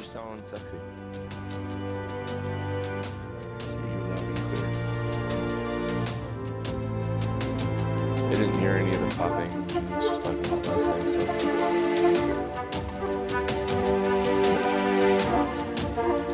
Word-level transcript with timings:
you 0.00 0.06
sound 0.06 0.44
sexy. 0.46 0.76
So 3.58 3.70
you're 3.70 4.00
loud 4.08 4.18
and 4.18 4.36
clear. 4.36 4.66
I 8.26 8.34
didn't 8.34 8.58
hear 8.60 8.72
any 8.72 8.94
of 8.94 9.00
the 9.00 9.08
popping 9.16 9.50
you 9.52 9.96
was 9.96 10.06
just 10.06 10.24
talking 10.24 10.46
about 10.46 10.66
last 10.66 10.84
time, 10.86 11.08
so. 11.20 11.26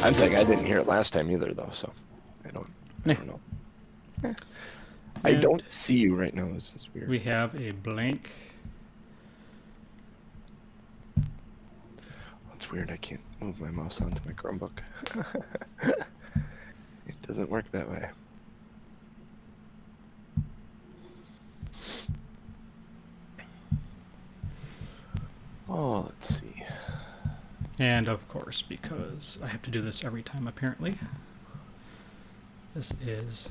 I'm 0.07 0.15
saying 0.15 0.37
I 0.37 0.45
didn't 0.45 0.67
hear 0.67 0.79
it 0.79 0.87
last 0.87 1.13
time 1.13 1.31
either, 1.33 1.53
though, 1.53 1.71
so 1.73 1.91
I 2.45 2.51
don't, 2.51 2.71
I 3.07 3.15
don't 3.15 3.27
know. 3.27 3.41
Eh. 4.23 4.35
I 5.25 5.33
don't 5.35 5.69
see 5.69 5.97
you 5.97 6.15
right 6.15 6.33
now. 6.33 6.49
This 6.53 6.73
is 6.77 6.89
weird. 6.95 7.09
We 7.09 7.19
have 7.21 7.61
a 7.61 7.73
blank. 7.73 8.31
That's 12.53 12.71
weird. 12.71 12.93
I 12.93 12.97
can't 12.99 13.21
move 13.41 13.61
my 13.61 13.71
mouse 13.71 14.01
onto 14.01 14.21
my 14.27 14.33
Chromebook. 14.33 14.79
it 17.07 17.23
doesn't 17.27 17.51
work 17.51 17.71
that 17.73 17.89
way. 17.89 18.09
Oh, 25.69 26.01
let's 26.03 26.41
see. 26.41 26.65
And 27.79 28.09
of 28.09 28.27
course, 28.29 28.63
because 28.63 29.39
I 29.43 29.49
have 29.49 29.63
to 29.63 29.71
do 29.71 29.83
this 29.83 30.05
every 30.05 30.23
time 30.23 30.47
apparently, 30.47 30.99
this 32.75 32.93
is 33.01 33.49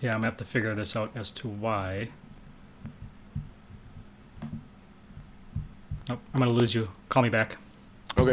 Yeah, 0.00 0.10
I'm 0.10 0.18
gonna 0.18 0.26
have 0.26 0.38
to 0.38 0.44
figure 0.44 0.74
this 0.74 0.94
out 0.94 1.10
as 1.16 1.30
to 1.32 1.48
why. 1.48 2.08
Nope, 6.08 6.20
I'm 6.32 6.40
gonna 6.40 6.52
lose 6.52 6.74
you. 6.74 6.88
Call 7.08 7.22
me 7.22 7.28
back. 7.28 7.56
Okay. 8.16 8.32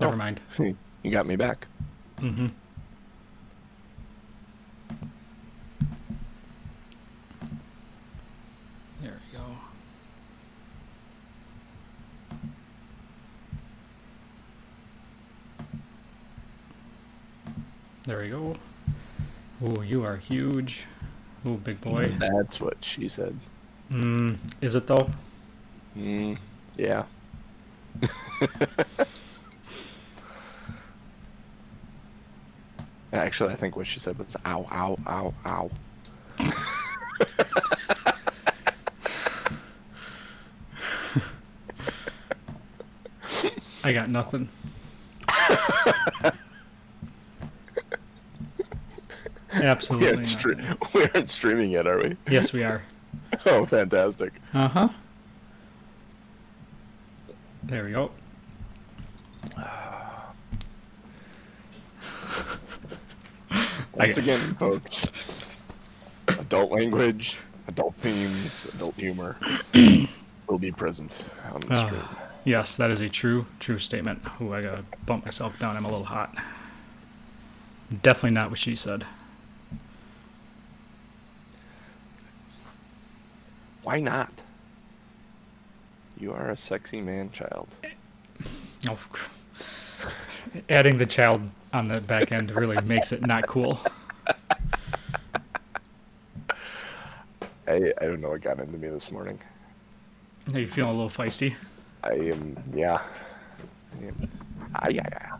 Never 0.00 0.14
Oh. 0.14 0.16
mind. 0.16 0.40
You 1.04 1.12
got 1.12 1.26
me 1.26 1.36
back. 1.36 1.68
Mm-hmm. 2.20 2.48
There 18.08 18.18
we 18.20 18.30
go. 18.30 18.54
Oh, 19.62 19.82
you 19.82 20.02
are 20.02 20.16
huge. 20.16 20.86
Oh, 21.44 21.56
big 21.56 21.78
boy. 21.82 22.10
That's 22.18 22.58
what 22.58 22.78
she 22.80 23.06
said. 23.06 23.38
Mm, 23.92 24.38
is 24.62 24.74
it 24.74 24.86
though? 24.86 25.10
Mm, 25.94 26.38
yeah. 26.78 27.04
Actually, 33.12 33.52
I 33.52 33.56
think 33.56 33.76
what 33.76 33.86
she 33.86 34.00
said 34.00 34.16
was 34.16 34.34
ow, 34.46 34.64
ow, 34.72 34.96
ow, 35.06 35.34
ow. 35.44 35.70
I 43.84 43.92
got 43.92 44.08
nothing. 44.08 44.48
We 49.58 49.64
Absolutely 49.66 50.08
aren't, 50.08 50.20
stre- 50.22 50.94
we 50.94 51.04
aren't 51.14 51.30
streaming 51.30 51.70
yet, 51.70 51.86
are 51.86 51.98
we? 51.98 52.16
Yes, 52.30 52.52
we 52.52 52.62
are. 52.64 52.82
Oh, 53.46 53.66
fantastic. 53.66 54.32
Uh 54.54 54.68
huh. 54.68 54.88
There 57.64 57.84
we 57.84 57.92
go. 57.92 58.10
Once 63.94 64.16
again, 64.16 64.38
folks, 64.56 65.06
adult 66.28 66.70
language, 66.70 67.36
adult 67.66 67.94
themes, 67.96 68.64
adult 68.74 68.94
humor 68.94 69.36
will 70.48 70.58
be 70.58 70.70
present 70.70 71.18
on 71.52 71.60
the 71.62 71.66
Ah. 71.74 71.86
stream. 71.86 72.02
Yes, 72.44 72.76
that 72.76 72.90
is 72.90 73.00
a 73.00 73.08
true, 73.08 73.46
true 73.58 73.78
statement. 73.78 74.22
Ooh, 74.40 74.54
I 74.54 74.62
gotta 74.62 74.84
bump 75.04 75.24
myself 75.24 75.58
down. 75.58 75.76
I'm 75.76 75.84
a 75.84 75.88
little 75.90 76.04
hot. 76.06 76.34
Definitely 78.02 78.30
not 78.34 78.50
what 78.50 78.58
she 78.58 78.76
said. 78.76 79.04
Why 83.88 84.00
not? 84.00 84.42
You 86.20 86.34
are 86.34 86.50
a 86.50 86.58
sexy 86.58 87.00
man 87.00 87.30
child. 87.30 87.74
Oh, 88.86 88.98
adding 90.68 90.98
the 90.98 91.06
child 91.06 91.40
on 91.72 91.88
the 91.88 92.02
back 92.02 92.30
end 92.30 92.50
really 92.50 92.76
makes 92.84 93.12
it 93.12 93.26
not 93.26 93.46
cool. 93.46 93.80
I, 97.66 97.90
I 97.98 98.04
don't 98.04 98.20
know 98.20 98.28
what 98.28 98.42
got 98.42 98.58
into 98.60 98.76
me 98.76 98.90
this 98.90 99.10
morning. 99.10 99.40
Are 100.52 100.60
you 100.60 100.68
feeling 100.68 100.90
a 100.90 100.94
little 100.94 101.08
feisty? 101.08 101.54
I 102.04 102.12
am, 102.12 102.62
yeah. 102.74 103.00
I 103.98 104.04
am, 104.04 104.30
ah, 104.74 104.88
yeah, 104.90 105.08
yeah. 105.10 105.36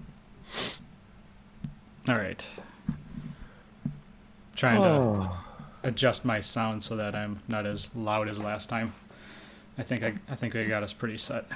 All 2.08 2.16
right. 2.16 2.42
Trying 4.56 4.80
to 4.80 4.88
Oh. 4.88 5.44
Adjust 5.82 6.24
my 6.24 6.40
sound 6.40 6.82
so 6.82 6.96
that 6.96 7.14
I'm 7.14 7.40
not 7.48 7.66
as 7.66 7.94
loud 7.94 8.28
as 8.28 8.40
last 8.40 8.68
time. 8.68 8.94
I 9.76 9.82
think 9.82 10.02
I, 10.02 10.14
I 10.28 10.34
think 10.34 10.56
I 10.56 10.64
got 10.64 10.82
us 10.82 10.92
pretty 10.92 11.18
set. 11.18 11.46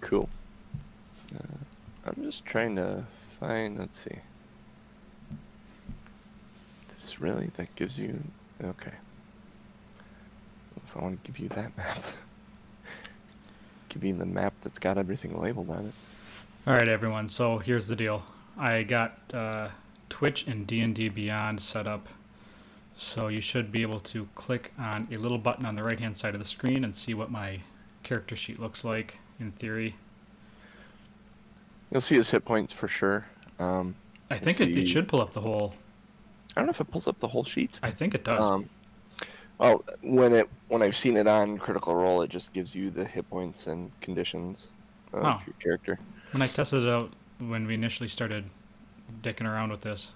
Cool. 0.00 0.28
Uh, 1.34 1.56
I'm 2.04 2.22
just 2.22 2.44
trying 2.44 2.76
to 2.76 3.04
find, 3.40 3.78
let's 3.78 3.98
see. 3.98 4.18
This 7.00 7.20
really, 7.20 7.50
that 7.56 7.74
gives 7.74 7.98
you, 7.98 8.22
okay. 8.62 8.92
If 10.76 10.96
I 10.96 11.00
want 11.00 11.24
to 11.24 11.30
give 11.30 11.38
you 11.38 11.48
that 11.50 11.76
map. 11.76 11.98
give 13.88 14.04
you 14.04 14.14
the 14.14 14.26
map 14.26 14.52
that's 14.62 14.78
got 14.78 14.98
everything 14.98 15.40
labeled 15.40 15.70
on 15.70 15.86
it. 15.86 15.94
All 16.66 16.74
right, 16.74 16.88
everyone. 16.88 17.28
So 17.28 17.58
here's 17.58 17.88
the 17.88 17.96
deal. 17.96 18.24
I 18.58 18.82
got 18.82 19.18
uh, 19.32 19.68
Twitch 20.08 20.46
and 20.46 20.66
D&D 20.66 21.08
Beyond 21.10 21.60
set 21.62 21.86
up. 21.86 22.08
So 22.96 23.28
you 23.28 23.40
should 23.42 23.70
be 23.70 23.82
able 23.82 24.00
to 24.00 24.26
click 24.34 24.72
on 24.78 25.06
a 25.12 25.16
little 25.18 25.38
button 25.38 25.66
on 25.66 25.74
the 25.76 25.82
right-hand 25.82 26.16
side 26.16 26.34
of 26.34 26.40
the 26.40 26.46
screen 26.46 26.82
and 26.82 26.96
see 26.96 27.12
what 27.14 27.30
my 27.30 27.60
character 28.02 28.34
sheet 28.36 28.58
looks 28.58 28.84
like 28.84 29.18
in 29.38 29.52
theory. 29.52 29.96
You'll 31.90 32.00
see 32.00 32.16
his 32.16 32.30
hit 32.30 32.44
points 32.44 32.72
for 32.72 32.88
sure. 32.88 33.26
Um, 33.58 33.94
I 34.30 34.38
think 34.38 34.60
it, 34.60 34.76
it 34.76 34.86
should 34.88 35.08
pull 35.08 35.20
up 35.20 35.32
the 35.32 35.40
whole. 35.40 35.74
I 36.56 36.60
don't 36.60 36.66
know 36.66 36.70
if 36.70 36.80
it 36.80 36.90
pulls 36.90 37.06
up 37.06 37.18
the 37.20 37.28
whole 37.28 37.44
sheet. 37.44 37.78
I 37.82 37.90
think 37.90 38.14
it 38.14 38.24
does. 38.24 38.48
Um, 38.50 38.68
well, 39.58 39.84
when 40.02 40.32
it 40.32 40.48
when 40.68 40.82
I've 40.82 40.96
seen 40.96 41.16
it 41.16 41.26
on 41.26 41.58
Critical 41.58 41.94
Role, 41.94 42.22
it 42.22 42.30
just 42.30 42.52
gives 42.52 42.74
you 42.74 42.90
the 42.90 43.04
hit 43.04 43.28
points 43.30 43.66
and 43.66 43.90
conditions 44.00 44.72
of 45.12 45.24
Oh. 45.26 45.40
your 45.46 45.54
character. 45.60 45.98
when 46.32 46.42
I 46.42 46.46
tested 46.46 46.82
it 46.82 46.88
out 46.88 47.12
when 47.38 47.66
we 47.66 47.74
initially 47.74 48.08
started 48.08 48.44
dicking 49.22 49.44
around 49.46 49.70
with 49.70 49.82
this, 49.82 50.12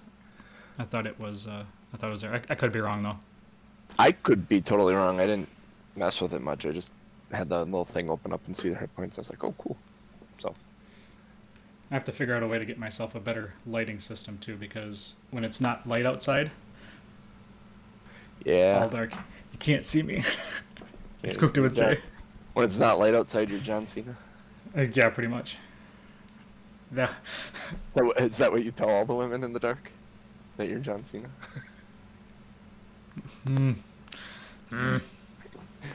I 0.79 0.85
thought 0.85 1.07
it 1.07 1.21
was. 1.21 1.47
Uh, 1.47 1.65
I 1.93 1.97
thought 1.97 2.09
it 2.09 2.13
was 2.13 2.21
there. 2.23 2.35
I, 2.35 2.41
I 2.51 2.55
could 2.55 2.73
be 2.73 2.81
wrong 2.81 3.03
though. 3.03 3.19
I 3.99 4.13
could 4.13 4.49
be 4.49 4.61
totally 4.61 4.95
wrong. 4.95 5.21
I 5.21 5.27
didn't 5.27 5.49
mess 5.97 6.21
with 6.21 6.33
it 6.35 6.43
much. 6.43 6.65
I 6.67 6.71
just 6.73 6.91
had 7.33 7.49
the 7.49 7.65
little 7.65 7.85
thing 7.85 8.09
open 8.09 8.33
up 8.33 8.41
and 8.47 8.57
see 8.57 8.69
the 8.69 8.77
hit 8.77 8.95
points. 8.97 9.19
I 9.19 9.23
was 9.23 9.31
like, 9.31 9.43
oh, 9.45 9.55
cool. 9.59 9.77
So 10.39 10.55
I 11.91 11.95
have 11.95 12.05
to 12.05 12.13
figure 12.13 12.35
out 12.35 12.43
a 12.43 12.47
way 12.47 12.59
to 12.59 12.65
get 12.65 12.79
myself 12.79 13.15
a 13.15 13.21
better 13.21 13.55
lighting 13.67 13.99
system 14.01 14.39
too, 14.39 14.57
because 14.57 15.17
when 15.31 15.45
it's 15.45 15.61
not 15.61 15.87
light 15.89 16.07
outside, 16.07 16.51
yeah, 18.45 18.81
all 18.83 18.89
dark, 18.89 19.13
you 19.53 19.59
can't 19.59 19.85
see 19.85 20.03
me. 20.03 20.25
As 21.23 21.37
Cookta 21.37 21.61
would 21.61 21.77
say. 21.77 22.01
when 22.55 22.65
it's 22.65 22.79
not 22.79 22.99
light 22.99 23.15
outside, 23.15 23.51
you're 23.51 23.59
John 23.61 23.87
Cena. 23.87 24.17
Uh, 24.77 24.87
yeah, 24.93 25.11
pretty 25.11 25.29
much. 25.29 25.59
Yeah. 26.97 27.09
Is 27.09 27.71
that 27.95 28.05
what- 28.05 28.21
Is 28.21 28.39
that 28.39 28.51
what 28.53 28.65
you 28.65 28.71
tell 28.71 28.89
all 28.89 29.05
the 29.05 29.15
women 29.15 29.45
in 29.45 29.53
the 29.53 29.61
dark? 29.61 29.91
That 30.57 30.69
you're 30.69 30.79
John 30.79 31.05
Cena? 31.05 31.29
Mm. 33.47 33.75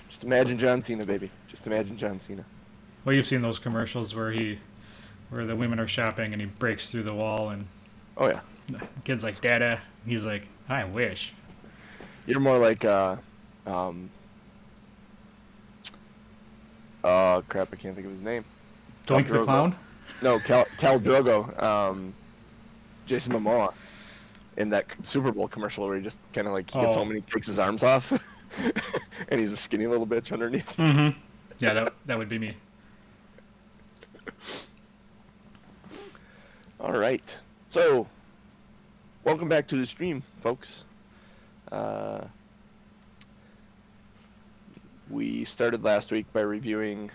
Just 0.09 0.23
imagine 0.23 0.57
John 0.57 0.83
Cena, 0.83 1.05
baby. 1.05 1.29
Just 1.47 1.65
imagine 1.67 1.97
John 1.97 2.19
Cena. 2.19 2.43
Well, 3.03 3.15
you've 3.15 3.25
seen 3.27 3.41
those 3.41 3.59
commercials 3.59 4.15
where 4.15 4.31
he, 4.31 4.57
where 5.29 5.45
the 5.45 5.55
women 5.55 5.79
are 5.79 5.87
shopping 5.87 6.33
and 6.33 6.41
he 6.41 6.47
breaks 6.47 6.91
through 6.91 7.03
the 7.03 7.13
wall 7.13 7.49
and 7.49 7.67
Oh 8.17 8.27
yeah. 8.27 8.39
the 8.67 8.81
kid's 9.03 9.23
like, 9.23 9.39
"Dada," 9.41 9.81
he's 10.05 10.25
like, 10.25 10.47
"I 10.69 10.85
wish." 10.85 11.33
You're 12.25 12.39
more 12.39 12.57
like 12.57 12.83
uh, 12.85 13.17
Um, 13.67 14.09
oh 17.03 17.43
crap! 17.49 17.69
I 17.73 17.75
can't 17.75 17.93
think 17.95 18.05
of 18.07 18.13
his 18.13 18.21
name. 18.21 18.45
Doink 19.05 19.27
the 19.27 19.43
clown. 19.43 19.75
No, 20.21 20.39
Khal 20.39 20.65
Khal 20.77 20.99
Drogo. 20.99 21.61
Um, 21.61 22.13
Jason 23.05 23.33
Momoa 23.33 23.73
in 24.57 24.69
that 24.69 24.85
Super 25.03 25.31
Bowl 25.31 25.47
commercial 25.47 25.85
where 25.87 25.97
he 25.97 26.03
just 26.03 26.19
kind 26.33 26.47
of 26.47 26.53
like 26.53 26.69
he 26.69 26.79
gets 26.79 26.95
Oh. 26.95 26.99
home 26.99 27.09
and 27.11 27.17
he 27.23 27.31
takes 27.31 27.47
his 27.47 27.59
arms 27.59 27.83
off, 27.83 28.11
and 29.29 29.39
he's 29.39 29.51
a 29.51 29.57
skinny 29.57 29.87
little 29.87 30.07
bitch 30.07 30.31
underneath. 30.31 30.75
Mm-hmm. 30.77 31.17
Yeah, 31.59 31.73
that 31.73 31.93
that 32.05 32.17
would 32.17 32.29
be 32.29 32.39
me. 32.39 32.55
All 36.79 36.91
right. 36.93 37.35
So, 37.69 38.07
welcome 39.23 39.47
back 39.49 39.67
to 39.69 39.77
the 39.77 39.85
stream, 39.85 40.21
folks. 40.41 40.83
Uh, 41.71 42.25
we 45.09 45.43
started 45.43 45.83
last 45.83 46.11
week 46.11 46.25
by 46.33 46.41
reviewing 46.41 47.09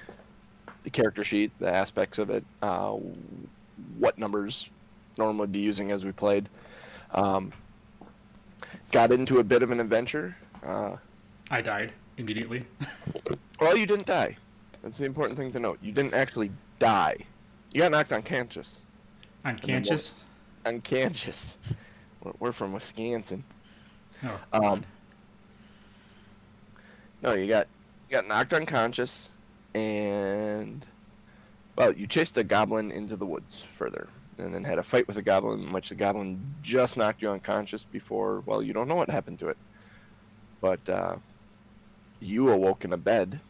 the 0.83 0.91
character 0.91 1.23
sheet, 1.25 1.53
the 1.61 1.69
aspects 1.73 2.19
of 2.19 2.31
it, 2.31 2.45
uh, 2.63 2.97
what 3.99 4.19
numbers 4.19 4.69
normally 5.19 5.47
be 5.49 5.59
using 5.61 5.91
as 5.91 6.05
we 6.05 6.13
played. 6.13 6.49
Um, 7.13 7.53
got 8.93 9.13
into 9.13 9.39
a 9.41 9.45
bit 9.45 9.63
of 9.63 9.71
an 9.71 9.81
adventure. 9.81 10.37
Uh, 10.65 10.97
I 11.51 11.61
died 11.61 11.93
immediately. 12.19 12.65
well, 13.61 13.77
you 13.77 13.87
didn't 13.87 14.07
die. 14.07 14.37
That's 14.83 14.99
the 14.99 15.05
important 15.05 15.39
thing 15.39 15.51
to 15.53 15.61
note. 15.61 15.79
You 15.83 15.93
didn't 15.93 16.15
actually 16.15 16.51
die. 16.79 17.17
You 17.75 17.81
got 17.83 17.91
knocked 17.93 18.13
unconscious. 18.13 18.83
Unconscious. 19.45 20.15
Unconscious. 20.65 21.57
We're- 22.23 22.37
We're 22.39 22.53
from 22.53 22.73
Wisconsin. 22.73 23.45
Oh, 24.25 24.41
Um, 24.53 24.85
No, 27.23 27.35
you 27.35 27.49
got 27.49 27.67
you 28.09 28.17
got 28.17 28.27
knocked 28.27 28.53
unconscious, 28.53 29.31
and 29.75 30.85
well, 31.77 31.93
you 31.93 32.07
chased 32.07 32.37
a 32.39 32.45
goblin 32.45 32.91
into 32.91 33.15
the 33.17 33.27
woods 33.27 33.63
further, 33.79 34.09
and 34.41 34.55
then 34.55 34.65
had 34.65 34.79
a 34.79 34.83
fight 34.83 35.07
with 35.07 35.17
a 35.17 35.23
goblin, 35.23 35.69
in 35.69 35.73
which 35.73 35.89
the 35.89 35.95
goblin 35.95 36.55
just 36.63 36.97
knocked 36.97 37.23
you 37.23 37.31
unconscious 37.31 37.85
before. 37.85 38.41
Well, 38.47 38.63
you 38.63 38.73
don't 38.73 38.89
know 38.89 38.95
what 38.95 39.11
happened 39.11 39.39
to 39.41 39.49
it, 39.49 39.59
but 40.61 40.89
uh, 40.89 41.17
you 42.21 42.49
awoke 42.51 42.85
in 42.85 42.93
a 42.93 42.97
bed 42.97 43.41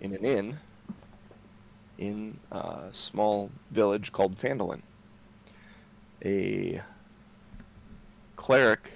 in 0.00 0.14
an 0.14 0.24
inn 0.24 0.58
in 1.98 2.38
a 2.50 2.88
small 2.92 3.50
village 3.70 4.12
called 4.12 4.36
Phandalin. 4.36 4.82
A 6.24 6.80
cleric 8.36 8.92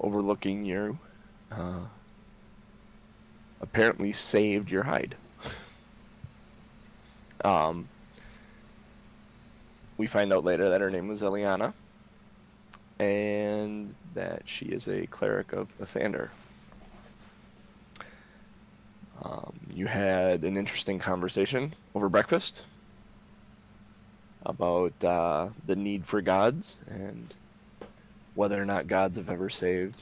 overlooking 0.00 0.64
you 0.64 0.98
uh, 1.50 1.80
apparently 3.60 4.12
saved 4.12 4.70
your 4.70 4.84
hide. 4.84 5.16
um, 7.44 7.88
we 9.98 10.06
find 10.06 10.32
out 10.32 10.44
later 10.44 10.70
that 10.70 10.80
her 10.80 10.90
name 10.90 11.08
was 11.08 11.20
Eliana, 11.20 11.74
and 12.98 13.94
that 14.14 14.42
she 14.46 14.66
is 14.66 14.88
a 14.88 15.06
cleric 15.08 15.52
of 15.52 15.76
Lathander. 15.78 16.30
Um, 19.22 19.58
you 19.74 19.86
had 19.86 20.44
an 20.44 20.56
interesting 20.56 21.00
conversation 21.00 21.74
over 21.94 22.08
breakfast 22.08 22.62
about 24.46 24.92
uh, 25.04 25.48
the 25.66 25.74
need 25.74 26.06
for 26.06 26.22
gods 26.22 26.76
and 26.88 27.34
whether 28.36 28.60
or 28.62 28.64
not 28.64 28.86
gods 28.86 29.18
have 29.18 29.28
ever 29.28 29.50
saved 29.50 30.00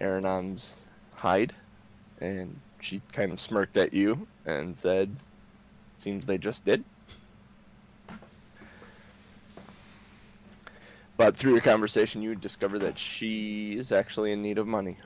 Aranon's 0.00 0.74
hide, 1.14 1.54
and 2.20 2.60
she 2.80 3.00
kind 3.12 3.32
of 3.32 3.40
smirked 3.40 3.76
at 3.76 3.92
you 3.94 4.26
and 4.46 4.76
said, 4.76 5.14
"Seems 5.98 6.26
they 6.26 6.38
just 6.38 6.64
did." 6.64 6.84
But 11.20 11.36
through 11.36 11.52
your 11.52 11.60
conversation, 11.60 12.22
you 12.22 12.34
discover 12.34 12.78
that 12.78 12.98
she 12.98 13.74
is 13.74 13.92
actually 13.92 14.32
in 14.32 14.40
need 14.40 14.56
of 14.56 14.66
money. 14.66 14.96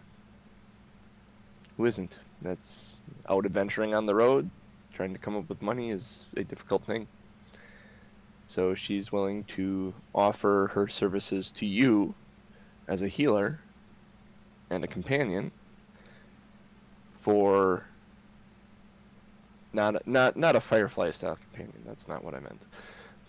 Who 1.77 1.87
isn't? 1.87 2.21
That's 2.41 3.01
out 3.29 3.45
adventuring 3.45 3.97
on 3.97 4.07
the 4.07 4.15
road, 4.15 4.49
trying 4.93 5.13
to 5.13 5.19
come 5.19 5.35
up 5.35 5.49
with 5.49 5.61
money 5.61 5.91
is 5.91 6.27
a 6.37 6.45
difficult 6.45 6.85
thing. 6.85 7.09
So 8.47 8.77
she's 8.77 9.11
willing 9.11 9.43
to 9.57 9.93
offer 10.15 10.71
her 10.75 10.87
services 10.87 11.51
to 11.57 11.67
you 11.67 12.15
as 12.87 13.03
a 13.03 13.09
healer 13.09 13.59
and 14.71 14.85
a 14.85 14.87
companion 14.87 15.51
for 17.23 17.87
not 19.73 20.07
not 20.07 20.37
not 20.37 20.55
a 20.55 20.61
firefly 20.61 21.11
style 21.11 21.35
companion. 21.35 21.83
That's 21.85 22.07
not 22.07 22.23
what 22.23 22.35
I 22.35 22.39
meant. 22.39 22.63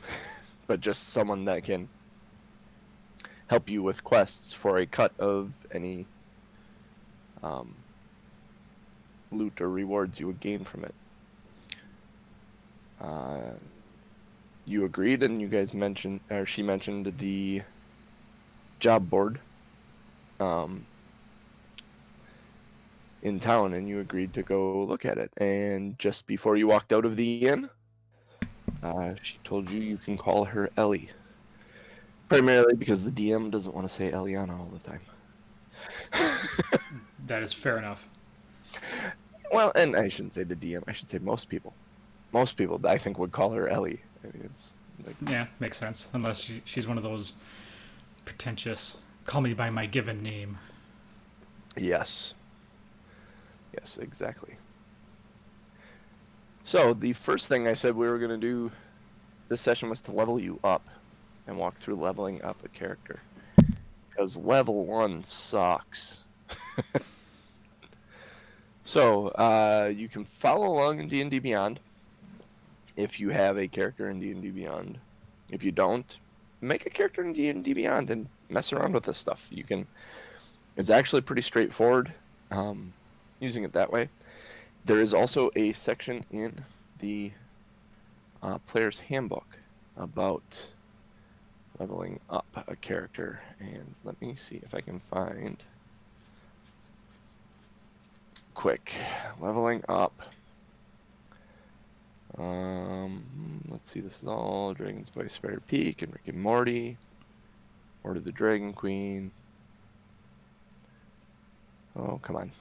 but 0.68 0.82
just 0.82 1.10
someone 1.10 1.46
that 1.46 1.64
can 1.64 1.90
help 3.48 3.70
you 3.70 3.84
with 3.84 4.04
quests 4.04 4.54
for 4.54 4.78
a 4.78 4.86
cut 4.86 5.12
of 5.20 5.52
any 5.72 6.06
um, 7.44 7.76
loot 9.32 9.62
or 9.62 9.70
rewards 9.70 10.20
you 10.20 10.28
would 10.28 10.40
gain 10.40 10.64
from 10.64 10.84
it. 10.84 10.96
Uh, 13.00 13.52
you 14.66 14.86
agreed, 14.86 15.22
and 15.22 15.40
you 15.42 15.48
guys 15.48 15.74
mentioned, 15.74 16.20
or 16.32 16.46
she 16.46 16.64
mentioned 16.64 17.14
the 17.18 17.62
job 18.80 19.10
board 19.10 19.40
um, 20.40 20.86
in 23.22 23.40
town, 23.40 23.74
and 23.74 23.88
you 23.88 24.00
agreed 24.00 24.34
to 24.34 24.42
go 24.42 24.84
look 24.84 25.06
at 25.06 25.18
it. 25.18 25.32
And 25.38 25.98
just 26.00 26.26
before 26.26 26.58
you 26.58 26.68
walked 26.68 26.92
out 26.92 27.06
of 27.06 27.16
the 27.16 27.48
inn, 27.48 27.70
uh, 28.82 29.14
she 29.22 29.38
told 29.44 29.70
you 29.72 29.82
you 29.82 29.98
can 29.98 30.18
call 30.18 30.46
her 30.46 30.70
Ellie. 30.78 31.10
Primarily 32.30 32.76
because 32.76 33.04
the 33.04 33.12
DM 33.12 33.52
doesn't 33.52 33.74
want 33.74 33.88
to 33.88 33.94
say 33.94 34.12
Eliana 34.12 34.60
all 34.60 34.72
the 34.74 34.80
time. 34.80 35.00
that 37.28 37.44
is 37.44 37.54
fair 37.54 37.78
enough. 37.78 38.08
well, 39.52 39.72
and 39.76 39.96
I 39.96 40.10
shouldn't 40.10 40.34
say 40.34 40.44
the 40.44 40.56
DM. 40.56 40.84
I 40.88 40.92
should 40.92 41.10
say 41.10 41.20
most 41.20 41.50
people. 41.50 41.74
Most 42.32 42.58
people, 42.58 42.82
I 42.86 42.98
think, 42.98 43.20
would 43.20 43.32
call 43.32 43.52
her 43.52 43.70
Ellie. 43.70 44.02
I 44.24 44.28
mean, 44.28 44.44
it's 44.46 44.80
like 45.06 45.16
Yeah, 45.28 45.48
makes 45.60 45.78
sense. 45.78 46.10
Unless 46.14 46.42
she, 46.42 46.62
she's 46.66 46.88
one 46.88 46.98
of 46.98 47.04
those 47.04 47.34
pretentious, 48.26 48.98
call 49.26 49.42
me 49.42 49.54
by 49.54 49.70
my 49.70 49.86
given 49.86 50.24
name. 50.24 50.58
Yes. 51.78 52.34
Yes, 53.74 53.98
exactly. 53.98 54.56
So, 56.64 56.94
the 56.94 57.14
first 57.14 57.48
thing 57.48 57.68
I 57.68 57.74
said 57.74 57.96
we 57.96 58.08
were 58.08 58.18
going 58.18 58.32
to 58.32 58.38
do 58.38 58.72
this 59.50 59.62
session 59.62 59.90
was 59.90 60.02
to 60.04 60.12
level 60.12 60.40
you 60.40 60.60
up 60.64 60.90
and 61.48 61.58
walk 61.58 61.76
through 61.76 61.96
leveling 61.96 62.44
up 62.44 62.58
a 62.64 62.70
character. 62.70 63.20
Because 64.10 64.38
level 64.38 64.86
1 64.86 65.24
sucks. 65.24 66.20
so, 68.84 69.28
uh, 69.30 69.92
you 69.96 70.08
can 70.08 70.26
follow 70.26 70.68
along 70.68 71.00
in 71.00 71.08
D&D 71.08 71.40
Beyond 71.40 71.80
if 72.96 73.20
you 73.20 73.30
have 73.30 73.58
a 73.58 73.68
character 73.68 74.10
in 74.10 74.20
D&D 74.20 74.50
Beyond. 74.50 74.98
If 75.52 75.64
you 75.64 75.72
don't, 75.72 76.18
make 76.62 76.86
a 76.86 76.90
character 76.90 77.24
in 77.24 77.34
D&D 77.34 77.74
Beyond 77.74 78.10
and 78.10 78.28
mess 78.50 78.72
around 78.74 78.94
with 78.94 79.04
this 79.04 79.18
stuff. 79.18 79.48
You 79.52 79.64
can 79.64 79.86
it's 80.78 80.90
actually 80.90 81.22
pretty 81.22 81.42
straightforward 81.42 82.14
um, 82.52 82.94
using 83.40 83.64
it 83.64 83.74
that 83.74 83.92
way. 83.92 84.10
There 84.84 85.00
is 85.00 85.14
also 85.14 85.50
a 85.56 85.72
section 85.72 86.26
in 86.32 86.64
the 87.00 87.32
uh, 88.44 88.60
player's 88.60 89.00
handbook 89.00 89.58
about 89.98 90.70
leveling 91.80 92.20
up 92.30 92.46
a 92.68 92.76
character. 92.76 93.42
And 93.60 93.96
let 94.04 94.20
me 94.22 94.36
see 94.36 94.60
if 94.64 94.74
I 94.74 94.82
can 94.82 95.00
find. 95.00 95.58
Quick. 98.54 98.94
Leveling 99.40 99.84
up. 99.90 100.22
Um, 102.38 103.24
let's 103.70 103.90
see. 103.90 104.02
This 104.02 104.22
is 104.22 104.28
all 104.28 104.74
Dragons 104.74 105.10
of 105.10 105.22
Icespire 105.22 105.60
Peak 105.68 106.02
and 106.02 106.12
Rick 106.12 106.28
and 106.28 106.42
Morty. 106.42 106.98
Hoard 108.04 108.18
of 108.18 108.24
the 108.24 108.32
Dragon 108.32 108.74
Queen. 108.74 109.32
Oh, 111.98 112.20
come 112.22 112.36
on. 112.36 112.52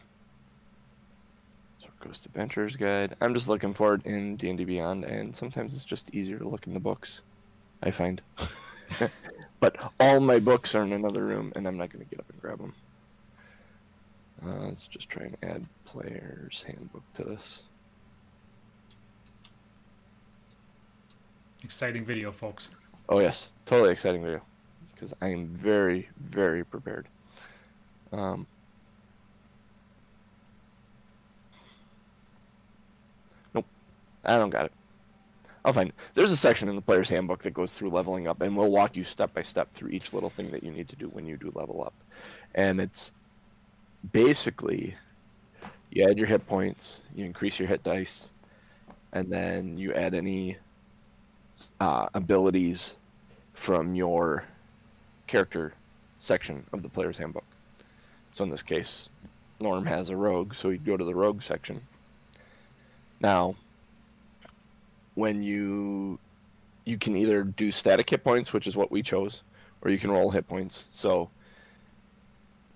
So 1.80 1.88
Ghost 2.00 2.24
Adventures 2.26 2.76
Guide. 2.76 3.16
I'm 3.20 3.34
just 3.34 3.48
looking 3.48 3.74
for 3.74 3.94
it 3.94 4.06
in 4.06 4.36
D&D 4.36 4.64
Beyond, 4.64 5.04
and 5.04 5.34
sometimes 5.34 5.74
it's 5.74 5.84
just 5.84 6.14
easier 6.14 6.38
to 6.38 6.48
look 6.48 6.66
in 6.66 6.74
the 6.74 6.80
books, 6.80 7.22
I 7.82 7.90
find. 7.90 8.22
but 9.60 9.76
all 9.98 10.20
my 10.20 10.38
books 10.38 10.74
are 10.74 10.82
in 10.82 10.92
another 10.92 11.24
room, 11.24 11.52
and 11.56 11.66
I'm 11.66 11.76
not 11.76 11.90
going 11.90 12.04
to 12.04 12.10
get 12.10 12.20
up 12.20 12.30
and 12.30 12.40
grab 12.40 12.58
them. 12.58 12.74
Uh, 14.44 14.66
let's 14.66 14.86
just 14.86 15.08
try 15.08 15.24
and 15.24 15.36
add 15.42 15.64
player's 15.84 16.64
handbook 16.66 17.02
to 17.14 17.24
this. 17.24 17.62
Exciting 21.62 22.04
video, 22.04 22.30
folks. 22.30 22.70
Oh, 23.08 23.20
yes. 23.20 23.54
Totally 23.64 23.90
exciting 23.90 24.22
video. 24.22 24.42
Because 24.92 25.14
I 25.22 25.28
am 25.28 25.46
very, 25.46 26.10
very 26.18 26.64
prepared. 26.64 27.08
Um, 28.12 28.46
nope. 33.54 33.64
I 34.24 34.36
don't 34.36 34.50
got 34.50 34.66
it. 34.66 34.72
I'll 35.64 35.72
find. 35.72 35.92
There's 36.12 36.32
a 36.32 36.36
section 36.36 36.68
in 36.68 36.76
the 36.76 36.82
player's 36.82 37.08
handbook 37.08 37.42
that 37.42 37.54
goes 37.54 37.72
through 37.72 37.90
leveling 37.90 38.28
up, 38.28 38.42
and 38.42 38.56
we'll 38.56 38.70
walk 38.70 38.96
you 38.96 39.04
step 39.04 39.32
by 39.32 39.42
step 39.42 39.72
through 39.72 39.90
each 39.90 40.12
little 40.12 40.30
thing 40.30 40.50
that 40.50 40.62
you 40.62 40.70
need 40.70 40.88
to 40.90 40.96
do 40.96 41.08
when 41.08 41.26
you 41.26 41.36
do 41.36 41.50
level 41.54 41.82
up. 41.82 41.94
And 42.54 42.80
it's 42.80 43.14
basically 44.12 44.94
you 45.90 46.04
add 46.04 46.18
your 46.18 46.26
hit 46.26 46.46
points, 46.46 47.00
you 47.14 47.24
increase 47.24 47.58
your 47.58 47.68
hit 47.68 47.82
dice, 47.82 48.30
and 49.12 49.32
then 49.32 49.78
you 49.78 49.94
add 49.94 50.12
any 50.12 50.58
uh, 51.80 52.08
abilities 52.14 52.94
from 53.54 53.94
your 53.94 54.44
character 55.26 55.72
section 56.18 56.64
of 56.72 56.82
the 56.82 56.88
player's 56.88 57.16
handbook. 57.16 57.44
So 58.32 58.44
in 58.44 58.50
this 58.50 58.62
case, 58.62 59.08
Norm 59.60 59.86
has 59.86 60.10
a 60.10 60.16
rogue, 60.16 60.54
so 60.54 60.70
he'd 60.70 60.84
go 60.84 60.96
to 60.96 61.04
the 61.04 61.14
rogue 61.14 61.42
section. 61.42 61.80
Now, 63.20 63.54
when 65.14 65.42
you 65.42 66.18
you 66.84 66.98
can 66.98 67.16
either 67.16 67.44
do 67.44 67.70
static 67.70 68.10
hit 68.10 68.22
points, 68.22 68.52
which 68.52 68.66
is 68.66 68.76
what 68.76 68.90
we 68.90 69.02
chose, 69.02 69.42
or 69.82 69.90
you 69.90 69.98
can 69.98 70.10
roll 70.10 70.30
hit 70.30 70.46
points. 70.46 70.88
So 70.90 71.30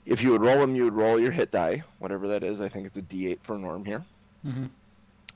if 0.07 0.23
you 0.23 0.33
would 0.33 0.40
roll 0.40 0.59
them, 0.59 0.75
you 0.75 0.85
would 0.85 0.95
roll 0.95 1.21
your 1.21 1.30
hit 1.30 1.50
die, 1.50 1.83
whatever 1.99 2.26
that 2.28 2.42
is. 2.42 2.61
I 2.61 2.68
think 2.68 2.87
it's 2.87 2.97
a 2.97 3.02
D8 3.02 3.40
for 3.42 3.59
Norm 3.59 3.85
here. 3.85 4.04
Mm-hmm. 4.47 4.66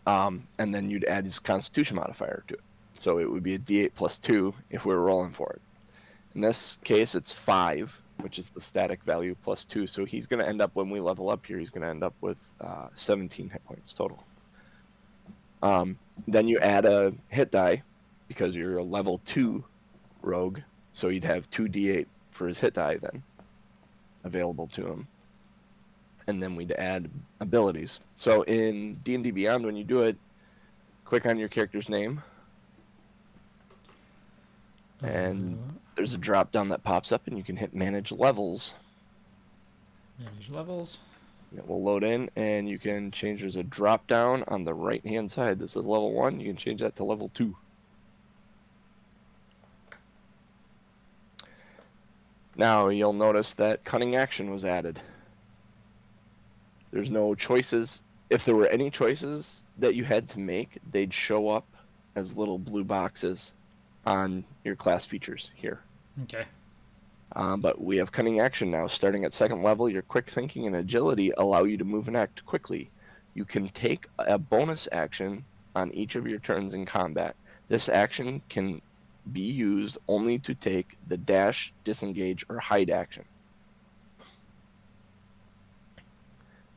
Um, 0.09 0.45
and 0.59 0.75
then 0.75 0.89
you'd 0.89 1.05
add 1.05 1.25
his 1.25 1.39
Constitution 1.39 1.97
modifier 1.97 2.45
to 2.49 2.55
it. 2.55 2.61
So 2.95 3.19
it 3.19 3.31
would 3.31 3.43
be 3.43 3.55
a 3.55 3.59
D8 3.59 3.93
plus 3.95 4.19
two 4.19 4.55
if 4.71 4.87
we 4.87 4.95
were 4.95 5.03
rolling 5.03 5.33
for 5.33 5.51
it. 5.51 5.63
In 6.35 6.41
this 6.41 6.79
case, 6.83 7.15
it's 7.15 7.33
five, 7.33 7.97
which 8.21 8.39
is 8.39 8.47
the 8.51 8.61
static 8.61 9.03
value 9.03 9.37
plus 9.43 9.65
two. 9.65 9.87
So 9.87 10.05
he's 10.05 10.27
going 10.27 10.41
to 10.41 10.49
end 10.49 10.63
up 10.63 10.71
when 10.75 10.89
we 10.89 11.01
level 11.01 11.29
up 11.29 11.45
here. 11.45 11.59
He's 11.59 11.71
going 11.71 11.83
to 11.83 11.89
end 11.89 12.03
up 12.03 12.15
with 12.21 12.39
uh, 12.61 12.89
17 12.95 13.51
hit 13.51 13.65
points 13.67 13.93
total. 13.93 14.25
Um, 15.63 15.97
then 16.29 16.49
you 16.49 16.59
add 16.59 16.85
a 16.85 17.13
hit 17.29 17.51
die 17.51 17.83
because 18.29 18.55
you're 18.57 18.79
a 18.79 18.83
level 18.83 19.21
two 19.25 19.65
rogue, 20.23 20.61
so 20.93 21.09
he'd 21.09 21.25
have 21.25 21.49
two 21.51 21.65
d8 21.65 22.07
for 22.31 22.47
his 22.49 22.59
hit 22.61 22.75
die 22.75 22.97
then 22.97 23.23
available 24.25 24.67
to 24.69 24.87
him. 24.87 25.07
And 26.29 26.41
then 26.43 26.55
we'd 26.55 26.73
add 26.73 27.11
abilities. 27.41 27.99
So 28.15 28.43
in 28.43 28.93
D&D 29.05 29.33
Beyond, 29.33 29.67
when 29.67 29.75
you 29.77 29.83
do 29.83 30.03
it, 30.03 30.17
click 31.05 31.27
on 31.27 31.37
your 31.39 31.49
character's 31.49 31.89
name, 31.89 32.23
and 35.03 35.59
Uh, 35.59 35.73
there's 35.97 36.15
a 36.15 36.19
drop 36.19 36.53
down 36.53 36.69
that 36.69 36.83
pops 36.85 37.11
up, 37.13 37.27
and 37.27 37.37
you 37.37 37.43
can 37.45 37.57
hit 37.57 37.75
Manage 37.75 38.13
Levels. 38.13 38.75
manage 40.19 40.49
levels. 40.51 40.99
It 41.57 41.69
will 41.69 41.83
load 41.83 42.03
in, 42.03 42.31
and 42.37 42.69
you 42.69 42.79
can 42.79 43.11
change. 43.11 43.41
There's 43.41 43.57
a 43.57 43.63
drop 43.63 44.07
down 44.07 44.45
on 44.49 44.65
the 44.65 44.75
right 44.75 45.05
hand 45.07 45.31
side. 45.31 45.59
This 45.59 45.77
is 45.77 45.87
level 45.87 46.13
one. 46.13 46.41
You 46.41 46.47
can 46.47 46.57
change 46.57 46.81
that 46.81 46.97
to 46.97 47.05
level 47.05 47.29
two. 47.29 47.57
Now 52.57 52.89
you'll 52.89 53.13
notice 53.13 53.55
that 53.55 53.85
cunning 53.85 54.15
action 54.15 54.51
was 54.51 54.65
added. 54.65 55.01
There's 56.91 57.11
no 57.11 57.35
choices. 57.35 58.03
If 58.31 58.45
there 58.45 58.55
were 58.55 58.69
any 58.69 58.91
choices 58.91 59.61
that 59.79 59.95
you 59.95 60.05
had 60.05 60.29
to 60.31 60.39
make, 60.39 60.79
they'd 60.91 61.13
show 61.13 61.49
up 61.49 61.67
as 62.15 62.37
little 62.37 62.59
blue 62.59 62.85
boxes 62.85 63.55
on 64.05 64.45
your 64.65 64.77
class 64.77 65.07
features 65.07 65.51
here. 65.55 65.81
Okay. 66.25 66.45
Um, 67.35 67.61
but 67.61 67.81
we 67.81 67.97
have 67.97 68.13
cunning 68.13 68.41
action 68.41 68.71
now. 68.71 68.87
Starting 68.87 69.25
at 69.25 69.33
second 69.33 69.63
level, 69.63 69.89
your 69.89 70.03
quick 70.03 70.29
thinking 70.29 70.67
and 70.67 70.77
agility 70.77 71.33
allow 71.39 71.65
you 71.65 71.77
to 71.79 71.85
move 71.85 72.09
and 72.09 72.17
act 72.17 72.45
quickly. 72.45 72.91
You 73.35 73.45
can 73.45 73.69
take 73.71 74.07
a 74.19 74.39
bonus 74.39 74.89
action 74.93 75.45
on 75.75 75.91
each 75.93 76.17
of 76.17 76.27
your 76.27 76.39
turns 76.39 76.75
in 76.75 76.85
combat. 76.85 77.35
This 77.69 77.89
action 77.89 78.43
can 78.51 78.83
be 79.33 79.41
used 79.41 79.97
only 80.09 80.39
to 80.41 80.55
take 80.55 80.99
the 81.09 81.17
dash, 81.17 81.73
disengage, 81.85 82.45
or 82.51 82.59
hide 82.59 82.91
action. 82.91 83.25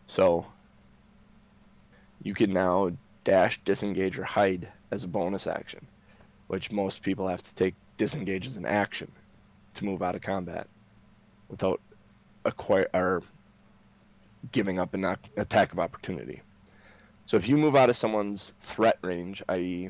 So 0.07 0.45
you 2.23 2.33
can 2.33 2.53
now 2.53 2.91
dash, 3.25 3.59
disengage, 3.65 4.17
or 4.17 4.23
hide 4.23 4.69
as 4.91 5.03
a 5.03 5.09
bonus 5.09 5.47
action, 5.47 5.85
which 6.47 6.71
most 6.71 7.01
people 7.01 7.27
have 7.27 7.43
to 7.43 7.55
take 7.55 7.75
disengage 7.97 8.47
as 8.47 8.55
an 8.55 8.65
action 8.65 9.11
to 9.75 9.85
move 9.85 10.01
out 10.01 10.15
of 10.15 10.21
combat 10.21 10.67
without 11.49 11.79
acquire 12.45 12.87
or 12.93 13.23
giving 14.51 14.79
up 14.79 14.93
an 14.93 15.05
attack 15.37 15.71
of 15.73 15.79
opportunity. 15.79 16.41
So 17.25 17.37
if 17.37 17.47
you 17.47 17.57
move 17.57 17.75
out 17.75 17.89
of 17.89 17.97
someone's 17.97 18.53
threat 18.59 18.97
range, 19.01 19.41
i.e., 19.49 19.89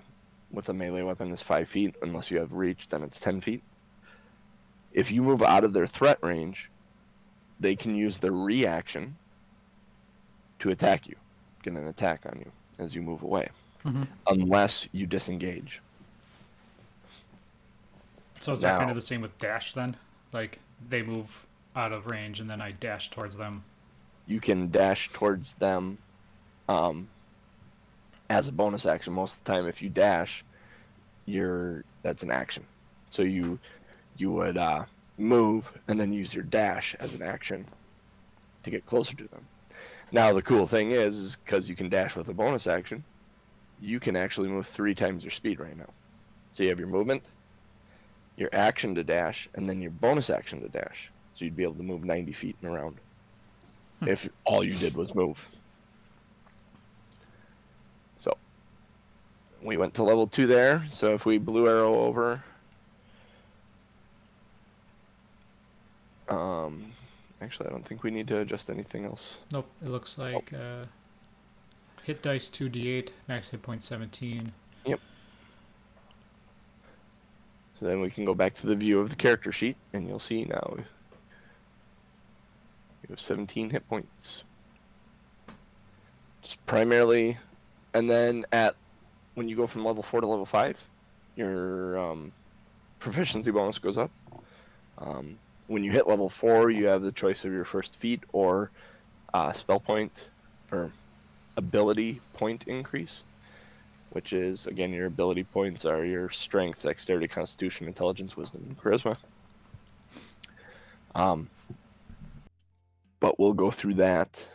with 0.51 0.69
a 0.69 0.73
melee 0.73 1.01
weapon 1.01 1.31
is 1.31 1.41
five 1.41 1.67
feet, 1.67 1.95
unless 2.01 2.31
you 2.31 2.37
have 2.39 2.53
reach, 2.53 2.87
then 2.87 3.03
it's 3.03 3.19
ten 3.19 3.41
feet. 3.41 3.61
If 4.93 5.11
you 5.11 5.21
move 5.21 5.41
out 5.43 5.65
of 5.65 5.73
their 5.73 5.87
threat 5.87 6.17
range, 6.21 6.69
they 7.59 7.75
can 7.75 7.93
use 7.95 8.19
their 8.19 8.31
reaction 8.31 9.17
to 10.59 10.69
attack 10.69 11.07
you, 11.09 11.15
get 11.63 11.73
an 11.73 11.87
attack 11.87 12.25
on 12.25 12.39
you 12.39 12.51
as 12.79 12.95
you 12.95 13.01
move 13.01 13.23
away, 13.23 13.49
Mm-hmm. 13.85 14.03
unless 14.27 14.87
you 14.93 15.05
disengage. 15.05 15.81
So 18.45 18.53
is 18.53 18.61
that 18.61 18.77
kind 18.77 18.89
of 18.89 18.95
the 18.95 19.01
same 19.01 19.21
with 19.21 19.37
dash 19.39 19.73
then? 19.73 19.97
Like 20.31 20.59
they 20.87 21.01
move 21.01 21.45
out 21.75 21.91
of 21.91 22.05
range 22.07 22.39
and 22.39 22.49
then 22.49 22.61
I 22.61 22.71
dash 22.71 23.09
towards 23.09 23.35
them. 23.37 23.63
you 24.27 24.39
can 24.39 24.69
dash 24.69 25.09
towards 25.11 25.55
them 25.55 25.97
um, 26.69 27.07
as 28.29 28.47
a 28.47 28.51
bonus 28.51 28.85
action 28.85 29.13
most 29.13 29.37
of 29.39 29.43
the 29.43 29.51
time 29.51 29.67
if 29.67 29.81
you 29.81 29.89
dash 29.89 30.43
you're 31.25 31.83
that's 32.01 32.23
an 32.23 32.31
action 32.31 32.63
so 33.11 33.21
you 33.21 33.59
you 34.17 34.31
would 34.31 34.57
uh, 34.57 34.85
move 35.17 35.71
and 35.87 35.99
then 35.99 36.13
use 36.13 36.33
your 36.33 36.43
dash 36.43 36.95
as 36.99 37.13
an 37.13 37.21
action 37.21 37.65
to 38.63 38.69
get 38.69 38.85
closer 38.85 39.15
to 39.15 39.27
them 39.27 39.45
now 40.11 40.33
the 40.33 40.41
cool 40.41 40.65
thing 40.65 40.91
is 40.91 41.17
is 41.17 41.35
because 41.35 41.67
you 41.69 41.75
can 41.75 41.89
dash 41.89 42.15
with 42.15 42.27
a 42.29 42.33
bonus 42.33 42.67
action 42.67 43.03
you 43.81 43.99
can 43.99 44.15
actually 44.15 44.47
move 44.47 44.65
three 44.65 44.95
times 44.95 45.23
your 45.23 45.31
speed 45.31 45.59
right 45.59 45.77
now 45.77 45.89
so 46.53 46.63
you 46.63 46.69
have 46.69 46.79
your 46.79 46.87
movement 46.87 47.21
your 48.37 48.49
action 48.53 48.95
to 48.95 49.03
dash 49.03 49.47
and 49.55 49.69
then 49.69 49.81
your 49.81 49.91
bonus 49.91 50.29
action 50.29 50.61
to 50.61 50.67
dash 50.69 51.11
so 51.33 51.45
you'd 51.45 51.55
be 51.55 51.63
able 51.63 51.75
to 51.75 51.83
move 51.83 52.03
90 52.03 52.31
feet 52.33 52.55
in 52.61 52.67
a 52.67 52.71
round 52.71 52.97
if 54.05 54.27
all 54.45 54.63
you 54.63 54.73
did 54.73 54.95
was 54.95 55.13
move. 55.15 55.47
So 58.17 58.35
we 59.61 59.77
went 59.77 59.93
to 59.95 60.03
level 60.03 60.27
two 60.27 60.47
there. 60.47 60.83
So 60.89 61.13
if 61.13 61.25
we 61.25 61.37
blue 61.37 61.67
arrow 61.67 61.95
over, 61.99 62.43
um, 66.29 66.91
actually, 67.41 67.67
I 67.67 67.71
don't 67.71 67.85
think 67.85 68.03
we 68.03 68.11
need 68.11 68.27
to 68.29 68.39
adjust 68.39 68.69
anything 68.69 69.05
else. 69.05 69.39
Nope. 69.51 69.69
It 69.83 69.89
looks 69.89 70.17
like 70.17 70.53
uh, 70.53 70.85
hit 72.03 72.21
dice 72.21 72.49
2d8, 72.49 73.09
max 73.27 73.49
hit 73.49 73.61
point 73.61 73.83
17. 73.83 74.51
So 77.79 77.85
then 77.85 77.99
we 77.99 78.09
can 78.09 78.23
go 78.23 78.33
back 78.33 78.53
to 78.55 78.67
the 78.67 78.75
view 78.75 78.99
of 78.99 79.09
the 79.09 79.15
character 79.15 79.51
sheet, 79.51 79.75
and 79.93 80.07
you'll 80.07 80.19
see 80.19 80.45
now 80.45 80.75
you 80.77 80.85
have 83.09 83.19
17 83.19 83.69
hit 83.69 83.87
points. 83.89 84.43
Just 86.41 86.63
primarily, 86.65 87.37
and 87.93 88.09
then 88.09 88.45
at 88.51 88.75
when 89.33 89.49
you 89.49 89.55
go 89.55 89.67
from 89.67 89.83
level 89.83 90.03
four 90.03 90.21
to 90.21 90.27
level 90.27 90.45
five, 90.45 90.79
your 91.35 91.99
um, 91.99 92.31
proficiency 92.99 93.51
bonus 93.51 93.77
goes 93.77 93.97
up. 93.97 94.11
Um, 94.97 95.37
when 95.67 95.83
you 95.83 95.91
hit 95.91 96.07
level 96.07 96.29
four, 96.29 96.69
you 96.69 96.85
have 96.85 97.01
the 97.01 97.11
choice 97.11 97.43
of 97.43 97.51
your 97.51 97.65
first 97.65 97.97
feat 97.97 98.23
or 98.31 98.71
uh, 99.33 99.51
spell 99.51 99.79
point 99.79 100.29
or 100.71 100.91
ability 101.57 102.21
point 102.33 102.63
increase 102.67 103.23
which 104.15 104.31
is 104.31 104.65
again 104.65 104.93
your 104.93 105.07
ability 105.07 105.43
points 105.43 105.83
are 105.83 106.05
your 106.05 106.29
strength, 106.29 106.83
dexterity, 106.83 107.27
constitution, 107.27 107.85
intelligence, 107.85 108.37
wisdom, 108.37 108.63
and 108.65 108.79
charisma. 108.79 109.17
Um, 111.13 111.49
but 113.19 113.37
we'll 113.37 113.51
go 113.51 113.69
through 113.69 113.95
that 113.95 114.47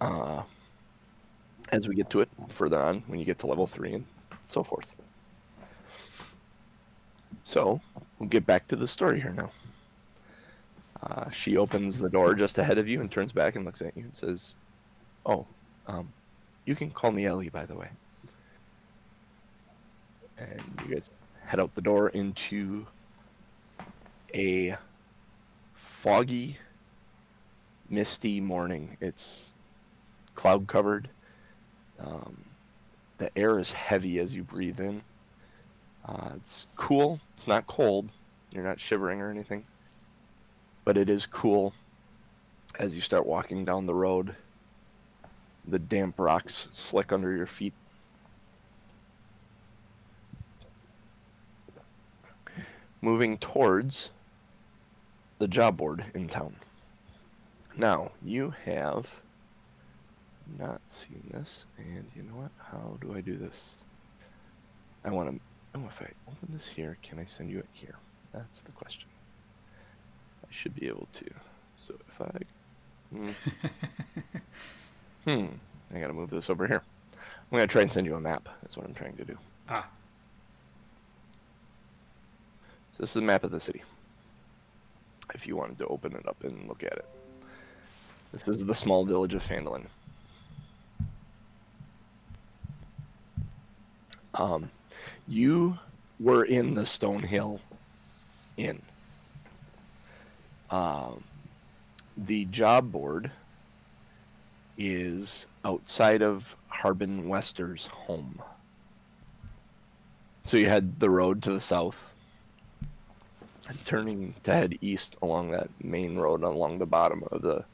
uh, 0.00 0.44
as 1.72 1.88
we 1.88 1.96
get 1.96 2.08
to 2.10 2.20
it 2.20 2.28
further 2.46 2.80
on 2.80 3.02
when 3.08 3.18
you 3.18 3.24
get 3.24 3.40
to 3.40 3.48
level 3.48 3.66
three 3.66 3.94
and 3.94 4.04
so 4.42 4.62
forth. 4.62 4.94
So 7.42 7.80
we'll 8.20 8.28
get 8.28 8.46
back 8.46 8.68
to 8.68 8.76
the 8.76 8.86
story 8.86 9.20
here 9.20 9.32
now. 9.32 9.50
Uh, 11.02 11.28
she 11.28 11.56
opens 11.56 11.98
the 11.98 12.08
door 12.08 12.34
just 12.34 12.56
ahead 12.58 12.78
of 12.78 12.86
you 12.86 13.00
and 13.00 13.10
turns 13.10 13.32
back 13.32 13.56
and 13.56 13.64
looks 13.64 13.82
at 13.82 13.96
you 13.96 14.04
and 14.04 14.14
says, 14.14 14.54
"Oh, 15.26 15.44
um, 15.88 16.08
you 16.64 16.74
can 16.74 16.90
call 16.90 17.10
me 17.10 17.26
Ellie, 17.26 17.48
by 17.48 17.66
the 17.66 17.74
way. 17.74 17.88
And 20.38 20.62
you 20.86 20.94
guys 20.94 21.10
head 21.44 21.60
out 21.60 21.74
the 21.74 21.80
door 21.80 22.08
into 22.10 22.86
a 24.34 24.76
foggy, 25.74 26.56
misty 27.88 28.40
morning. 28.40 28.96
It's 29.00 29.54
cloud 30.34 30.66
covered. 30.66 31.08
Um, 32.00 32.44
the 33.18 33.36
air 33.38 33.58
is 33.58 33.72
heavy 33.72 34.18
as 34.18 34.34
you 34.34 34.42
breathe 34.42 34.80
in. 34.80 35.02
Uh, 36.04 36.30
it's 36.36 36.68
cool. 36.74 37.20
It's 37.34 37.46
not 37.46 37.66
cold. 37.66 38.10
You're 38.52 38.64
not 38.64 38.80
shivering 38.80 39.20
or 39.20 39.30
anything. 39.30 39.64
But 40.84 40.96
it 40.96 41.08
is 41.08 41.26
cool 41.26 41.74
as 42.78 42.94
you 42.94 43.00
start 43.00 43.26
walking 43.26 43.64
down 43.64 43.86
the 43.86 43.94
road. 43.94 44.34
The 45.66 45.78
damp 45.78 46.18
rocks 46.18 46.68
slick 46.72 47.12
under 47.12 47.34
your 47.34 47.46
feet. 47.46 47.74
Moving 53.00 53.38
towards 53.38 54.10
the 55.38 55.48
job 55.48 55.76
board 55.76 56.04
in 56.14 56.28
town. 56.28 56.54
Now, 57.76 58.12
you 58.22 58.54
have 58.64 59.08
not 60.58 60.80
seen 60.86 61.22
this, 61.32 61.66
and 61.78 62.04
you 62.14 62.22
know 62.22 62.36
what? 62.36 62.50
How 62.58 62.96
do 63.00 63.14
I 63.14 63.20
do 63.20 63.36
this? 63.36 63.78
I 65.04 65.10
want 65.10 65.30
to. 65.30 65.40
Oh, 65.74 65.86
if 65.88 66.02
I 66.02 66.10
open 66.28 66.48
this 66.52 66.68
here, 66.68 66.98
can 67.02 67.18
I 67.18 67.24
send 67.24 67.50
you 67.50 67.58
it 67.58 67.68
here? 67.72 67.96
That's 68.32 68.60
the 68.60 68.72
question. 68.72 69.08
I 70.44 70.48
should 70.50 70.74
be 70.74 70.86
able 70.86 71.08
to. 71.14 71.24
So 71.76 71.94
if 72.08 72.20
I. 72.20 72.38
Hmm. 73.16 73.30
hmm. 75.24 75.46
I 75.94 76.00
gotta 76.00 76.12
move 76.12 76.30
this 76.30 76.50
over 76.50 76.66
here. 76.66 76.82
I'm 77.14 77.58
gonna 77.58 77.66
try 77.66 77.82
and 77.82 77.92
send 77.92 78.06
you 78.06 78.14
a 78.16 78.20
map. 78.20 78.48
That's 78.62 78.76
what 78.76 78.86
I'm 78.86 78.94
trying 78.94 79.16
to 79.16 79.24
do. 79.24 79.36
Ah, 79.68 79.88
So 82.92 83.02
this 83.02 83.10
is 83.10 83.16
a 83.16 83.22
map 83.22 83.44
of 83.44 83.50
the 83.50 83.60
city. 83.60 83.82
If 85.34 85.46
you 85.46 85.56
wanted 85.56 85.78
to 85.78 85.86
open 85.86 86.14
it 86.14 86.26
up 86.28 86.44
and 86.44 86.68
look 86.68 86.82
at 86.82 86.92
it. 86.92 87.06
This 88.32 88.48
is 88.48 88.64
the 88.64 88.74
small 88.74 89.04
village 89.04 89.34
of 89.34 89.42
Phandalin. 89.42 89.86
Um, 94.34 94.70
you 95.28 95.78
were 96.20 96.44
in 96.44 96.74
the 96.74 96.82
Stonehill 96.82 97.60
Inn. 98.56 98.80
Um, 100.70 101.22
the 102.16 102.46
job 102.46 102.90
board 102.90 103.30
is 104.76 105.46
outside 105.64 106.22
of 106.22 106.56
Harbin 106.68 107.28
Wester's 107.28 107.86
home. 107.86 108.40
So 110.44 110.56
you 110.56 110.66
had 110.68 110.98
the 110.98 111.10
road 111.10 111.42
to 111.42 111.52
the 111.52 111.60
south, 111.60 112.14
and 113.68 113.84
turning 113.84 114.34
to 114.42 114.52
head 114.52 114.78
east 114.80 115.16
along 115.22 115.52
that 115.52 115.68
main 115.82 116.16
road 116.16 116.42
along 116.42 116.78
the 116.78 116.86
bottom 116.86 117.22
of 117.30 117.42
the 117.42 117.64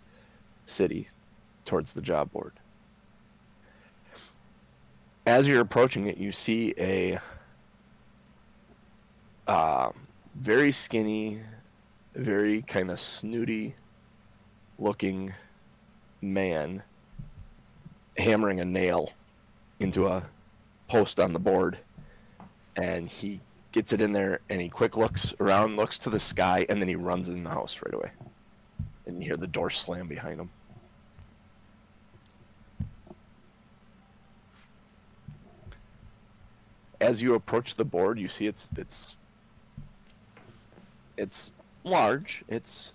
city 0.67 1.09
towards 1.65 1.93
the 1.93 2.03
job 2.03 2.31
board. 2.33 2.53
As 5.27 5.47
you're 5.47 5.61
approaching 5.61 6.07
it, 6.07 6.19
you 6.19 6.33
see 6.33 6.75
a 6.79 7.19
uh, 9.47 9.91
very 10.35 10.73
skinny, 10.73 11.41
very 12.15 12.63
kind 12.63 12.91
of 12.91 13.01
snooty 13.01 13.75
looking 14.79 15.35
man 16.21 16.83
hammering 18.17 18.61
a 18.61 18.65
nail 18.65 19.13
into 19.81 20.07
a 20.07 20.23
post 20.89 21.21
on 21.21 21.33
the 21.33 21.39
board. 21.39 21.79
And 22.77 23.09
he 23.09 23.41
gets 23.73 23.93
it 23.93 24.01
in 24.01 24.13
there 24.13 24.41
and 24.49 24.61
he 24.61 24.69
quick 24.69 24.97
looks 24.97 25.35
around, 25.41 25.77
looks 25.77 25.99
to 26.01 26.11
the 26.11 26.21
sky, 26.21 26.67
and 26.69 26.81
then 26.81 26.89
he 26.89 26.97
runs 26.97 27.29
in 27.29 27.45
the 27.45 27.51
house 27.51 27.81
right 27.85 27.95
away. 27.95 28.11
And 29.07 29.19
you 29.21 29.27
hear 29.27 29.37
the 29.37 29.47
door 29.47 29.71
slam 29.71 30.07
behind 30.09 30.41
him. 30.41 30.51
As 37.01 37.23
you 37.23 37.35
approach 37.35 37.75
the 37.75 37.85
board, 37.85 38.19
you 38.19 38.27
see 38.27 38.47
it's 38.47 38.69
it's 38.77 39.17
it's 41.17 41.53
large. 41.85 42.45
It's 42.49 42.93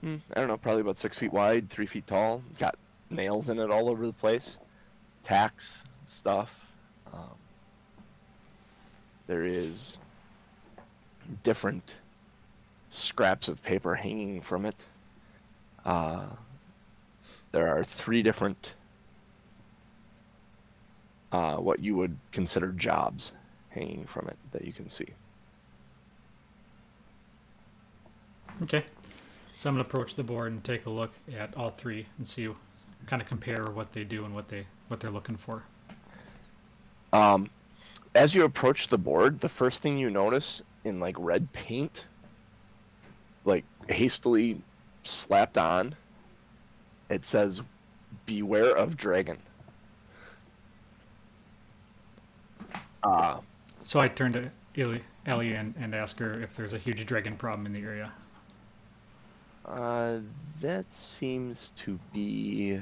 hmm, 0.00 0.16
I 0.34 0.40
don't 0.40 0.48
know, 0.48 0.56
probably 0.56 0.82
about 0.82 0.98
six 0.98 1.18
feet 1.18 1.32
wide, 1.32 1.70
three 1.70 1.86
feet 1.86 2.06
tall. 2.06 2.42
Got 2.58 2.76
nails 3.10 3.48
in 3.48 3.58
it 3.58 3.70
all 3.70 3.88
over 3.88 4.06
the 4.06 4.12
place, 4.12 4.58
tacks, 5.22 5.84
stuff. 6.06 6.66
Um, 7.12 7.34
there 9.26 9.44
is 9.44 9.98
different 11.42 11.96
scraps 12.90 13.48
of 13.48 13.62
paper 13.62 13.94
hanging 13.94 14.40
from 14.40 14.64
it. 14.64 14.86
Uh, 15.84 16.26
there 17.52 17.68
are 17.68 17.84
three 17.84 18.22
different 18.22 18.74
uh, 21.32 21.56
what 21.56 21.80
you 21.80 21.96
would 21.96 22.16
consider 22.32 22.72
jobs 22.72 23.32
hanging 23.70 24.06
from 24.06 24.28
it 24.28 24.36
that 24.52 24.64
you 24.64 24.72
can 24.72 24.88
see. 24.88 25.06
okay. 28.62 28.84
So 29.56 29.70
I'm 29.70 29.74
gonna 29.74 29.88
approach 29.88 30.14
the 30.14 30.22
board 30.22 30.52
and 30.52 30.62
take 30.62 30.84
a 30.84 30.90
look 30.90 31.12
at 31.34 31.56
all 31.56 31.70
three 31.70 32.06
and 32.18 32.28
see, 32.28 32.46
kind 33.06 33.22
of 33.22 33.26
compare 33.26 33.70
what 33.70 33.92
they 33.92 34.04
do 34.04 34.24
and 34.26 34.34
what 34.34 34.48
they 34.48 34.66
what 34.88 35.00
they're 35.00 35.10
looking 35.10 35.36
for. 35.36 35.64
Um, 37.12 37.48
as 38.14 38.34
you 38.34 38.44
approach 38.44 38.88
the 38.88 38.98
board, 38.98 39.40
the 39.40 39.48
first 39.48 39.80
thing 39.80 39.96
you 39.96 40.10
notice 40.10 40.60
in 40.84 41.00
like 41.00 41.16
red 41.18 41.50
paint, 41.54 42.06
like 43.46 43.64
hastily 43.88 44.60
slapped 45.04 45.56
on, 45.56 45.94
it 47.08 47.24
says, 47.24 47.62
"Beware 48.26 48.76
of 48.76 48.96
dragon." 48.96 49.38
Uh, 53.02 53.40
So 53.82 54.00
I 54.00 54.08
turn 54.08 54.32
to 54.32 54.50
Ellie, 54.76 55.02
Ellie 55.24 55.54
and, 55.54 55.74
and 55.78 55.94
ask 55.94 56.18
her 56.18 56.42
if 56.42 56.54
there's 56.56 56.72
a 56.74 56.78
huge 56.78 57.06
dragon 57.06 57.36
problem 57.36 57.66
in 57.66 57.72
the 57.72 57.80
area. 57.80 58.12
Uh, 59.66 60.18
that 60.60 60.90
seems 60.92 61.72
to 61.76 61.98
be 62.12 62.80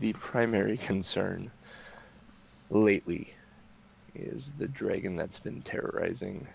the 0.00 0.12
primary 0.14 0.76
concern 0.90 1.50
lately. 2.70 3.32
Is 4.14 4.54
the 4.58 4.68
dragon 4.68 5.14
that's 5.14 5.38
been 5.38 5.60
terrorizing 5.60 6.48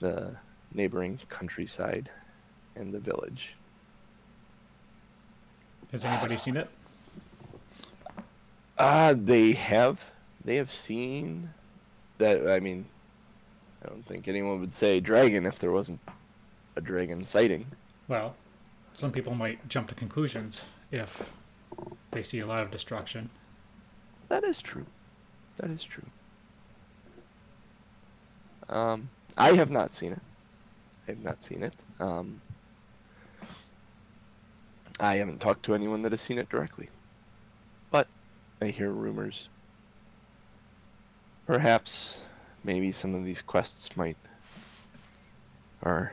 the 0.00 0.34
neighboring 0.74 1.20
countryside 1.28 2.10
and 2.74 2.92
the 2.92 2.98
village. 2.98 3.54
Has 5.92 6.04
anybody 6.04 6.36
seen 6.36 6.56
it? 6.56 6.68
Uh, 8.78 9.14
they 9.16 9.52
have. 9.52 10.00
They 10.44 10.56
have 10.56 10.72
seen 10.72 11.50
that. 12.18 12.48
I 12.48 12.60
mean, 12.60 12.86
I 13.84 13.88
don't 13.88 14.06
think 14.06 14.26
anyone 14.26 14.60
would 14.60 14.72
say 14.72 15.00
dragon 15.00 15.46
if 15.46 15.58
there 15.58 15.72
wasn't 15.72 16.00
a 16.76 16.80
dragon 16.80 17.26
sighting. 17.26 17.66
Well, 18.10 18.34
some 18.92 19.12
people 19.12 19.36
might 19.36 19.68
jump 19.68 19.86
to 19.90 19.94
conclusions 19.94 20.62
if 20.90 21.30
they 22.10 22.24
see 22.24 22.40
a 22.40 22.46
lot 22.46 22.64
of 22.64 22.72
destruction. 22.72 23.30
That 24.28 24.42
is 24.42 24.60
true. 24.60 24.84
That 25.58 25.70
is 25.70 25.84
true. 25.84 26.06
Um, 28.68 29.10
I 29.38 29.52
have 29.52 29.70
not 29.70 29.94
seen 29.94 30.10
it. 30.10 30.22
I 31.06 31.12
have 31.12 31.22
not 31.22 31.40
seen 31.40 31.62
it. 31.62 31.72
Um, 32.00 32.40
I 34.98 35.14
haven't 35.14 35.40
talked 35.40 35.62
to 35.66 35.74
anyone 35.76 36.02
that 36.02 36.10
has 36.10 36.20
seen 36.20 36.38
it 36.38 36.48
directly. 36.48 36.88
But 37.92 38.08
I 38.60 38.66
hear 38.66 38.90
rumors. 38.90 39.48
Perhaps, 41.46 42.18
maybe 42.64 42.90
some 42.90 43.14
of 43.14 43.24
these 43.24 43.40
quests 43.40 43.96
might, 43.96 44.16
or 45.82 46.10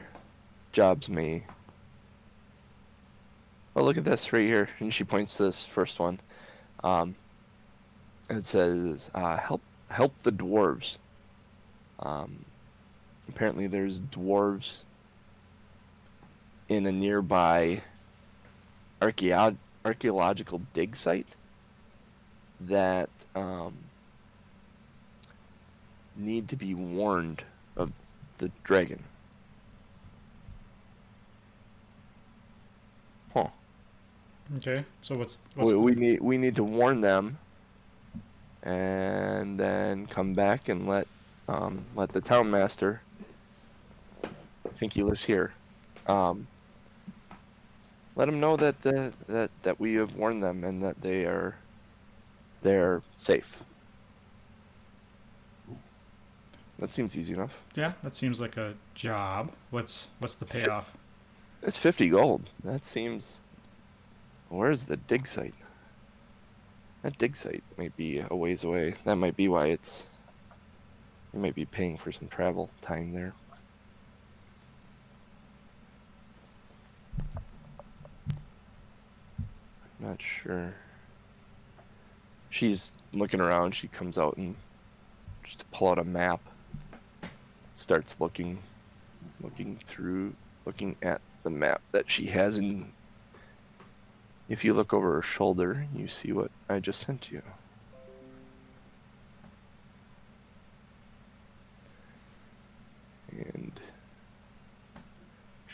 jobs 0.74 1.10
may. 1.10 1.42
Oh, 3.78 3.84
look 3.84 3.96
at 3.98 4.06
this 4.06 4.34
right 4.34 4.42
here. 4.42 4.70
And 4.80 4.92
she 4.92 5.04
points 5.04 5.38
to 5.38 5.44
this 5.44 5.64
first 5.64 6.00
one. 6.00 6.20
Um, 6.84 7.14
it 8.28 8.44
says 8.44 9.12
uh, 9.14 9.38
help 9.38 9.62
help 9.92 10.18
the 10.24 10.32
dwarves. 10.32 10.98
Um, 12.00 12.44
apparently, 13.30 13.68
there's 13.68 14.00
dwarves 14.00 14.78
in 16.70 16.88
a 16.88 16.92
nearby 16.92 17.84
archeo- 19.00 19.58
archaeological 19.86 20.60
dig 20.74 20.96
site 20.96 21.28
that 22.62 23.10
um, 23.36 23.78
need 26.16 26.50
to 26.50 26.56
be 26.56 26.74
warned 26.74 27.44
of 27.76 27.92
the 28.40 28.50
dragon. 28.64 29.04
Huh. 33.36 33.50
Okay, 34.56 34.84
so 35.02 35.16
what's, 35.18 35.40
what's 35.56 35.68
We, 35.68 35.74
the- 35.74 35.80
we 35.80 35.96
need 35.96 36.22
we 36.22 36.38
need 36.38 36.56
to 36.56 36.64
warn 36.64 37.02
them, 37.02 37.38
and 38.64 39.60
then 39.60 40.08
come 40.08 40.34
back 40.34 40.70
and 40.70 40.88
let 40.88 41.08
um, 41.50 41.84
let 41.96 42.12
the 42.14 42.22
town 42.22 42.50
master. 42.50 43.02
I 44.24 44.70
think 44.78 44.94
he 44.94 45.04
lives 45.04 45.24
here. 45.26 45.54
Um, 46.08 46.48
let 48.16 48.30
him 48.30 48.40
know 48.40 48.56
that 48.58 48.80
the, 48.82 49.12
that 49.28 49.52
that 49.64 49.80
we 49.80 49.96
have 49.96 50.16
warned 50.16 50.42
them 50.44 50.64
and 50.64 50.82
that 50.82 51.02
they 51.02 51.26
are 51.26 51.56
they're 52.62 53.02
safe. 53.18 53.58
That 56.80 56.92
seems 56.92 57.18
easy 57.18 57.34
enough. 57.34 57.54
Yeah, 57.76 57.94
that 58.04 58.14
seems 58.14 58.40
like 58.40 58.56
a 58.58 58.76
job. 58.94 59.52
What's 59.72 60.08
what's 60.20 60.36
the 60.36 60.46
payoff? 60.46 60.94
It's 61.64 61.78
50 61.78 62.10
gold. 62.10 62.50
That 62.64 62.86
seems. 62.86 63.40
Where's 64.50 64.86
the 64.86 64.98
dig 64.98 65.28
site? 65.28 65.54
That 67.04 67.18
dig 67.18 67.36
site 67.36 67.64
might 67.78 67.96
be 67.98 68.24
a 68.28 68.36
ways 68.36 68.64
away. 68.64 68.96
That 69.04 69.16
might 69.16 69.36
be 69.36 69.48
why 69.48 69.68
it's. 69.68 70.06
You 71.34 71.40
might 71.40 71.56
be 71.56 71.66
paying 71.66 71.98
for 71.98 72.12
some 72.12 72.28
travel 72.30 72.70
time 72.82 73.14
there. 73.14 73.34
I'm 80.00 80.08
not 80.10 80.22
sure. 80.22 80.74
She's 82.50 82.94
looking 83.14 83.42
around. 83.42 83.76
She 83.76 83.88
comes 83.88 84.18
out 84.18 84.38
and 84.38 84.56
just 85.44 85.60
to 85.60 85.66
pull 85.66 85.90
out 85.90 86.00
a 86.00 86.04
map. 86.04 86.40
Starts 87.76 88.20
looking, 88.20 88.58
looking 89.42 89.80
through, 89.86 90.34
looking 90.66 90.96
at 91.02 91.22
the 91.44 91.50
map 91.50 91.82
that 91.92 92.10
she 92.10 92.26
has. 92.28 92.56
And 92.56 92.92
if 94.50 94.64
you 94.64 94.74
look 94.74 94.94
over 94.94 95.14
her 95.16 95.22
shoulder, 95.22 95.86
you 95.96 96.08
see 96.08 96.32
what 96.32 96.52
I 96.70 96.80
just 96.80 97.02
sent 97.02 97.32
you. 97.32 97.42
And 103.32 103.72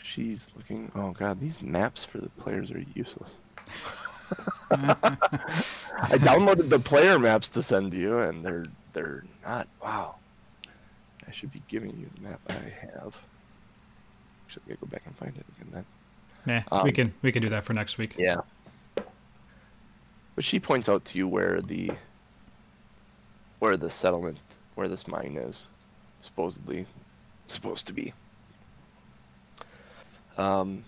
she's 0.02 0.48
looking. 0.56 0.90
Oh 0.94 1.10
god, 1.12 1.40
these 1.40 1.62
maps 1.62 2.04
for 2.04 2.18
the 2.18 2.28
players 2.30 2.70
are 2.70 2.84
useless. 2.94 3.30
I 4.70 6.18
downloaded 6.18 6.68
the 6.68 6.80
player 6.80 7.18
maps 7.18 7.48
to 7.50 7.62
send 7.62 7.92
to 7.92 7.96
you, 7.96 8.18
and 8.18 8.44
they're 8.44 8.66
they're 8.92 9.24
not. 9.44 9.68
Wow. 9.82 10.16
I 11.26 11.32
should 11.32 11.52
be 11.52 11.62
giving 11.68 11.96
you 11.96 12.10
the 12.16 12.28
map 12.28 12.40
I 12.48 12.52
have. 12.52 13.16
Actually, 14.46 14.62
I 14.66 14.68
gotta 14.68 14.80
go 14.80 14.86
back 14.88 15.02
and 15.06 15.16
find 15.16 15.36
it 15.36 15.46
again 15.56 15.84
then. 16.46 16.64
Nah, 16.70 16.82
we 16.82 16.90
Um, 16.90 16.94
can 16.94 17.12
we 17.22 17.32
can 17.32 17.42
do 17.42 17.48
that 17.48 17.64
for 17.64 17.72
next 17.72 17.96
week. 17.96 18.16
Yeah. 18.18 18.40
But 20.34 20.44
she 20.44 20.58
points 20.58 20.88
out 20.88 21.04
to 21.06 21.18
you 21.18 21.28
where 21.28 21.60
the 21.60 21.90
where 23.58 23.76
the 23.76 23.90
settlement 23.90 24.38
where 24.74 24.88
this 24.88 25.06
mine 25.06 25.36
is 25.40 25.68
supposedly 26.18 26.86
supposed 27.46 27.86
to 27.86 27.92
be. 27.92 28.12
Um 30.36 30.84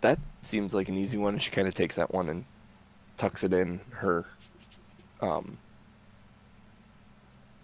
that 0.00 0.18
seems 0.42 0.74
like 0.74 0.88
an 0.88 0.96
easy 0.96 1.18
one. 1.18 1.38
She 1.38 1.50
kind 1.50 1.66
of 1.66 1.74
takes 1.74 1.96
that 1.96 2.14
one 2.14 2.28
and 2.28 2.44
tucks 3.16 3.42
it 3.42 3.52
in 3.52 3.80
her 3.90 4.24
um 5.20 5.58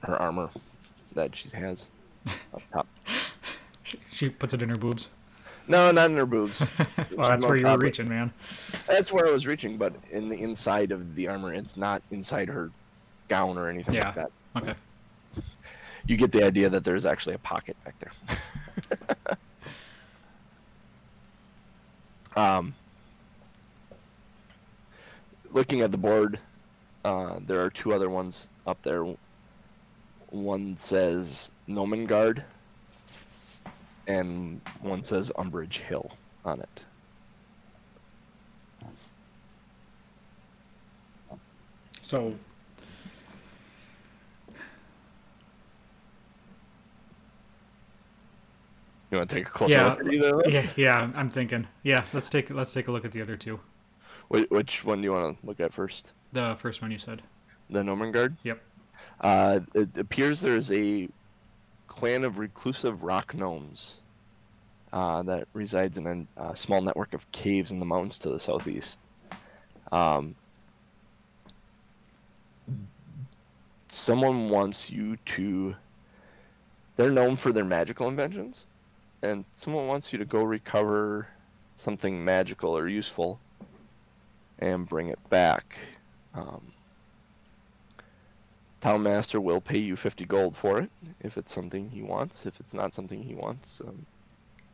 her 0.03 0.17
armor 0.21 0.51
that 1.15 1.37
she 1.37 1.49
has 1.51 1.87
up 2.55 2.63
top. 2.73 2.87
She, 3.85 3.99
she 4.11 4.29
puts 4.29 4.55
it 4.55 4.63
in 4.63 4.69
her 4.69 4.77
boobs. 4.77 5.11
No, 5.69 5.91
not 5.93 6.11
in 6.11 6.17
her 6.17 6.27
boobs. 6.27 6.61
well, 7.13 7.29
that's 7.29 7.45
where 7.45 7.57
you 7.57 7.67
were 7.67 7.79
reaching, 7.79 8.09
man. 8.09 8.33
That's 8.87 9.13
where 9.13 9.27
I 9.27 9.31
was 9.31 9.47
reaching, 9.47 9.77
but 9.77 9.95
in 10.11 10.29
the 10.29 10.37
inside 10.41 10.91
of 10.93 11.15
the 11.15 11.29
armor, 11.29 11.55
it's 11.55 11.77
not 11.77 12.03
inside 12.11 12.49
her 12.49 12.71
gown 13.29 13.57
or 13.57 13.69
anything 13.69 13.95
Yeah. 13.95 14.07
like 14.07 14.15
that. 14.17 14.31
Okay. 14.57 14.75
You 16.07 16.17
get 16.17 16.33
the 16.33 16.45
idea 16.45 16.69
that 16.69 16.83
there's 16.85 17.07
actually 17.07 17.35
a 17.37 17.39
pocket 17.39 17.77
back 17.85 17.95
there. 18.01 19.37
um, 22.45 22.75
looking 25.53 25.81
at 25.81 25.93
the 25.93 25.99
board, 25.99 26.41
uh, 27.05 27.39
there 27.47 27.63
are 27.65 27.71
two 27.71 27.93
other 27.95 28.11
ones 28.11 28.49
up 28.67 28.83
there. 28.83 29.07
One 30.31 30.77
says 30.77 31.51
Gnomengarde, 31.69 32.43
and 34.07 34.61
one 34.81 35.05
says 35.05 35.31
Umbrage 35.37 35.79
Hill 35.79 36.11
on 36.45 36.61
it. 36.61 36.81
So 42.01 42.35
You 49.11 49.19
want 49.19 49.29
to 49.29 49.37
take 49.37 49.47
a 49.47 49.51
closer 49.51 49.75
Yeah. 49.75 49.89
look 49.91 50.01
at 50.07 50.15
either 50.15 50.43
yeah, 50.49 50.67
yeah, 50.77 51.11
I'm 51.15 51.29
thinking. 51.29 51.67
Yeah, 51.83 52.05
let's 52.13 52.31
take 52.31 52.51
let's 52.51 52.73
take 52.73 52.89
a 52.89 52.93
look 52.93 53.05
at 53.05 53.13
the 53.13 53.21
other 53.21 53.37
two. 53.37 53.61
Wh- 54.29 54.51
Which 54.51 54.85
one 54.85 54.99
do 54.99 55.05
you 55.05 55.13
want 55.13 55.39
to 55.39 55.47
look 55.47 55.61
at 55.61 55.73
first? 55.75 56.13
The 56.33 56.57
first 56.59 56.81
one 56.81 56.91
you 56.91 56.99
said. 56.99 57.23
The 57.69 57.81
Gnomengarde? 57.83 58.37
Yep. 58.43 58.63
Uh, 59.21 59.61
it 59.75 59.97
appears 59.99 60.41
there's 60.41 60.71
a 60.73 61.09
clan 61.87 62.25
of 62.25 62.39
reclusive 62.39 63.03
rock 63.03 63.35
gnomes 63.35 63.97
uh, 64.93 65.23
that 65.23 65.49
resides 65.53 65.99
in 65.99 66.29
a 66.37 66.41
uh, 66.41 66.55
small 66.55 66.81
network 66.81 67.15
of 67.15 67.31
caves 67.33 67.71
in 67.71 67.79
the 67.79 67.87
mountains 67.87 68.19
to 68.19 68.29
the 68.29 68.41
southeast. 68.41 68.99
Um, 69.91 70.35
someone 73.87 74.49
wants 74.49 74.91
you 74.91 75.17
to. 75.17 75.75
They're 76.97 77.11
known 77.11 77.37
for 77.37 77.53
their 77.53 77.65
magical 77.65 78.09
inventions, 78.09 78.67
and 79.23 79.45
someone 79.55 79.87
wants 79.87 80.13
you 80.13 80.19
to 80.19 80.25
go 80.25 80.43
recover 80.43 81.27
something 81.77 82.25
magical 82.25 82.77
or 82.77 82.89
useful 82.89 83.41
and 84.59 84.89
bring 84.89 85.09
it 85.09 85.19
back. 85.31 85.79
Um, 86.35 86.72
Town 88.83 89.01
Master 89.05 89.41
will 89.41 89.61
pay 89.61 89.79
you 89.79 89.95
50 89.95 90.25
gold 90.25 90.57
for 90.57 90.81
it 90.81 90.91
if 91.21 91.39
it's 91.39 91.55
something 91.55 91.89
he 91.89 92.03
wants. 92.03 92.47
If 92.47 92.59
it's 92.59 92.75
not 92.75 92.93
something 92.93 93.23
he 93.23 93.33
wants, 93.33 93.81
um, 93.81 94.05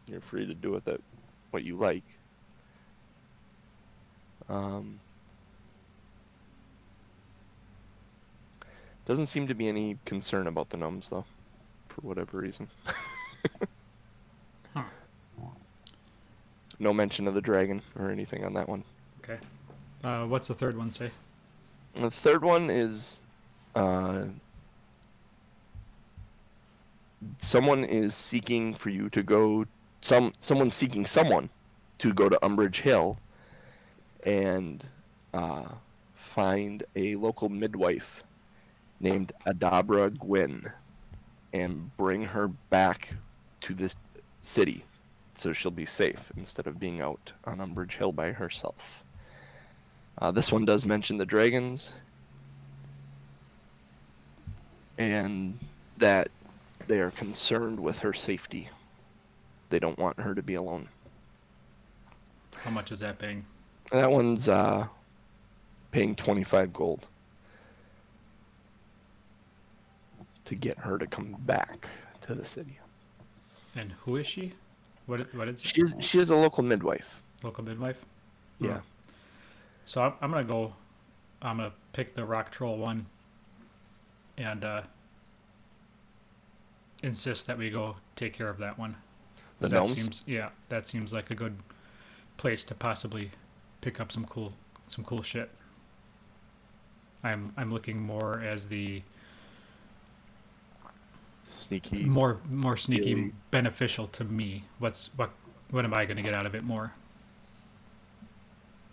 you're 0.06 0.22
free 0.22 0.46
to 0.46 0.54
do 0.54 0.70
with 0.70 0.88
it 0.88 1.02
what 1.50 1.62
you 1.62 1.76
like. 1.76 2.04
Um, 4.48 4.98
doesn't 9.04 9.26
seem 9.26 9.46
to 9.46 9.54
be 9.54 9.68
any 9.68 9.98
concern 10.06 10.46
about 10.46 10.70
the 10.70 10.78
gnomes, 10.78 11.10
though, 11.10 11.26
for 11.88 12.00
whatever 12.00 12.38
reason. 12.38 12.66
Huh. 14.74 14.84
No 16.78 16.94
mention 16.94 17.28
of 17.28 17.34
the 17.34 17.42
dragon 17.42 17.82
or 17.98 18.10
anything 18.10 18.42
on 18.42 18.54
that 18.54 18.70
one. 18.70 18.84
Okay. 19.22 19.38
Uh, 20.02 20.24
what's 20.24 20.48
the 20.48 20.54
third 20.54 20.78
one 20.78 20.90
say? 20.92 21.10
The 21.96 22.10
third 22.10 22.42
one 22.42 22.70
is 22.70 23.22
uh, 23.78 24.24
someone 27.36 27.84
is 27.84 28.14
seeking 28.14 28.74
for 28.74 28.90
you 28.90 29.08
to 29.10 29.22
go 29.22 29.64
some 30.00 30.32
someone 30.40 30.70
seeking 30.70 31.04
someone 31.04 31.48
to 31.98 32.12
go 32.12 32.28
to 32.28 32.44
Umbrage 32.44 32.80
Hill 32.80 33.18
and 34.24 34.84
uh, 35.32 35.66
find 36.14 36.82
a 36.96 37.14
local 37.16 37.48
midwife 37.48 38.24
named 39.00 39.32
Adabra 39.46 40.16
Gwynn 40.18 40.72
and 41.52 41.96
bring 41.96 42.24
her 42.24 42.48
back 42.48 43.14
to 43.60 43.74
this 43.74 43.94
city 44.42 44.84
so 45.34 45.52
she'll 45.52 45.70
be 45.70 45.86
safe 45.86 46.32
instead 46.36 46.66
of 46.66 46.80
being 46.80 47.00
out 47.00 47.32
on 47.44 47.60
Umbrage 47.60 47.96
Hill 47.96 48.10
by 48.10 48.32
herself. 48.32 49.04
Uh, 50.20 50.32
this 50.32 50.50
one 50.50 50.64
does 50.64 50.84
mention 50.84 51.16
the 51.16 51.24
dragons, 51.24 51.94
and 54.98 55.58
that 55.98 56.28
they 56.86 56.98
are 57.00 57.10
concerned 57.12 57.78
with 57.80 57.98
her 58.00 58.12
safety. 58.12 58.68
They 59.70 59.78
don't 59.78 59.98
want 59.98 60.18
her 60.20 60.34
to 60.34 60.42
be 60.42 60.54
alone. 60.54 60.88
How 62.56 62.70
much 62.70 62.90
is 62.92 62.98
that 63.00 63.18
paying? 63.18 63.44
That 63.92 64.10
one's 64.10 64.48
uh, 64.48 64.86
paying 65.92 66.14
25 66.14 66.72
gold 66.72 67.06
to 70.44 70.54
get 70.54 70.78
her 70.78 70.98
to 70.98 71.06
come 71.06 71.36
back 71.40 71.88
to 72.22 72.34
the 72.34 72.44
city. 72.44 72.78
And 73.76 73.92
who 74.04 74.16
is 74.16 74.26
she? 74.26 74.52
What 75.06 75.32
what 75.34 75.48
is 75.48 75.62
She 75.62 75.82
she 76.00 76.18
is 76.18 76.30
a 76.30 76.36
local 76.36 76.62
midwife. 76.64 77.22
local 77.42 77.64
midwife? 77.64 78.04
Yeah. 78.60 78.80
So 79.86 80.02
I'm, 80.02 80.12
I'm 80.20 80.30
gonna 80.30 80.44
go. 80.44 80.74
I'm 81.40 81.58
gonna 81.58 81.72
pick 81.92 82.14
the 82.14 82.24
rock 82.24 82.50
troll 82.50 82.76
one, 82.76 83.06
and 84.38 84.64
uh, 84.64 84.82
insist 87.02 87.46
that 87.46 87.58
we 87.58 87.68
go 87.70 87.96
take 88.16 88.32
care 88.32 88.48
of 88.48 88.58
that 88.58 88.78
one. 88.78 88.96
The 89.60 89.68
that 89.68 89.74
gnomes? 89.76 89.92
seems 89.94 90.22
yeah, 90.26 90.50
that 90.68 90.86
seems 90.86 91.12
like 91.12 91.30
a 91.30 91.34
good 91.34 91.56
place 92.36 92.64
to 92.64 92.74
possibly 92.74 93.30
pick 93.80 94.00
up 94.00 94.10
some 94.12 94.24
cool 94.24 94.52
some 94.86 95.04
cool 95.04 95.22
shit. 95.22 95.50
I'm 97.24 97.52
I'm 97.56 97.70
looking 97.70 98.00
more 98.00 98.40
as 98.40 98.66
the 98.68 99.02
Sneaky. 101.44 102.04
more 102.04 102.38
more 102.50 102.76
sneaky 102.76 103.14
Really? 103.14 103.32
beneficial 103.50 104.06
to 104.08 104.24
me. 104.24 104.64
What's 104.78 105.10
what 105.16 105.30
what 105.70 105.84
am 105.84 105.92
I 105.94 106.04
going 106.04 106.16
to 106.18 106.22
get 106.22 106.34
out 106.34 106.46
of 106.46 106.54
it 106.54 106.62
more? 106.62 106.92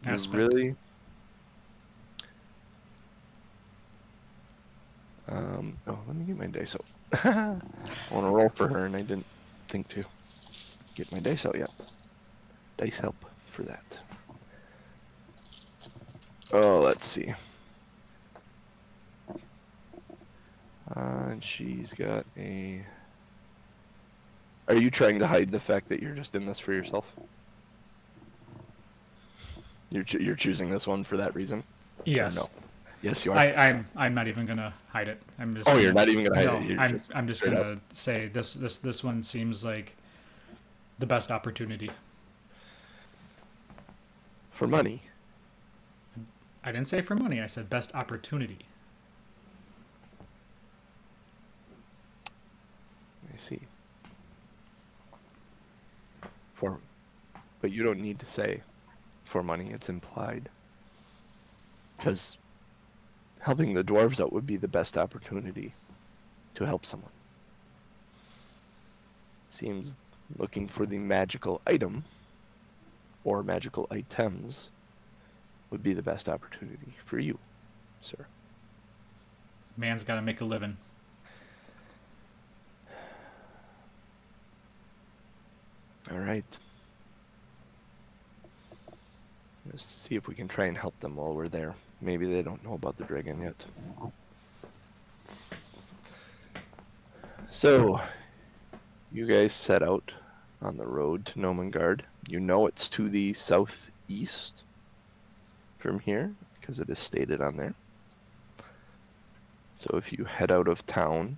Aspect. 0.06 0.36
really? 0.36 0.76
Um, 5.28 5.78
oh, 5.88 5.98
let 6.08 6.16
me 6.16 6.26
get 6.26 6.38
my 6.38 6.48
dice 6.48 6.76
out. 6.76 6.86
I 7.26 8.14
want 8.14 8.28
to 8.28 8.32
roll 8.32 8.50
for 8.50 8.68
her, 8.68 8.86
and 8.86 8.96
I 8.96 9.02
didn't 9.02 9.26
think 9.70 9.88
to 9.90 10.04
get 10.96 11.12
my 11.12 11.20
dice 11.20 11.46
out 11.46 11.58
yet. 11.58 11.72
Dice 12.78 13.00
help 13.00 13.16
for 13.50 13.64
that. 13.64 14.00
Oh, 16.54 16.82
let's 16.82 17.08
see. 17.08 17.34
Uh, 20.96 21.00
and 21.32 21.44
she's 21.44 21.94
got 21.94 22.26
a. 22.38 22.82
Are 24.68 24.76
you 24.76 24.90
trying 24.92 25.20
to 25.20 25.28
hide 25.28 25.52
the 25.52 25.60
fact 25.60 25.90
that 25.90 26.02
you're 26.02 26.14
just 26.16 26.36
in 26.36 26.46
this 26.46 26.60
for 26.60 26.74
yourself? 26.74 27.12
You're 29.90 30.04
cho- 30.04 30.20
you're 30.20 30.36
choosing 30.36 30.70
this 30.70 30.86
one 30.86 31.04
for 31.04 31.18
that 31.18 31.34
reason. 31.36 31.60
Or 31.60 32.04
Yes. 32.06 32.36
No. 32.38 32.50
Yes, 33.06 33.24
you 33.24 33.34
are. 33.34 33.38
I, 33.38 33.54
I'm 33.54 33.86
I'm 33.96 34.16
not 34.16 34.28
even 34.28 34.48
gonna 34.48 34.74
hide 34.90 35.08
it. 35.08 35.22
I'm 35.38 35.54
just. 35.56 35.68
oh, 35.70 35.74
gonna- 35.74 35.84
you're 35.84 35.94
not 35.94 36.10
even 36.10 36.24
gonna 36.26 36.36
hide 36.38 36.46
no, 36.48 36.56
it. 36.56 36.72
You're 36.72 36.80
I'm 36.80 36.90
just 36.98 37.12
I'm 37.16 37.28
just 37.28 37.44
gonna 37.44 37.80
say 37.94 38.30
this 38.34 38.56
this 38.56 38.80
this 38.80 39.04
one 39.04 39.22
seems 39.22 39.64
like 39.64 39.96
the 40.98 41.06
best 41.06 41.30
opportunity. 41.30 41.92
for 44.50 44.66
money. 44.66 45.04
I 46.64 46.72
didn't 46.72 46.88
say 46.88 47.04
for 47.04 47.14
money. 47.16 47.42
I 47.42 47.46
said 47.46 47.70
best 47.70 47.94
opportunity. 47.94 48.58
I 53.32 53.38
see. 53.38 53.60
For, 56.56 56.80
but 57.62 57.72
you 57.72 57.84
don't 57.84 58.00
need 58.00 58.18
to 58.18 58.26
say 58.26 58.62
for 59.26 59.44
money. 59.44 59.70
It's 59.72 59.90
implied. 59.90 60.50
Because 61.98 62.38
helping 63.46 63.76
the 63.76 63.84
dwarves 63.84 64.20
out 64.20 64.34
would 64.34 64.48
be 64.48 64.58
the 64.58 64.68
best 64.68 64.98
opportunity 64.98 65.72
to 66.56 66.66
help 66.66 66.84
someone. 66.84 67.12
Seems 69.50 69.98
looking 70.40 70.68
for 70.68 70.88
the 70.88 70.98
magical 70.98 71.62
item 71.68 72.04
or 73.24 73.44
magical 73.44 73.88
items 73.92 74.70
would 75.70 75.84
be 75.84 75.94
the 75.94 76.02
best 76.02 76.28
opportunity 76.28 76.92
for 77.06 77.20
you, 77.20 77.38
sir. 78.02 78.26
Man's 79.78 80.04
got 80.04 80.16
to 80.16 80.24
make 80.24 80.42
a 80.42 80.46
living. 80.46 80.76
All 86.12 86.18
right. 86.18 86.58
Let's 89.66 89.84
see 89.84 90.16
if 90.16 90.28
we 90.28 90.36
can 90.36 90.48
try 90.48 90.66
and 90.66 90.78
help 90.78 91.00
them 91.00 91.16
while 91.16 91.34
we're 91.34 91.48
there. 91.48 91.74
Maybe 92.00 92.26
they 92.26 92.44
don't 92.44 92.64
know 92.64 92.74
about 92.74 92.98
the 92.98 93.04
dragon 93.04 93.42
yet. 93.42 93.66
So, 97.50 98.00
you 99.12 99.26
guys 99.26 99.54
set 99.54 99.82
out 99.82 100.12
on 100.62 100.78
the 100.78 100.86
road 100.86 101.26
to 101.28 101.40
Gnomengarde. 101.40 102.02
You 102.28 102.40
know 102.40 102.68
it's 102.68 102.90
to 102.90 103.10
the 103.10 103.34
southeast 103.34 104.64
from 105.80 106.00
here, 106.00 106.34
because 106.60 106.80
it 106.80 106.90
is 106.90 107.00
stated 107.00 107.42
on 107.42 107.58
there. 107.58 107.74
So 109.76 109.98
if 109.98 110.14
you 110.14 110.24
head 110.24 110.52
out 110.52 110.68
of 110.68 110.86
town 110.86 111.38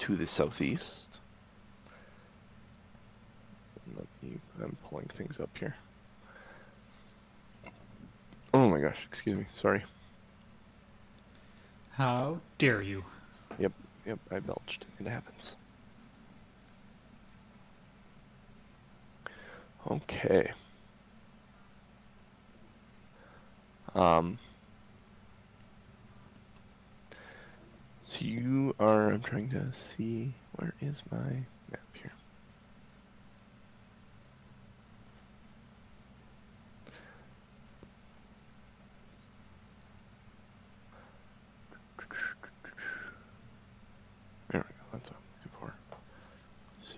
to 0.00 0.16
the 0.16 0.26
southeast. 0.26 1.19
Let 3.96 4.06
me, 4.22 4.38
I'm 4.62 4.76
pulling 4.88 5.06
things 5.06 5.40
up 5.40 5.50
here. 5.58 5.74
Oh 8.52 8.68
my 8.68 8.80
gosh, 8.80 8.98
excuse 9.08 9.36
me, 9.36 9.46
sorry. 9.56 9.82
How 11.92 12.38
dare 12.58 12.82
you? 12.82 13.04
Yep, 13.58 13.72
yep, 14.06 14.18
I 14.30 14.38
belched. 14.40 14.86
It 14.98 15.06
happens. 15.06 15.56
Okay. 19.90 20.52
Um. 23.94 24.38
So 28.04 28.24
you 28.24 28.74
are. 28.78 29.10
I'm 29.10 29.20
trying 29.22 29.50
to 29.50 29.72
see 29.72 30.34
where 30.56 30.74
is 30.80 31.02
my 31.10 31.18
map 31.18 31.80
here. 31.94 32.12
There 44.50 44.60
we 44.60 44.60
go. 44.60 44.84
That's 44.92 45.10
what 45.10 45.16
I'm 45.16 45.24
looking 45.36 45.52
for. 45.58 45.74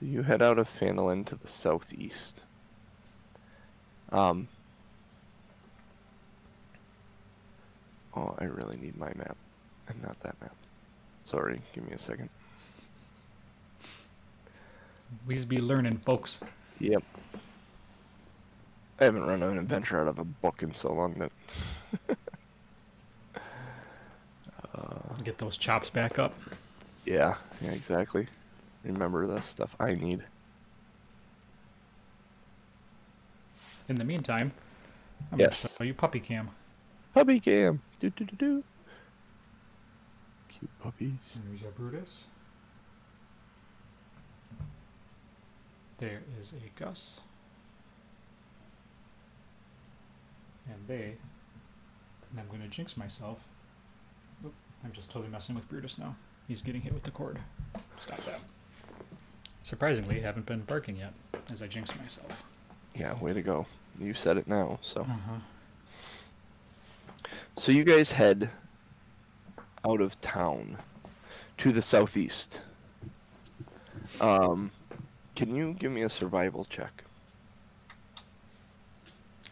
So 0.03 0.09
you 0.09 0.23
head 0.23 0.43
out 0.43 0.59
of 0.59 0.69
Phandalin 0.69 1.25
to 1.27 1.37
the 1.37 1.47
southeast. 1.47 2.43
Um. 4.11 4.49
Oh, 8.17 8.35
I 8.39 8.45
really 8.45 8.77
need 8.79 8.97
my 8.97 9.13
map, 9.15 9.37
and 9.89 10.03
not 10.03 10.19
that 10.21 10.35
map. 10.41 10.57
Sorry, 11.25 11.61
give 11.73 11.87
me 11.87 11.93
a 11.93 11.99
second. 11.99 12.29
We's 15.27 15.45
be 15.45 15.59
learning, 15.59 15.99
folks. 15.99 16.41
Yep. 16.81 17.05
I 19.01 19.05
haven't 19.05 19.25
run 19.25 19.43
an 19.43 19.59
adventure 19.59 20.01
out 20.01 20.09
of 20.09 20.19
a 20.19 20.25
book 20.25 20.63
in 20.63 20.75
so 20.75 20.93
long 20.93 21.15
that. 21.15 21.33
uh, 24.75 25.15
Get 25.23 25.39
those 25.39 25.57
chops 25.57 25.91
back 25.91 26.19
up. 26.19 26.35
yeah, 27.07 27.37
yeah, 27.63 27.71
exactly. 27.71 28.27
Remember 28.85 29.27
the 29.27 29.41
stuff 29.41 29.77
I 29.79 29.95
need. 29.95 30.25
In 33.89 33.97
the 33.97 34.05
meantime, 34.05 34.53
I'm 35.31 35.39
Yes. 35.39 35.63
gonna 35.63 35.75
show 35.79 35.85
you 35.85 35.95
puppy 35.95 36.21
cam. 36.21 36.51
Puppy 37.15 37.41
cam. 37.41 37.83
Do 38.01 38.11
do 38.11 38.25
do 38.25 38.37
do. 38.37 38.65
Cute 40.49 40.79
puppies. 40.81 41.13
There's 41.47 41.61
your 41.63 41.73
Brutus. 41.73 42.25
There 45.99 46.23
is 46.41 46.53
a 46.53 46.81
Gus. 46.81 47.21
And 50.69 50.87
they. 50.87 51.17
And 52.31 52.41
I'm 52.41 52.49
going 52.49 52.63
to 52.63 52.69
jinx 52.69 52.97
myself. 52.97 53.47
Oop, 54.45 54.55
I'm 54.85 54.93
just 54.93 55.11
totally 55.11 55.31
messing 55.31 55.55
with 55.55 55.69
Brutus 55.69 55.99
now. 55.99 56.17
He's 56.49 56.63
getting 56.63 56.81
hit 56.81 56.93
with 56.95 57.03
the 57.03 57.11
cord. 57.11 57.39
Stop 57.97 58.23
that. 58.25 58.41
Surprisingly, 59.63 60.21
haven't 60.21 60.47
been 60.47 60.61
barking 60.61 60.97
yet 60.97 61.13
as 61.53 61.63
I 61.63 61.67
jinx 61.67 61.97
myself. 61.99 62.45
Yeah, 62.95 63.19
way 63.21 63.33
to 63.33 63.43
go. 63.43 63.67
You 63.99 64.13
said 64.15 64.37
it 64.37 64.49
now, 64.49 64.79
so. 64.83 65.03
Uh-huh. 65.03 65.39
So 67.57 67.73
you 67.73 67.85
guys 67.85 68.11
head 68.11 68.51
out 69.85 70.01
of 70.01 70.21
town 70.21 70.77
to 71.59 71.73
the 71.73 71.83
southeast. 71.83 72.61
Um, 74.21 74.71
can 75.35 75.55
you 75.55 75.75
give 75.75 75.93
me 75.93 76.03
a 76.03 76.09
survival 76.09 76.65
check? 76.65 77.05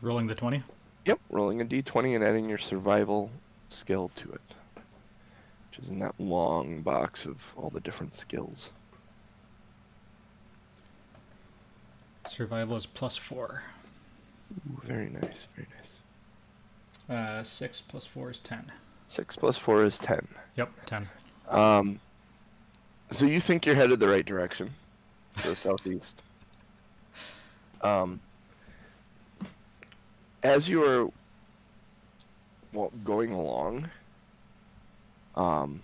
Rolling 0.02 0.26
the 0.26 0.34
20. 0.34 0.62
Yep, 1.06 1.20
rolling 1.30 1.60
a 1.60 1.64
d20 1.64 2.14
and 2.14 2.24
adding 2.24 2.48
your 2.48 2.58
survival 2.58 3.30
skill 3.68 4.10
to 4.16 4.30
it, 4.32 4.40
which 5.70 5.78
is 5.80 5.88
in 5.88 5.98
that 6.00 6.14
long 6.18 6.82
box 6.82 7.26
of 7.26 7.42
all 7.56 7.70
the 7.70 7.80
different 7.80 8.14
skills. 8.14 8.70
Survival 12.30 12.76
is 12.76 12.86
plus 12.86 13.16
4. 13.16 13.62
Ooh, 14.52 14.80
very 14.84 15.10
nice, 15.10 15.46
very 15.54 15.68
nice. 15.78 15.98
Uh, 17.08 17.44
6 17.44 17.80
plus 17.82 18.06
4 18.06 18.30
is 18.30 18.40
10. 18.40 18.72
Six 19.10 19.34
plus 19.34 19.58
four 19.58 19.82
is 19.82 19.98
ten. 19.98 20.24
Yep, 20.54 20.70
10. 20.86 21.08
Um, 21.48 21.98
so 23.10 23.26
you 23.26 23.40
think 23.40 23.66
you're 23.66 23.74
headed 23.74 23.98
the 23.98 24.06
right 24.06 24.24
direction, 24.24 24.70
to 25.42 25.48
the 25.48 25.56
southeast. 25.56 26.22
Um, 27.82 28.20
as 30.42 30.68
you 30.68 30.84
are 30.84 31.08
well, 32.74 32.92
going 33.04 33.32
along, 33.32 33.88
um, 35.34 35.82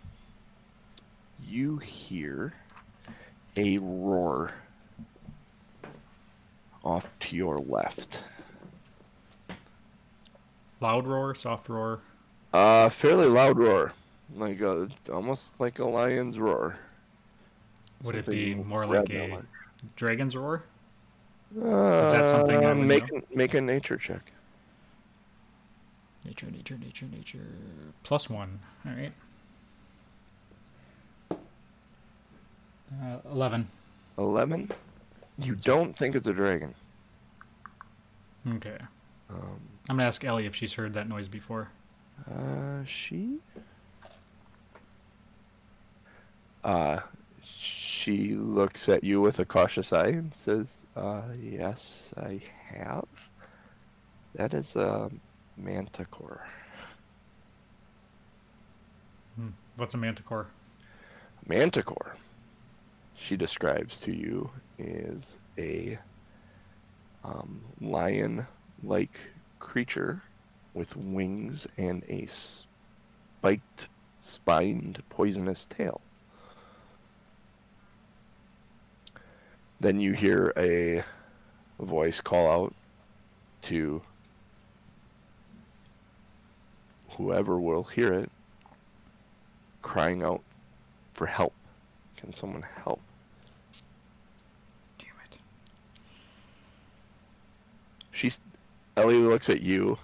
you 1.48 1.78
hear 1.78 2.52
a 3.56 3.78
roar 3.78 4.52
off 6.86 7.12
to 7.18 7.36
your 7.36 7.58
left. 7.58 8.20
Loud 10.80 11.06
roar, 11.06 11.34
soft 11.34 11.68
roar. 11.68 12.00
Uh, 12.52 12.88
fairly 12.88 13.26
loud 13.26 13.58
roar, 13.58 13.92
like 14.36 14.60
a 14.60 14.88
almost 15.12 15.58
like 15.58 15.80
a 15.80 15.84
lion's 15.84 16.38
roar. 16.38 16.78
Would 18.04 18.14
it 18.14 18.26
be 18.26 18.54
more 18.54 18.86
like 18.86 19.10
a 19.10 19.42
dragon's 19.96 20.36
roar? 20.36 20.62
Uh, 21.60 22.12
that 22.12 22.28
something 22.28 22.64
I 22.64 22.72
would 22.72 22.86
make 22.86 23.12
know? 23.12 23.20
make 23.34 23.54
a 23.54 23.60
nature 23.60 23.96
check? 23.96 24.32
Nature 26.24 26.50
nature, 26.50 26.78
nature, 26.78 27.06
nature. 27.10 27.46
Plus 28.02 28.30
one. 28.30 28.60
All 28.84 28.92
right. 28.92 29.12
Uh, 33.02 33.18
11. 33.32 33.66
11. 34.18 34.70
You 35.38 35.54
don't 35.56 35.94
think 35.94 36.14
it's 36.14 36.26
a 36.26 36.32
dragon. 36.32 36.74
Okay. 38.48 38.78
Um, 39.30 39.60
I'm 39.88 39.96
going 39.96 39.98
to 39.98 40.04
ask 40.04 40.24
Ellie 40.24 40.46
if 40.46 40.54
she's 40.54 40.72
heard 40.72 40.94
that 40.94 41.08
noise 41.08 41.28
before. 41.28 41.68
uh, 42.30 42.84
she. 42.86 43.38
Uh, 46.64 47.00
she 47.42 48.34
looks 48.34 48.88
at 48.88 49.04
you 49.04 49.20
with 49.20 49.38
a 49.40 49.44
cautious 49.44 49.92
eye 49.92 50.08
and 50.08 50.32
says, 50.32 50.78
uh, 50.96 51.22
yes, 51.40 52.12
I 52.16 52.40
have. 52.68 53.04
That 54.34 54.54
is 54.54 54.74
a 54.76 55.10
manticore. 55.56 56.46
Hmm. 59.36 59.48
What's 59.76 59.94
a 59.94 59.98
manticore? 59.98 60.46
Manticore, 61.48 62.16
she 63.16 63.36
describes 63.36 64.00
to 64.00 64.12
you, 64.12 64.50
is 64.78 65.38
a 65.58 65.98
um, 67.24 67.60
lion 67.80 68.46
like 68.82 69.18
creature 69.58 70.22
with 70.74 70.96
wings 70.96 71.66
and 71.78 72.04
a 72.08 72.26
spiked, 72.26 73.88
spined, 74.20 75.02
poisonous 75.08 75.66
tail. 75.66 76.00
Then 79.80 80.00
you 80.00 80.12
hear 80.12 80.52
a 80.56 81.02
voice 81.80 82.20
call 82.20 82.50
out 82.50 82.74
to 83.62 84.00
whoever 87.10 87.58
will 87.58 87.84
hear 87.84 88.12
it, 88.12 88.30
crying 89.82 90.22
out 90.22 90.42
for 91.14 91.26
help. 91.26 91.52
Can 92.16 92.32
someone 92.32 92.64
help? 92.84 93.00
Damn 94.98 95.08
it. 95.30 95.38
She's 98.10 98.40
Ellie 98.96 99.16
looks 99.16 99.50
at 99.50 99.60
you. 99.62 99.98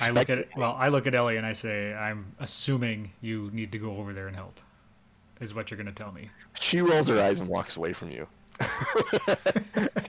I 0.00 0.10
look 0.10 0.30
at 0.30 0.48
well, 0.56 0.76
I 0.78 0.88
look 0.88 1.06
at 1.06 1.14
Ellie 1.14 1.36
and 1.36 1.46
I 1.46 1.52
say, 1.52 1.94
I'm 1.94 2.26
assuming 2.40 3.10
you 3.20 3.50
need 3.52 3.72
to 3.72 3.78
go 3.78 3.96
over 3.96 4.12
there 4.12 4.26
and 4.26 4.36
help. 4.36 4.60
Is 5.40 5.54
what 5.54 5.70
you're 5.70 5.76
going 5.76 5.86
to 5.86 5.92
tell 5.92 6.12
me. 6.12 6.30
She 6.58 6.80
rolls 6.80 7.08
her 7.08 7.20
eyes 7.22 7.40
and 7.40 7.48
walks 7.48 7.76
away 7.76 7.92
from 7.92 8.10
you. 8.10 8.26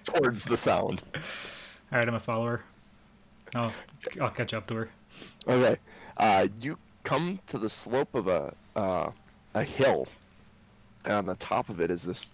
Towards 0.06 0.46
the 0.46 0.56
sound. 0.56 1.04
All 1.92 2.00
right, 2.00 2.08
I'm 2.08 2.16
a 2.16 2.20
follower. 2.20 2.62
I'll, 3.54 3.74
I'll 4.22 4.30
catch 4.30 4.54
up 4.54 4.68
to 4.68 4.76
her. 4.76 4.90
Okay. 5.48 5.78
Uh, 6.16 6.48
you 6.58 6.78
come 7.04 7.40
to 7.48 7.58
the 7.58 7.70
slope 7.70 8.16
of 8.16 8.28
a 8.28 8.54
uh, 8.76 9.12
a 9.54 9.64
hill. 9.64 10.08
And 11.08 11.16
on 11.16 11.26
the 11.26 11.36
top 11.36 11.70
of 11.70 11.80
it 11.80 11.90
is 11.90 12.04
this 12.04 12.34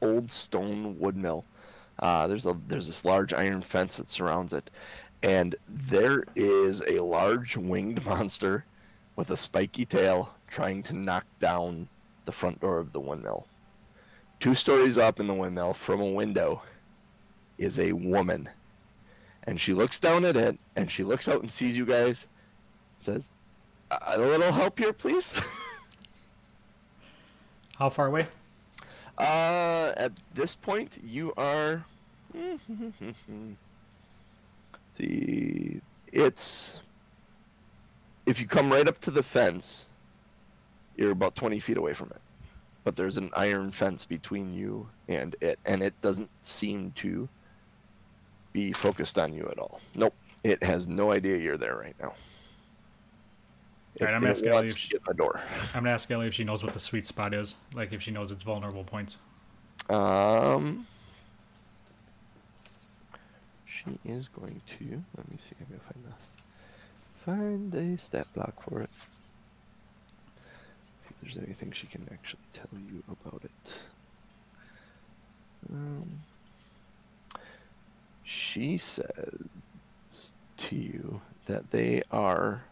old 0.00 0.30
stone 0.30 0.96
wood 0.98 1.16
mill. 1.16 1.44
Uh, 1.98 2.26
there's 2.28 2.46
a 2.46 2.56
there's 2.68 2.86
this 2.86 3.04
large 3.04 3.34
iron 3.34 3.60
fence 3.60 3.96
that 3.96 4.08
surrounds 4.08 4.52
it, 4.52 4.70
and 5.22 5.56
there 5.68 6.24
is 6.36 6.82
a 6.86 7.00
large 7.00 7.56
winged 7.56 8.06
monster 8.06 8.64
with 9.16 9.30
a 9.30 9.36
spiky 9.36 9.84
tail 9.84 10.32
trying 10.48 10.82
to 10.84 10.94
knock 10.94 11.26
down 11.40 11.88
the 12.24 12.32
front 12.32 12.60
door 12.60 12.78
of 12.78 12.92
the 12.92 13.00
windmill. 13.00 13.46
Two 14.38 14.54
stories 14.54 14.96
up 14.96 15.18
in 15.20 15.26
the 15.26 15.34
windmill 15.34 15.74
from 15.74 16.00
a 16.00 16.10
window 16.10 16.62
is 17.58 17.78
a 17.78 17.92
woman. 17.92 18.48
And 19.44 19.60
she 19.60 19.74
looks 19.74 19.98
down 19.98 20.24
at 20.24 20.36
it 20.36 20.58
and 20.76 20.90
she 20.90 21.02
looks 21.02 21.28
out 21.28 21.42
and 21.42 21.50
sees 21.50 21.76
you 21.76 21.84
guys. 21.84 22.28
Says, 23.00 23.32
"A 23.90 24.16
little 24.16 24.52
help 24.52 24.78
here, 24.78 24.92
please." 24.92 25.34
How 27.80 27.88
far 27.88 28.06
away? 28.08 28.28
uh, 29.18 29.92
at 29.96 30.12
this 30.34 30.54
point, 30.54 30.98
you 31.02 31.32
are. 31.38 31.82
see, 34.88 35.80
it's 36.12 36.80
if 38.26 38.38
you 38.38 38.46
come 38.46 38.70
right 38.70 38.86
up 38.86 39.00
to 39.00 39.10
the 39.10 39.22
fence, 39.22 39.86
you're 40.96 41.12
about 41.12 41.34
20 41.34 41.58
feet 41.58 41.78
away 41.78 41.94
from 41.94 42.10
it. 42.10 42.20
But 42.84 42.96
there's 42.96 43.16
an 43.16 43.30
iron 43.34 43.70
fence 43.70 44.04
between 44.04 44.52
you 44.52 44.86
and 45.08 45.34
it, 45.40 45.58
and 45.64 45.82
it 45.82 45.98
doesn't 46.02 46.30
seem 46.42 46.92
to 46.96 47.28
be 48.52 48.72
focused 48.72 49.18
on 49.18 49.32
you 49.32 49.48
at 49.50 49.58
all. 49.58 49.80
Nope, 49.94 50.14
it 50.44 50.62
has 50.62 50.86
no 50.86 51.12
idea 51.12 51.38
you're 51.38 51.56
there 51.56 51.76
right 51.76 51.96
now. 51.98 52.12
All 54.00 54.06
right, 54.06 54.14
I'm 54.14 54.24
asking 54.26 54.50
Ellie 54.50 54.66
if 54.66 54.76
she- 54.78 54.96
the 55.06 55.14
door. 55.14 55.40
I'm 55.74 55.82
gonna 55.82 55.90
ask 55.90 56.10
Ellie 56.10 56.26
if 56.28 56.34
she 56.34 56.44
knows 56.44 56.62
what 56.62 56.72
the 56.72 56.80
sweet 56.80 57.06
spot 57.06 57.34
is, 57.34 57.54
like 57.74 57.92
if 57.92 58.02
she 58.02 58.10
knows 58.10 58.30
its 58.30 58.42
vulnerable 58.42 58.84
points. 58.84 59.18
Um, 59.88 60.86
she 63.66 63.98
is 64.04 64.28
going 64.28 64.60
to. 64.78 65.02
Let 65.16 65.30
me 65.30 65.36
see. 65.38 65.56
I'm 65.60 65.66
gonna 65.76 65.80
find 65.92 66.04
the 66.04 67.74
find 67.80 67.94
a 67.94 67.98
stat 67.98 68.26
block 68.34 68.62
for 68.62 68.80
it. 68.82 68.90
See 71.02 71.08
if 71.10 71.20
there's 71.22 71.38
anything 71.44 71.72
she 71.72 71.86
can 71.88 72.08
actually 72.12 72.40
tell 72.52 72.68
you 72.88 73.02
about 73.08 73.42
it. 73.44 73.80
Um, 75.70 76.20
she 78.22 78.78
says 78.78 79.34
to 80.58 80.76
you 80.76 81.20
that 81.46 81.70
they 81.70 82.02
are. 82.12 82.62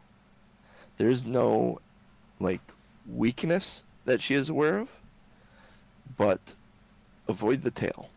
There's 0.99 1.25
no, 1.25 1.81
like, 2.41 2.61
weakness 3.07 3.85
that 4.05 4.21
she 4.21 4.35
is 4.35 4.51
aware 4.51 4.79
of, 4.79 4.89
but 6.17 6.55
avoid 7.29 7.63
the 7.63 7.71
tail. 7.71 8.11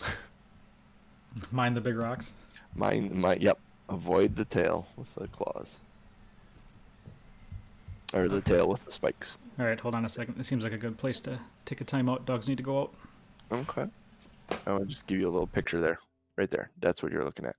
Mind 1.52 1.76
the 1.76 1.80
big 1.80 1.96
rocks. 1.96 2.32
Mind 2.74 3.12
my, 3.12 3.36
yep. 3.36 3.58
Avoid 3.90 4.34
the 4.34 4.46
tail 4.46 4.88
with 4.96 5.14
the 5.14 5.28
claws. 5.28 5.78
Or 8.14 8.28
the 8.28 8.40
tail 8.40 8.68
with 8.68 8.84
the 8.84 8.90
spikes. 8.90 9.36
All 9.58 9.66
right, 9.66 9.78
hold 9.78 9.94
on 9.94 10.04
a 10.04 10.08
second. 10.08 10.36
This 10.36 10.48
seems 10.48 10.64
like 10.64 10.72
a 10.72 10.78
good 10.78 10.96
place 10.96 11.20
to 11.22 11.38
take 11.64 11.80
a 11.80 11.84
timeout. 11.84 12.24
Dogs 12.24 12.48
need 12.48 12.56
to 12.56 12.62
go 12.62 12.80
out. 12.80 12.94
Okay. 13.52 13.86
I 14.66 14.72
will 14.72 14.84
just 14.84 15.06
give 15.06 15.20
you 15.20 15.28
a 15.28 15.30
little 15.30 15.46
picture 15.46 15.80
there. 15.80 15.98
Right 16.36 16.50
there. 16.50 16.70
That's 16.80 17.02
what 17.02 17.12
you're 17.12 17.24
looking 17.24 17.44
at. 17.44 17.56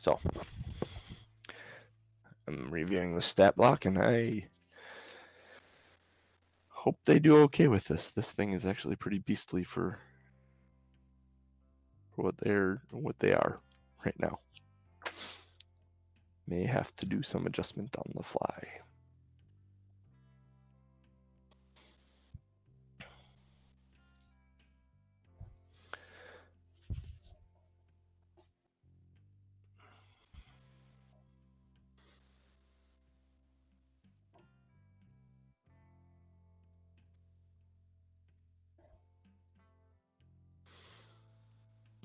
So, 0.00 0.18
I'm 2.48 2.70
reviewing 2.70 3.14
the 3.14 3.20
stat 3.20 3.54
block 3.54 3.84
and 3.84 3.98
I 3.98 4.46
hope 6.68 6.96
they 7.04 7.18
do 7.18 7.36
okay 7.42 7.68
with 7.68 7.84
this. 7.84 8.10
This 8.10 8.32
thing 8.32 8.52
is 8.54 8.64
actually 8.64 8.96
pretty 8.96 9.18
beastly 9.18 9.62
for 9.62 9.98
for 12.16 12.22
what 12.22 12.38
they're 12.38 12.80
what 12.90 13.18
they 13.18 13.34
are 13.34 13.60
right 14.02 14.18
now. 14.18 14.38
May 16.48 16.64
have 16.64 16.94
to 16.96 17.04
do 17.04 17.22
some 17.22 17.46
adjustment 17.46 17.94
on 17.98 18.10
the 18.16 18.22
fly. 18.22 18.68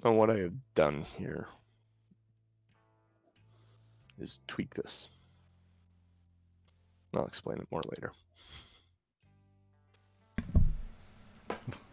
And 0.06 0.18
what 0.20 0.30
I 0.30 0.38
have 0.38 0.54
done 0.76 1.04
here 1.18 1.48
is 4.20 4.40
tweak 4.48 4.76
this. 4.76 5.10
I'll 7.16 7.26
explain 7.26 7.58
it 7.58 7.68
more 7.72 7.82
later. 7.90 8.12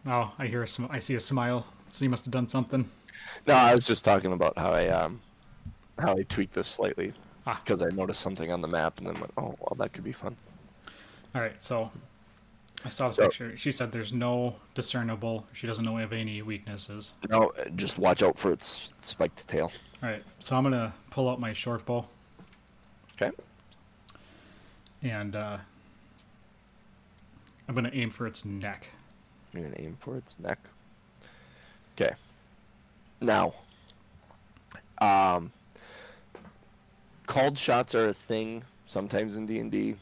Oh, 0.05 0.31
I 0.37 0.45
hear 0.45 0.61
a 0.61 0.67
sm- 0.67 0.85
I 0.91 0.99
see 0.99 1.15
a 1.15 1.19
smile. 1.19 1.65
So 1.91 2.05
you 2.05 2.09
must 2.09 2.25
have 2.25 2.31
done 2.31 2.47
something. 2.47 2.87
No, 3.47 3.55
I 3.55 3.73
was 3.73 3.87
just 3.87 4.05
talking 4.05 4.31
about 4.33 4.57
how 4.59 4.71
I 4.71 4.89
um 4.89 5.19
how 5.97 6.15
I 6.15 6.21
tweaked 6.23 6.53
this 6.53 6.67
slightly 6.67 7.13
Ah. 7.47 7.59
because 7.65 7.81
I 7.81 7.89
noticed 7.95 8.21
something 8.21 8.51
on 8.51 8.61
the 8.61 8.67
map 8.67 8.99
and 8.99 9.07
then 9.07 9.15
went, 9.15 9.31
oh 9.37 9.55
well, 9.59 9.75
that 9.79 9.91
could 9.91 10.03
be 10.03 10.11
fun. 10.11 10.35
All 11.33 11.41
right, 11.41 11.61
so 11.63 11.89
I 12.85 12.89
saw 12.89 13.07
this 13.07 13.15
So- 13.15 13.23
picture. 13.23 13.55
She 13.57 13.71
said 13.71 13.91
there's 13.91 14.11
no 14.13 14.55
discernible. 14.73 15.45
She 15.53 15.67
doesn't 15.67 15.85
know 15.85 15.97
of 15.99 16.11
any 16.13 16.41
weaknesses. 16.41 17.13
No, 17.29 17.51
just 17.75 17.97
watch 17.97 18.21
out 18.23 18.37
for 18.37 18.51
its 18.51 18.91
spiked 19.01 19.47
tail. 19.47 19.71
All 20.01 20.09
right, 20.09 20.23
so 20.39 20.55
I'm 20.55 20.63
gonna 20.63 20.93
pull 21.09 21.29
out 21.29 21.39
my 21.39 21.53
short 21.53 21.85
bow 21.85 22.05
Okay. 23.13 23.31
and 25.01 25.35
uh, 25.35 25.57
I'm 27.69 27.75
gonna 27.75 27.91
aim 27.93 28.09
for 28.09 28.27
its 28.27 28.43
neck. 28.43 28.87
I'm 29.53 29.61
gonna 29.63 29.75
aim 29.79 29.95
for 29.99 30.17
its 30.17 30.37
neck. 30.39 30.59
Okay. 31.95 32.13
Now, 33.21 33.53
Um, 34.99 35.51
called 37.25 37.57
shots 37.57 37.93
are 37.95 38.07
a 38.09 38.13
thing 38.13 38.63
sometimes 38.85 39.35
in 39.35 39.45
D 39.45 39.59
and 39.59 39.71
D. 39.71 39.95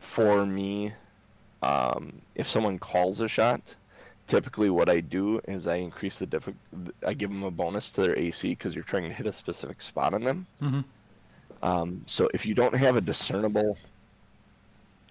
For 0.00 0.44
me, 0.44 0.92
um, 1.62 2.20
if 2.34 2.48
someone 2.48 2.78
calls 2.78 3.20
a 3.20 3.28
shot, 3.28 3.76
typically 4.26 4.70
what 4.70 4.88
I 4.88 5.00
do 5.00 5.40
is 5.46 5.66
I 5.66 5.76
increase 5.76 6.18
the 6.18 6.26
diffi- 6.26 6.54
I 7.06 7.14
give 7.14 7.30
them 7.30 7.44
a 7.44 7.50
bonus 7.50 7.90
to 7.92 8.02
their 8.02 8.18
AC 8.18 8.48
because 8.50 8.74
you're 8.74 8.84
trying 8.84 9.04
to 9.08 9.14
hit 9.14 9.26
a 9.26 9.32
specific 9.32 9.80
spot 9.80 10.14
on 10.14 10.24
them. 10.24 10.46
Mm-hmm. 10.60 10.80
Um, 11.62 12.02
so 12.06 12.28
if 12.32 12.46
you 12.46 12.54
don't 12.54 12.74
have 12.74 12.96
a 12.96 13.00
discernible 13.00 13.76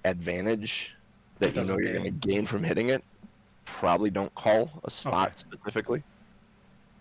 advantage 0.05 0.95
that 1.39 1.55
you 1.55 1.63
know 1.63 1.77
you're 1.79 1.93
going 1.93 2.03
to 2.05 2.27
gain 2.27 2.45
from 2.45 2.63
hitting 2.63 2.89
it, 2.89 3.03
probably 3.65 4.09
don't 4.09 4.33
call 4.35 4.71
a 4.83 4.89
spot 4.89 5.27
Okay. 5.27 5.35
specifically. 5.35 6.03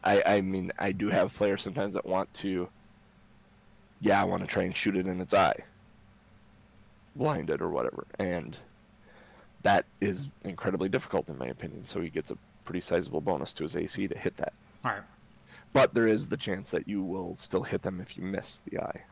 I, 0.05 0.22
I 0.26 0.41
mean, 0.43 0.70
I 0.78 0.93
do 0.93 1.09
have 1.09 1.34
players 1.34 1.62
sometimes 1.62 1.95
that 1.95 2.05
want 2.05 2.32
to, 2.34 2.68
yeah, 4.01 4.20
I 4.20 4.24
want 4.24 4.43
to 4.43 4.47
try 4.47 4.62
and 4.64 4.76
shoot 4.76 4.97
it 4.97 5.07
in 5.07 5.20
its 5.20 5.34
eye, 5.34 5.57
blinded 7.16 7.61
or 7.61 7.70
whatever, 7.70 8.06
and 8.18 8.56
that 9.62 9.84
is 10.00 10.28
incredibly 10.44 10.88
difficult 10.88 11.28
in 11.28 11.38
my 11.38 11.46
opinion. 11.46 11.84
So 11.84 12.00
he 12.00 12.11
gets 12.11 12.30
a 12.30 12.38
pretty 12.64 12.80
sizable 12.80 13.20
bonus 13.20 13.52
to 13.54 13.64
his 13.64 13.76
AC 13.76 14.09
to 14.09 14.18
hit 14.18 14.36
that. 14.36 14.52
All 14.84 14.92
right. 14.92 15.02
But 15.72 15.94
there 15.94 16.06
is 16.06 16.28
the 16.28 16.36
chance 16.36 16.70
that 16.70 16.88
you 16.88 17.02
will 17.02 17.36
still 17.36 17.62
hit 17.62 17.82
them 17.82 18.00
if 18.00 18.16
you 18.16 18.22
miss 18.22 18.62
the 18.70 18.80
eye. 18.80 19.02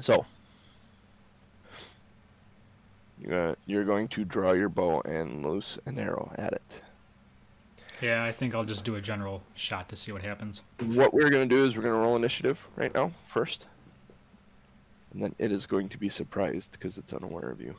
So 0.00 0.24
you're 3.20 3.30
gonna, 3.30 3.52
uh, 3.52 3.54
you're 3.66 3.84
going 3.84 4.08
to 4.08 4.24
draw 4.24 4.52
your 4.52 4.68
bow 4.68 5.00
and 5.02 5.46
loose 5.46 5.78
an 5.86 5.98
arrow 5.98 6.32
at 6.36 6.52
it. 6.52 6.82
Yeah, 8.00 8.24
I 8.24 8.32
think 8.32 8.54
I'll 8.54 8.64
just 8.64 8.84
do 8.84 8.96
a 8.96 9.00
general 9.00 9.42
shot 9.54 9.88
to 9.90 9.96
see 9.96 10.10
what 10.10 10.22
happens. 10.22 10.62
What 10.80 11.14
we're 11.14 11.30
going 11.30 11.48
to 11.48 11.54
do 11.54 11.64
is 11.64 11.76
we're 11.76 11.84
going 11.84 11.94
to 11.94 12.00
roll 12.00 12.16
initiative 12.16 12.66
right 12.74 12.92
now 12.92 13.12
first, 13.28 13.66
and 15.12 15.22
then 15.22 15.34
it 15.38 15.52
is 15.52 15.66
going 15.66 15.88
to 15.90 15.98
be 15.98 16.08
surprised 16.08 16.72
because 16.72 16.98
it's 16.98 17.12
unaware 17.12 17.50
of 17.50 17.60
you. 17.60 17.74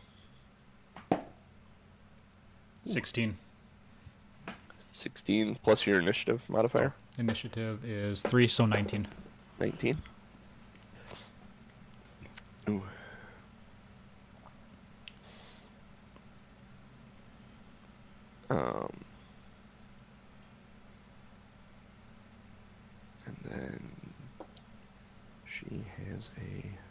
16. 2.86 3.38
16 4.92 5.58
plus 5.64 5.88
your 5.88 6.00
initiative 6.00 6.42
modifier, 6.48 6.94
Initiative 7.18 7.84
is 7.86 8.22
3, 8.22 8.48
so 8.48 8.66
19. 8.66 9.08
19. 9.60 9.98
Ooh. 12.70 12.84
Um, 18.50 18.90
and 23.26 23.36
then 23.46 23.80
she 25.46 25.84
has 26.08 26.30
a. 26.38 26.83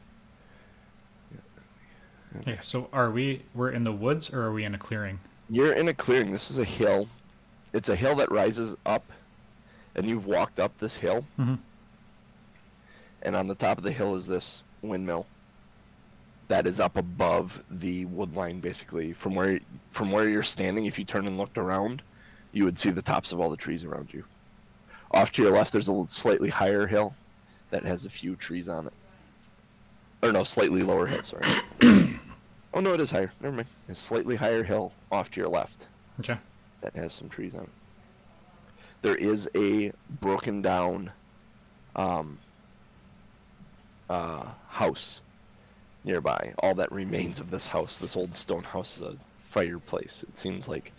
Yeah, 2.47 2.61
so 2.61 2.89
are 2.93 3.11
we, 3.11 3.43
we're 3.55 3.71
in 3.71 3.85
the 3.85 3.93
woods 3.93 4.33
or 4.33 4.43
are 4.43 4.53
we 4.53 4.65
in 4.65 4.75
a 4.75 4.79
clearing? 4.79 5.21
You're 5.51 5.73
in 5.73 5.89
a 5.89 5.95
clearing. 5.95 6.33
This 6.33 6.51
is 6.51 6.59
a 6.59 6.65
hill. 6.65 7.09
It's 7.73 7.89
a 7.89 7.97
hill 7.97 8.15
that 8.17 8.31
rises 8.31 8.77
up, 8.87 9.05
and 9.95 10.07
you've 10.07 10.27
walked 10.27 10.61
up 10.61 10.77
this 10.79 10.97
hill. 10.97 11.25
Mm-hmm. 11.39 11.55
And 13.23 13.37
on 13.37 13.49
the 13.49 13.55
top 13.55 13.79
of 13.79 13.85
the 13.85 13.93
hill 13.93 14.15
is 14.15 14.27
this 14.27 14.63
windmill 14.83 15.27
that 16.49 16.67
is 16.67 16.81
up 16.81 16.97
above 16.97 17.65
the 17.71 18.05
wood 18.07 18.37
line, 18.37 18.61
basically. 18.61 19.13
From 19.13 19.35
where 19.35 19.59
from 19.91 20.11
where 20.11 20.29
you're 20.29 20.43
standing, 20.43 20.87
if 20.87 20.99
you 20.99 21.05
turn 21.05 21.27
and 21.27 21.39
looked 21.39 21.57
around, 21.57 22.03
you 22.53 22.65
would 22.65 22.77
see 22.77 22.91
the 22.91 23.01
tops 23.01 23.33
of 23.33 23.41
all 23.41 23.49
the 23.49 23.57
trees 23.57 23.85
around 23.85 24.13
you. 24.13 24.25
Off 25.13 25.33
to 25.33 25.43
your 25.43 25.53
left, 25.53 25.73
there's 25.73 25.89
a 25.89 26.07
slightly 26.07 26.51
higher 26.51 26.87
hill 26.87 27.15
that 27.71 27.85
has 27.85 28.07
a 28.07 28.11
few 28.11 28.37
trees 28.37 28.69
on 28.69 28.87
it. 28.87 28.93
Or 30.23 30.33
no, 30.33 30.45
slightly 30.45 30.83
lower 30.83 31.07
hill. 31.07 31.23
Sorry. 31.23 31.47
oh 32.75 32.81
no, 32.81 32.93
it 32.95 33.01
is 33.01 33.11
higher. 33.11 33.33
Never 33.41 33.57
mind. 33.57 33.69
It's 33.89 34.01
a 34.01 34.03
slightly 34.03 34.37
higher 34.37 34.63
hill 34.63 34.93
off 35.11 35.31
to 35.33 35.41
your 35.41 35.49
left 35.49 35.89
Okay. 36.21 36.37
that 36.81 36.95
has 36.95 37.13
some 37.13 37.29
trees 37.29 37.55
on 37.55 37.63
it. 37.63 37.69
There 39.03 39.17
is 39.17 39.49
a 39.57 39.93
broken 40.21 40.63
down 40.63 41.11
um, 41.97 42.39
uh, 44.09 44.45
house 44.69 45.21
nearby. 46.05 46.55
All 46.59 46.75
that 46.77 46.91
remains 46.93 47.41
of 47.41 47.51
this 47.51 47.67
house, 47.67 47.99
this 47.99 48.17
old 48.17 48.35
stone 48.35 48.63
house, 48.63 48.97
is 48.97 49.03
a 49.03 49.17
fireplace. 49.39 50.25
It 50.29 50.37
seems 50.39 50.69
like 50.69 50.93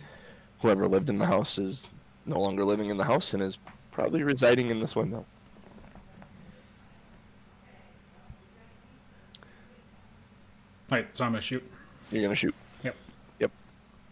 whoever 0.60 0.86
lived 0.86 1.08
in 1.10 1.18
the 1.18 1.26
house 1.26 1.58
is 1.58 1.88
no 2.26 2.40
longer 2.40 2.64
living 2.64 2.90
in 2.90 2.96
the 2.96 3.04
house 3.04 3.34
and 3.34 3.42
is 3.42 3.58
probably 3.90 4.22
residing 4.22 4.70
in 4.70 4.80
this 4.80 4.94
windmill. 4.96 5.26
All 10.90 10.98
right, 10.98 11.16
so 11.16 11.24
I'm 11.24 11.32
to 11.32 11.40
shoot. 11.40 11.62
You're 12.12 12.22
gonna 12.22 12.34
shoot. 12.34 12.54
Yep. 12.82 12.94
Yep. 13.40 13.50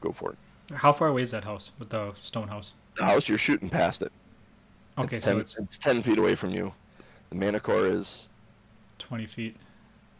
Go 0.00 0.12
for 0.12 0.32
it. 0.32 0.74
How 0.74 0.92
far 0.92 1.08
away 1.08 1.22
is 1.22 1.30
that 1.32 1.44
house 1.44 1.70
with 1.78 1.90
the 1.90 2.12
stone 2.14 2.48
house? 2.48 2.74
The 2.96 3.04
house 3.04 3.28
you're 3.28 3.38
shooting 3.38 3.68
past 3.68 4.02
it. 4.02 4.12
Okay, 4.98 5.16
it's 5.16 5.26
so 5.26 5.32
10, 5.32 5.40
it's 5.40 5.56
it's 5.58 5.78
ten 5.78 6.02
feet 6.02 6.18
away 6.18 6.34
from 6.34 6.50
you. 6.50 6.72
The 7.30 7.36
manticore 7.36 7.86
is 7.86 8.28
20 8.98 9.26
feet. 9.26 9.56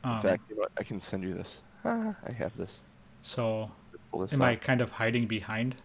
In 0.04 0.10
Um, 0.10 0.20
fact, 0.22 0.42
you 0.48 0.56
know 0.56 0.62
what? 0.62 0.72
I 0.78 0.82
can 0.82 0.98
send 1.00 1.22
you 1.22 1.34
this. 1.34 1.62
Ah, 1.84 2.14
I 2.26 2.32
have 2.32 2.56
this. 2.56 2.80
so 3.22 3.70
this 4.18 4.32
am 4.32 4.42
up. 4.42 4.48
I 4.48 4.56
kind 4.56 4.80
of 4.80 4.90
hiding 4.92 5.26
behind 5.26 5.76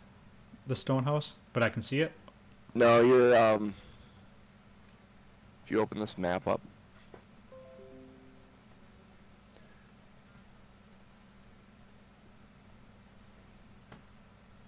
the 0.68 0.76
stone 0.76 1.03
house, 1.03 1.34
but 1.53 1.63
I 1.63 1.70
can 1.70 1.82
see 1.82 2.01
it? 2.01 2.11
No, 2.74 3.01
you're 3.01 3.36
um. 3.38 3.74
If 5.65 5.72
you 5.72 5.80
open 5.82 5.99
this 5.99 6.18
map 6.18 6.47
up, 6.47 6.61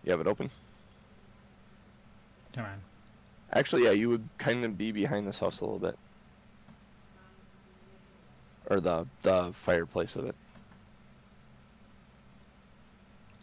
you 0.04 0.12
have 0.12 0.22
it 0.22 0.28
open. 0.28 0.50
Come 2.54 2.66
on. 2.66 2.82
Actually, 3.54 3.84
yeah, 3.86 3.92
you 3.92 4.10
would 4.10 4.28
kind 4.38 4.64
of 4.64 4.78
be 4.78 4.92
behind 4.92 5.28
this 5.28 5.40
house 5.40 5.62
a 5.62 5.66
little 5.66 5.80
bit, 5.80 5.98
or 8.70 8.80
the 8.80 9.08
the 9.22 9.52
fireplace 9.54 10.16
of 10.16 10.26
it. 10.26 10.36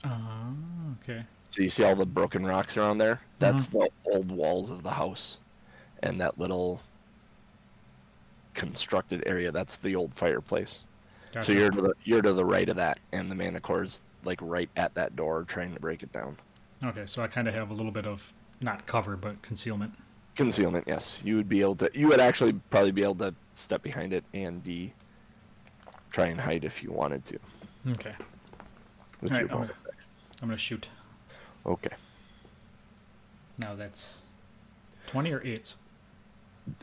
Oh, 0.04 0.54
okay. 1.02 1.22
So 1.50 1.62
you 1.62 1.70
see 1.70 1.84
all 1.84 1.96
the 1.96 2.06
broken 2.06 2.44
rocks 2.44 2.76
around 2.76 2.98
there? 2.98 3.12
Uh-huh. 3.12 3.20
That's 3.38 3.66
the 3.68 3.88
old 4.04 4.30
walls 4.30 4.70
of 4.70 4.82
the 4.82 4.90
house. 4.90 5.38
And 6.02 6.20
that 6.20 6.38
little 6.38 6.80
constructed 8.54 9.22
area, 9.26 9.50
that's 9.50 9.76
the 9.76 9.96
old 9.96 10.14
fireplace. 10.14 10.84
Gotcha. 11.32 11.46
So 11.46 11.52
you're 11.52 11.70
to 11.70 11.80
the 11.80 11.94
you're 12.04 12.22
to 12.22 12.32
the 12.32 12.44
right 12.44 12.68
of 12.68 12.76
that 12.76 12.98
and 13.12 13.30
the 13.30 13.34
manticore's 13.34 14.02
like 14.26 14.40
right 14.42 14.68
at 14.76 14.94
that 14.94 15.16
door 15.16 15.44
trying 15.44 15.72
to 15.72 15.80
break 15.80 16.02
it 16.02 16.12
down. 16.12 16.36
Okay, 16.84 17.06
so 17.06 17.22
I 17.22 17.28
kind 17.28 17.48
of 17.48 17.54
have 17.54 17.70
a 17.70 17.74
little 17.74 17.92
bit 17.92 18.06
of 18.06 18.32
not 18.60 18.86
cover, 18.86 19.16
but 19.16 19.40
concealment. 19.42 19.94
Concealment, 20.34 20.84
yes. 20.86 21.20
You 21.24 21.36
would 21.36 21.48
be 21.48 21.60
able 21.62 21.76
to 21.76 21.90
you 21.94 22.08
would 22.08 22.20
actually 22.20 22.52
probably 22.70 22.90
be 22.90 23.02
able 23.02 23.14
to 23.16 23.34
step 23.54 23.82
behind 23.82 24.12
it 24.12 24.24
and 24.34 24.62
be 24.62 24.92
try 26.10 26.26
and 26.26 26.40
hide 26.40 26.64
if 26.64 26.82
you 26.82 26.90
wanted 26.92 27.24
to. 27.26 27.38
Okay. 27.92 28.14
with 29.20 29.32
All 29.32 29.38
your 29.38 29.46
right, 29.46 29.54
I'm 29.54 29.60
gonna, 29.62 29.74
I'm 30.42 30.48
gonna 30.48 30.58
shoot. 30.58 30.88
Okay. 31.64 31.94
Now 33.58 33.74
that's 33.74 34.20
20 35.06 35.32
or 35.32 35.40
8s? 35.40 35.74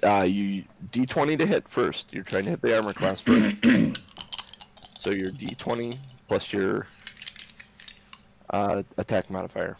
Uh, 0.02 0.22
you 0.22 0.64
D20 0.92 1.38
to 1.40 1.46
hit 1.46 1.68
first. 1.68 2.14
You're 2.14 2.24
trying 2.24 2.46
to 2.46 2.52
hit 2.52 2.62
the 2.62 2.76
armor 2.76 2.94
class 2.94 3.22
first. 3.22 3.58
so 5.00 5.12
your 5.12 5.30
D20 5.30 5.98
plus 6.28 6.54
your 6.54 6.88
uh, 8.54 8.84
attack 8.98 9.30
modifier, 9.30 9.76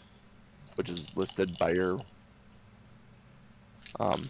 which 0.74 0.90
is 0.90 1.16
listed 1.16 1.56
by 1.58 1.72
your. 1.72 1.96
Um, 4.00 4.22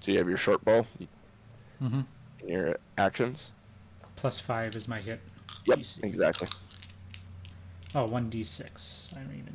so 0.00 0.12
you 0.12 0.18
have 0.18 0.28
your 0.28 0.36
short 0.38 0.64
bow 0.64 0.86
Mm-hmm. 1.82 2.00
and 2.40 2.48
your 2.48 2.76
actions. 2.98 3.50
Plus 4.16 4.38
5 4.38 4.76
is 4.76 4.86
my 4.86 5.00
hit. 5.00 5.18
Yep, 5.66 5.78
DC. 5.78 6.04
exactly. 6.04 6.48
Oh, 7.94 8.06
1d6. 8.06 9.16
I 9.16 9.20
mean, 9.32 9.48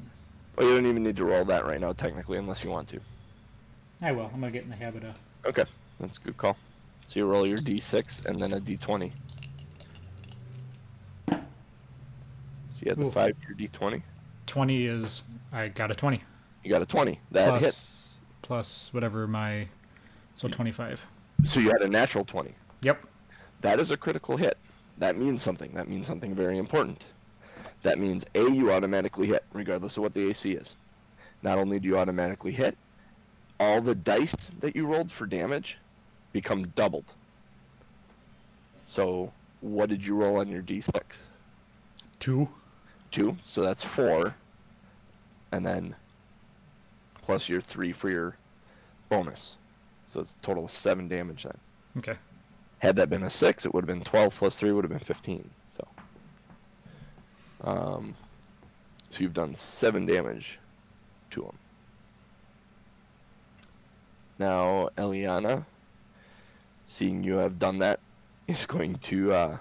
Well, 0.58 0.68
you 0.68 0.76
don't 0.76 0.88
even 0.88 1.04
need 1.04 1.16
to 1.18 1.26
roll 1.26 1.46
that 1.46 1.66
right 1.68 1.80
now, 1.80 1.94
technically, 1.94 2.40
unless 2.40 2.64
you 2.64 2.72
want 2.72 2.88
to. 2.90 3.00
I 4.02 4.12
will. 4.12 4.26
I'm 4.34 4.40
gonna 4.42 4.52
get 4.52 4.64
in 4.64 4.70
the 4.72 4.76
habit 4.76 5.04
of. 5.04 5.20
Okay, 5.46 5.66
that's 6.00 6.18
a 6.18 6.22
good 6.22 6.36
call. 6.38 6.58
So 7.06 7.20
you 7.20 7.28
roll 7.28 7.48
your 7.48 7.60
D6 7.60 8.26
and 8.26 8.42
then 8.42 8.54
a 8.54 8.60
D20. 8.60 9.14
You 12.82 12.90
had 12.90 12.98
the 12.98 13.06
Ooh. 13.06 13.12
five, 13.12 13.36
your 13.48 13.58
D20. 13.58 14.02
20 14.46 14.86
is. 14.86 15.24
I 15.52 15.70
got 15.70 15.92
a 15.92 15.96
20. 15.96 16.22
You 16.64 16.70
got 16.70 16.82
a 16.82 16.86
20. 16.86 17.20
That 17.32 17.50
plus, 17.50 17.62
hit. 17.62 17.76
plus 18.42 18.90
whatever 18.92 19.28
my. 19.28 19.68
So 20.36 20.48
25. 20.48 21.02
So 21.44 21.60
you 21.60 21.68
had 21.70 21.82
a 21.82 21.88
natural 21.88 22.26
20. 22.26 22.54
Yep. 22.82 23.06
That 23.62 23.80
is 23.80 23.92
a 23.92 23.98
critical 23.98 24.38
hit. 24.38 24.58
That 24.98 25.18
means 25.18 25.42
something. 25.42 25.72
That 25.74 25.88
means 25.88 26.08
something 26.08 26.36
very 26.36 26.58
important. 26.58 27.04
That 27.84 28.00
means 28.00 28.26
A, 28.36 28.50
you 28.50 28.72
automatically 28.72 29.28
hit, 29.28 29.44
regardless 29.54 29.98
of 29.98 30.04
what 30.04 30.14
the 30.14 30.30
AC 30.30 30.54
is. 30.54 30.76
not 31.44 31.58
only 31.58 31.80
do 31.80 31.88
you 31.88 31.98
automatically 31.98 32.52
hit, 32.52 32.78
all 33.60 33.82
the 33.82 33.96
dice 33.96 34.36
that 34.60 34.76
you 34.76 34.88
rolled 34.88 35.12
for 35.12 35.26
damage 35.26 35.78
become 36.34 36.68
doubled. 36.70 37.14
So, 38.88 39.32
what 39.62 39.90
did 39.90 40.04
you 40.04 40.16
roll 40.16 40.38
on 40.38 40.50
your 40.50 40.62
d6? 40.62 40.92
Two. 42.20 42.50
Two, 43.16 43.38
so 43.46 43.62
that's 43.62 43.82
four. 43.82 44.36
And 45.54 45.66
then 45.66 45.96
plus 47.22 47.48
your 47.48 47.62
three 47.62 47.94
for 47.94 48.10
your 48.10 48.36
bonus. 49.08 49.56
So 50.06 50.20
it's 50.20 50.34
a 50.34 50.46
total 50.46 50.66
of 50.66 50.72
seven 50.72 51.08
damage 51.08 51.44
then. 51.44 51.58
Okay. 52.00 52.20
Had 52.80 52.98
that 52.98 53.10
been 53.10 53.24
a 53.24 53.30
six, 53.30 53.66
it 53.66 53.74
would 53.74 53.86
have 53.86 53.88
been 53.88 54.04
12 54.04 54.36
plus 54.36 54.58
three 54.58 54.74
would 54.74 54.84
have 54.84 54.92
been 54.92 55.00
15. 55.00 55.50
So, 55.70 55.88
um, 57.64 58.14
so 59.10 59.24
you've 59.24 59.34
done 59.34 59.56
seven 59.56 60.06
damage 60.06 60.60
to 61.32 61.44
him. 61.44 61.58
Now, 64.40 64.90
Eliana, 64.98 65.66
seeing 66.86 67.24
you 67.24 67.36
have 67.36 67.60
done 67.60 67.80
that, 67.80 68.02
is 68.50 68.66
going 68.66 68.96
to. 68.96 69.32
Uh, 69.32 69.58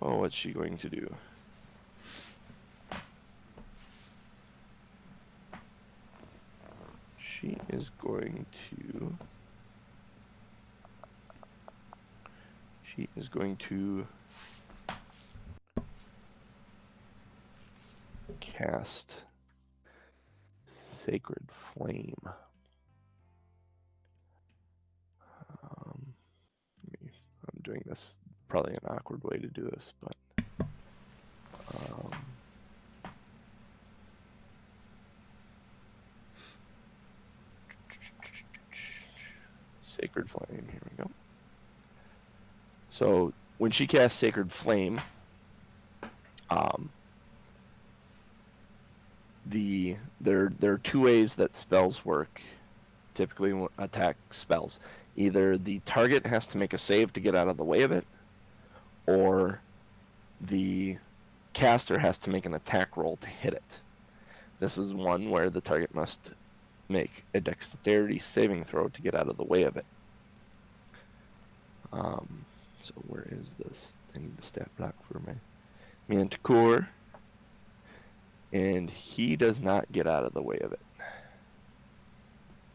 oh, 0.00 0.18
what's 0.18 0.36
she 0.36 0.52
going 0.52 0.78
to 0.78 0.88
do? 0.88 1.12
She 7.40 7.58
is 7.68 7.90
going 8.00 8.46
to. 8.70 9.14
She 12.82 13.08
is 13.16 13.28
going 13.28 13.56
to 13.56 14.06
cast 18.40 19.22
Sacred 20.94 21.44
Flame. 21.74 22.14
Um, 25.62 26.02
I'm 26.02 27.62
doing 27.62 27.82
this 27.84 28.18
probably 28.48 28.72
an 28.74 28.80
awkward 28.88 29.22
way 29.24 29.38
to 29.38 29.48
do 29.48 29.62
this, 29.62 29.92
but 30.00 30.16
um, 31.74 32.10
Sacred 40.00 40.28
Flame. 40.28 40.66
Here 40.70 40.80
we 40.90 41.04
go. 41.04 41.10
So 42.90 43.32
when 43.58 43.70
she 43.70 43.86
casts 43.86 44.18
Sacred 44.18 44.52
Flame, 44.52 45.00
um, 46.50 46.90
the 49.46 49.96
there 50.20 50.52
there 50.58 50.72
are 50.72 50.78
two 50.78 51.00
ways 51.00 51.34
that 51.34 51.56
spells 51.56 52.04
work. 52.04 52.40
Typically, 53.14 53.66
attack 53.78 54.16
spells, 54.30 54.78
either 55.16 55.56
the 55.56 55.78
target 55.86 56.26
has 56.26 56.46
to 56.48 56.58
make 56.58 56.74
a 56.74 56.78
save 56.78 57.12
to 57.14 57.20
get 57.20 57.34
out 57.34 57.48
of 57.48 57.56
the 57.56 57.64
way 57.64 57.82
of 57.82 57.92
it, 57.92 58.04
or 59.06 59.60
the 60.42 60.98
caster 61.54 61.98
has 61.98 62.18
to 62.18 62.30
make 62.30 62.44
an 62.44 62.54
attack 62.54 62.96
roll 62.98 63.16
to 63.16 63.28
hit 63.28 63.54
it. 63.54 63.80
This 64.60 64.76
is 64.76 64.92
one 64.92 65.30
where 65.30 65.48
the 65.48 65.62
target 65.62 65.94
must 65.94 66.32
make 66.88 67.24
a 67.34 67.40
dexterity 67.40 68.18
saving 68.18 68.64
throw 68.64 68.88
to 68.88 69.02
get 69.02 69.14
out 69.14 69.28
of 69.28 69.36
the 69.36 69.44
way 69.44 69.62
of 69.62 69.76
it. 69.76 69.86
Um, 71.92 72.44
so 72.78 72.94
where 73.06 73.26
is 73.30 73.54
this? 73.58 73.94
I 74.14 74.20
need 74.20 74.36
the 74.36 74.42
stat 74.42 74.68
block 74.76 74.94
for 75.06 75.18
my 75.20 75.34
Manticore. 76.08 76.88
And 78.52 78.88
he 78.88 79.36
does 79.36 79.60
not 79.60 79.90
get 79.90 80.06
out 80.06 80.24
of 80.24 80.32
the 80.32 80.42
way 80.42 80.58
of 80.58 80.72
it. 80.72 80.80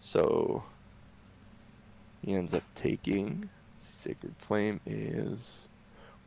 So 0.02 0.64
he 2.22 2.34
ends 2.34 2.54
up 2.54 2.64
taking 2.76 3.50
Sacred 3.80 4.36
Flame 4.38 4.80
is 4.86 5.68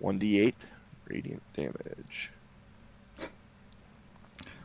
1d8 0.03 0.55
radiant 1.09 1.43
damage. 1.55 2.31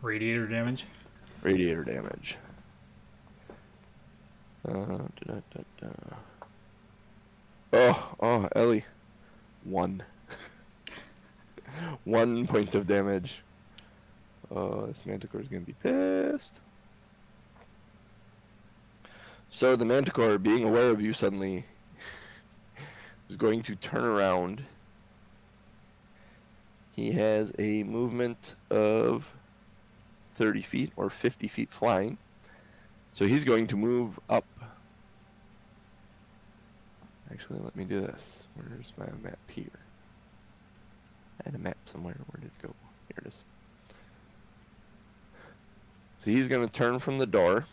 Radiator 0.02 0.48
damage. 0.48 0.86
Radiator 1.42 1.84
damage. 1.84 2.38
Uh, 4.68 5.08
da, 5.26 5.36
da, 5.54 5.62
da, 5.80 5.90
Oh, 7.72 8.16
oh, 8.20 8.50
Ellie. 8.56 8.86
One. 9.64 10.04
One 12.04 12.46
point 12.48 12.76
of 12.76 12.88
damage. 12.88 13.42
Oh, 14.52 14.88
this 14.88 15.06
Manticore 15.06 15.42
is 15.42 15.48
gonna 15.48 15.62
be 15.62 15.76
pissed. 15.84 16.60
So 19.52 19.76
the 19.76 19.86
Manticore, 19.86 20.38
being 20.38 20.64
aware 20.64 20.90
of 20.90 21.02
you 21.02 21.14
suddenly, 21.14 21.66
is 23.30 23.38
going 23.38 23.62
to 23.64 23.76
turn 23.76 24.04
around. 24.04 24.64
He 26.96 27.12
has 27.14 27.52
a 27.58 27.84
movement 27.84 28.56
of 28.70 29.32
30 30.36 30.62
feet 30.64 30.92
or 30.98 31.10
50 31.10 31.48
feet 31.48 31.72
flying. 31.72 32.18
So 33.14 33.26
he's 33.26 33.44
going 33.44 33.68
to 33.68 33.76
move 33.76 34.20
up. 34.30 34.46
Actually, 37.32 37.60
let 37.60 37.76
me 37.76 37.84
do 37.84 38.02
this. 38.02 38.44
Where's 38.56 38.94
my 38.98 39.06
map 39.22 39.40
here? 39.48 39.68
I 41.40 41.50
had 41.50 41.56
a 41.56 41.60
map 41.60 41.78
somewhere. 41.86 42.16
Where 42.28 42.42
did 42.42 42.48
it 42.48 42.62
go? 42.62 42.74
Here 43.08 43.24
it 43.24 43.28
is. 43.28 43.44
So 46.24 46.32
he's 46.32 46.48
going 46.48 46.68
to 46.68 46.74
turn 46.74 47.00
from 47.00 47.18
the 47.18 47.26
door. 47.26 47.66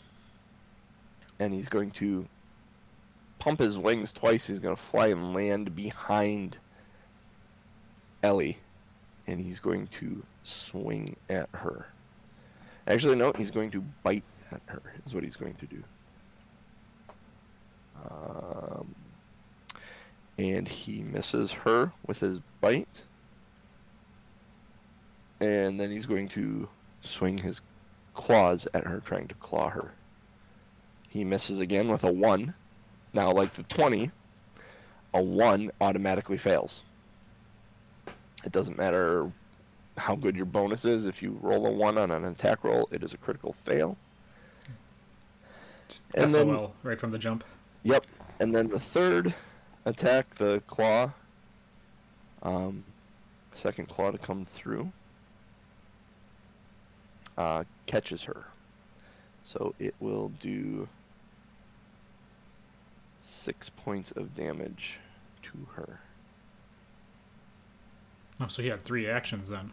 And 1.39 1.53
he's 1.53 1.69
going 1.69 1.91
to 1.93 2.27
pump 3.39 3.61
his 3.61 3.79
wings 3.79 4.13
twice. 4.13 4.47
He's 4.47 4.59
going 4.59 4.75
to 4.75 4.83
fly 4.83 5.09
and 5.09 5.35
land 5.35 5.77
behind 5.77 6.57
Ellie. 8.23 8.59
And 9.27 9.41
he's 9.41 9.61
going 9.61 9.87
to 9.99 10.25
swing 10.43 11.17
at 11.29 11.49
her. 11.53 11.87
Actually, 12.87 13.17
no, 13.17 13.33
he's 13.37 13.51
going 13.51 13.71
to 13.73 13.83
bite 14.03 14.25
at 14.53 14.63
her, 14.67 14.83
is 15.07 15.15
what 15.15 15.25
he's 15.25 15.37
going 15.37 15.55
to 15.55 15.67
do. 15.67 15.83
Um, 18.05 18.95
and 20.39 20.69
he 20.69 21.03
misses 21.03 21.53
her 21.53 21.93
with 22.07 22.21
his 22.21 22.41
bite. 22.61 23.03
And 25.41 25.79
then 25.79 25.91
he's 25.91 26.07
going 26.07 26.29
to 26.29 26.69
swing 27.01 27.39
his 27.39 27.61
claws 28.15 28.67
at 28.75 28.85
her, 28.85 29.01
trying 29.01 29.29
to 29.29 29.35
claw 29.35 29.69
her. 29.69 29.93
He 31.09 31.25
misses 31.25 31.61
again 31.61 31.89
with 31.89 32.05
a 32.05 32.13
1. 32.13 32.55
Now, 33.13 33.33
like 33.33 33.53
the 33.55 33.63
20, 33.65 34.11
a 35.15 35.23
1 35.23 35.71
automatically 35.81 36.37
fails. 36.37 36.83
It 38.45 38.53
doesn't 38.53 38.79
matter 38.79 39.31
how 39.97 40.15
good 40.15 40.37
your 40.37 40.47
bonus 40.47 40.85
is. 40.85 41.07
If 41.07 41.23
you 41.23 41.39
roll 41.41 41.67
a 41.67 41.71
1 41.71 41.99
on 41.99 42.11
an 42.11 42.25
attack 42.25 42.65
roll, 42.65 42.89
it 42.91 43.03
is 43.03 43.15
a 43.15 43.19
critical 43.19 43.55
fail. 43.65 43.97
And 46.15 46.31
SOL 46.31 46.45
then- 46.45 46.71
right 46.83 46.99
from 46.99 47.11
the 47.11 47.19
jump. 47.19 47.45
Yep. 47.83 48.07
And 48.41 48.55
then 48.55 48.69
the 48.69 48.81
third 48.81 49.35
attack, 49.85 50.35
the 50.35 50.63
claw. 50.67 51.13
Um, 52.43 52.85
second 53.55 53.89
claw 53.89 54.11
to 54.11 54.19
come 54.19 54.45
through. 54.45 54.93
Uh, 57.39 57.65
catches 57.87 58.23
her. 58.25 58.45
So 59.45 59.75
it 59.79 59.95
will 60.01 60.31
do 60.41 60.89
six 63.21 63.69
points 63.71 64.11
of 64.13 64.35
damage 64.35 64.99
to 65.43 65.53
her. 65.75 66.01
Oh, 68.41 68.49
so 68.49 68.63
he 68.63 68.69
had 68.69 68.83
three 68.85 69.09
actions 69.09 69.49
then. 69.49 69.73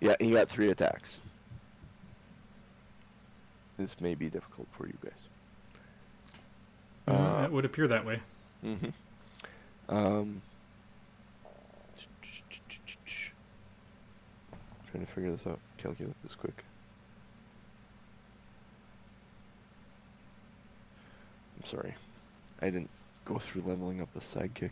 Yeah, 0.00 0.16
he 0.18 0.32
got 0.32 0.48
three 0.48 0.70
attacks. 0.70 1.20
This 3.78 4.00
may 4.00 4.14
be 4.14 4.28
difficult 4.28 4.68
for 4.72 4.86
you 4.86 4.96
guys. 5.02 5.28
Uh, 7.08 7.12
Uh, 7.12 7.44
it 7.44 7.52
would 7.52 7.64
appear 7.64 7.88
that 7.88 8.04
way. 8.04 8.20
Mm-hmm. 8.64 9.94
Um, 9.94 10.40
trying 14.90 15.04
to 15.06 15.12
figure 15.12 15.30
this 15.32 15.46
out. 15.46 15.58
Calculate 15.78 16.14
this 16.22 16.34
quick. 16.34 16.64
I'm 21.58 21.66
sorry. 21.68 21.94
I 22.60 22.66
didn't 22.66 22.90
go 23.24 23.38
through 23.38 23.62
leveling 23.66 24.00
up 24.00 24.08
a 24.14 24.20
sidekick. 24.20 24.70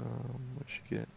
Um, 0.00 0.40
what 0.56 0.66
she 0.68 0.80
get? 0.88 1.08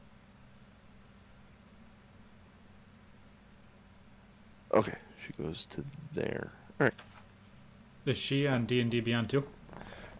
Okay, 4.73 4.97
she 5.25 5.43
goes 5.43 5.65
to 5.67 5.83
there. 6.13 6.49
All 6.79 6.85
right. 6.85 6.93
Is 8.05 8.17
she 8.17 8.47
on 8.47 8.65
D 8.65 8.81
and 8.81 8.89
D 8.89 8.99
Beyond 8.99 9.29
too? 9.29 9.43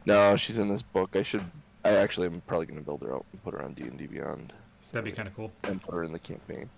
No, 0.05 0.35
she's 0.35 0.59
in 0.59 0.67
this 0.67 0.81
book. 0.81 1.15
I 1.15 1.23
should. 1.23 1.43
I 1.83 1.91
actually 1.91 2.27
am 2.27 2.41
probably 2.47 2.67
gonna 2.67 2.81
build 2.81 3.01
her 3.01 3.13
out 3.13 3.25
and 3.31 3.43
put 3.43 3.53
her 3.53 3.61
on 3.61 3.73
D 3.73 3.83
and 3.83 3.97
D 3.97 4.07
Beyond. 4.07 4.53
That'd 4.91 5.05
be 5.05 5.11
kind 5.11 5.27
of 5.27 5.35
cool. 5.35 5.51
and 5.63 5.81
put 5.81 5.93
her 5.93 6.03
in 6.03 6.11
the 6.11 6.19
campaign. 6.19 6.69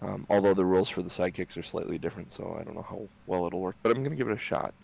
Um, 0.00 0.26
although 0.30 0.54
the 0.54 0.64
rules 0.64 0.88
for 0.88 1.02
the 1.02 1.10
sidekicks 1.10 1.56
are 1.56 1.62
slightly 1.62 1.98
different, 1.98 2.32
so 2.32 2.56
I 2.58 2.64
don't 2.64 2.74
know 2.74 2.82
how 2.88 3.08
well 3.26 3.46
it'll 3.46 3.60
work. 3.60 3.76
But 3.82 3.94
I'm 3.94 4.02
gonna 4.02 4.16
give 4.16 4.28
it 4.28 4.34
a 4.34 4.38
shot. 4.38 4.74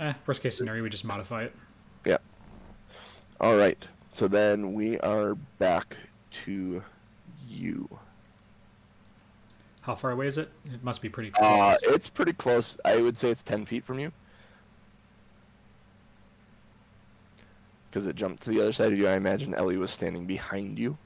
Eh, 0.00 0.12
worst 0.26 0.42
case 0.42 0.56
scenario, 0.58 0.82
we 0.82 0.88
just 0.90 1.04
modify 1.04 1.44
it. 1.44 1.54
Yeah. 2.04 2.18
All 3.40 3.56
right. 3.56 3.82
So 4.10 4.28
then 4.28 4.72
we 4.74 4.98
are 5.00 5.34
back 5.58 5.96
to 6.44 6.82
you. 7.48 7.88
How 9.82 9.94
far 9.94 10.10
away 10.10 10.26
is 10.26 10.36
it? 10.38 10.50
It 10.64 10.82
must 10.82 11.00
be 11.00 11.08
pretty 11.08 11.30
close. 11.30 11.44
Uh, 11.46 11.76
it's 11.84 12.10
pretty 12.10 12.32
close. 12.32 12.76
I 12.84 12.96
would 13.00 13.16
say 13.16 13.30
it's 13.30 13.42
ten 13.42 13.64
feet 13.64 13.84
from 13.84 13.98
you. 13.98 14.10
Because 17.96 18.08
it 18.08 18.16
jumped 18.16 18.42
to 18.42 18.50
the 18.50 18.60
other 18.60 18.74
side 18.74 18.92
of 18.92 18.98
you. 18.98 19.08
I 19.08 19.14
imagine 19.14 19.54
Ellie 19.54 19.78
was 19.78 19.90
standing 19.90 20.26
behind 20.26 20.78
you, 20.78 20.98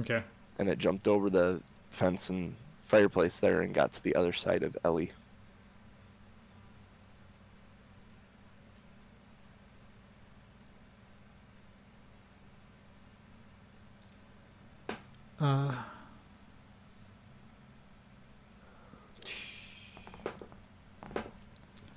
okay. 0.00 0.22
and 0.58 0.66
it 0.66 0.78
jumped 0.78 1.06
over 1.06 1.28
the 1.28 1.60
fence 1.90 2.30
and 2.30 2.56
fireplace 2.86 3.40
there 3.40 3.60
and 3.60 3.74
got 3.74 3.92
to 3.92 4.02
the 4.02 4.14
other 4.14 4.32
side 4.32 4.62
of 4.62 4.74
Ellie. 4.84 5.12
Uh, 15.38 15.74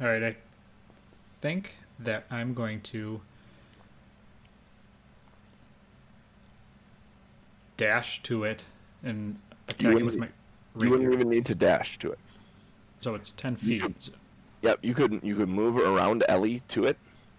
all 0.02 0.08
right, 0.08 0.22
I 0.22 0.36
think 1.40 1.76
that 2.00 2.26
I'm 2.30 2.54
going 2.54 2.82
to 2.82 3.22
dash 7.86 8.22
to 8.24 8.44
it 8.44 8.64
and 9.04 9.38
attack 9.68 9.94
it 9.96 10.06
with 10.06 10.18
my 10.18 10.30
You 10.80 10.90
wouldn't 10.92 11.12
even 11.14 11.30
need 11.30 11.46
to 11.48 11.56
dash 11.56 11.98
to 12.00 12.12
it. 12.12 12.20
So 13.00 13.16
it's 13.16 13.32
ten 13.32 13.54
you 13.54 13.80
feet. 13.80 13.82
could- 13.82 14.16
Yep, 14.64 14.80
you 14.84 14.94
could 14.94 15.20
you 15.24 15.36
could 15.36 15.50
move 15.50 15.78
around 15.78 16.24
Ellie 16.30 16.62
to 16.68 16.84
it 16.86 16.96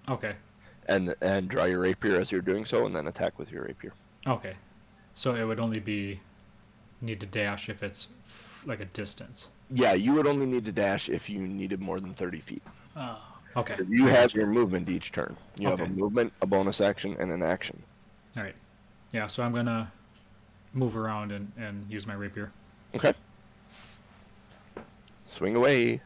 Okay. 0.08 0.34
and 0.88 1.14
and 1.20 1.48
draw 1.48 1.64
your 1.66 1.78
rapier 1.78 2.18
as 2.20 2.32
you're 2.32 2.40
doing 2.42 2.64
so, 2.64 2.84
and 2.86 2.96
then 2.96 3.06
attack 3.06 3.38
with 3.38 3.52
your 3.52 3.62
rapier. 3.66 3.92
Okay. 4.26 4.54
So 5.14 5.36
it 5.36 5.44
would 5.44 5.60
only 5.60 5.78
be 5.78 6.18
need 7.00 7.20
to 7.20 7.26
dash 7.26 7.68
if 7.68 7.80
it's 7.84 8.08
like 8.66 8.80
a 8.80 8.86
distance. 8.86 9.50
Yeah, 9.70 9.92
you 9.92 10.12
would 10.14 10.26
only 10.26 10.46
need 10.46 10.64
to 10.64 10.72
dash 10.72 11.08
if 11.08 11.30
you 11.30 11.46
needed 11.46 11.80
more 11.80 12.00
than 12.00 12.12
thirty 12.12 12.40
feet. 12.40 12.64
Oh. 12.96 13.20
Okay. 13.54 13.76
You 13.88 14.06
have 14.06 14.34
your 14.34 14.46
movement 14.48 14.88
each 14.88 15.12
turn. 15.12 15.36
You 15.60 15.68
have 15.68 15.80
a 15.80 15.86
movement, 15.86 16.32
a 16.42 16.46
bonus 16.46 16.80
action, 16.80 17.14
and 17.20 17.30
an 17.30 17.42
action. 17.44 17.80
All 18.36 18.42
right. 18.42 18.56
Yeah. 19.12 19.28
So 19.28 19.44
I'm 19.44 19.52
gonna 19.54 19.92
move 20.74 20.96
around 20.96 21.32
and 21.32 21.52
and 21.56 21.90
use 21.90 22.06
my 22.06 22.14
rapier. 22.14 22.52
Okay. 22.94 23.12
Swing 25.24 25.56
away. 25.56 26.00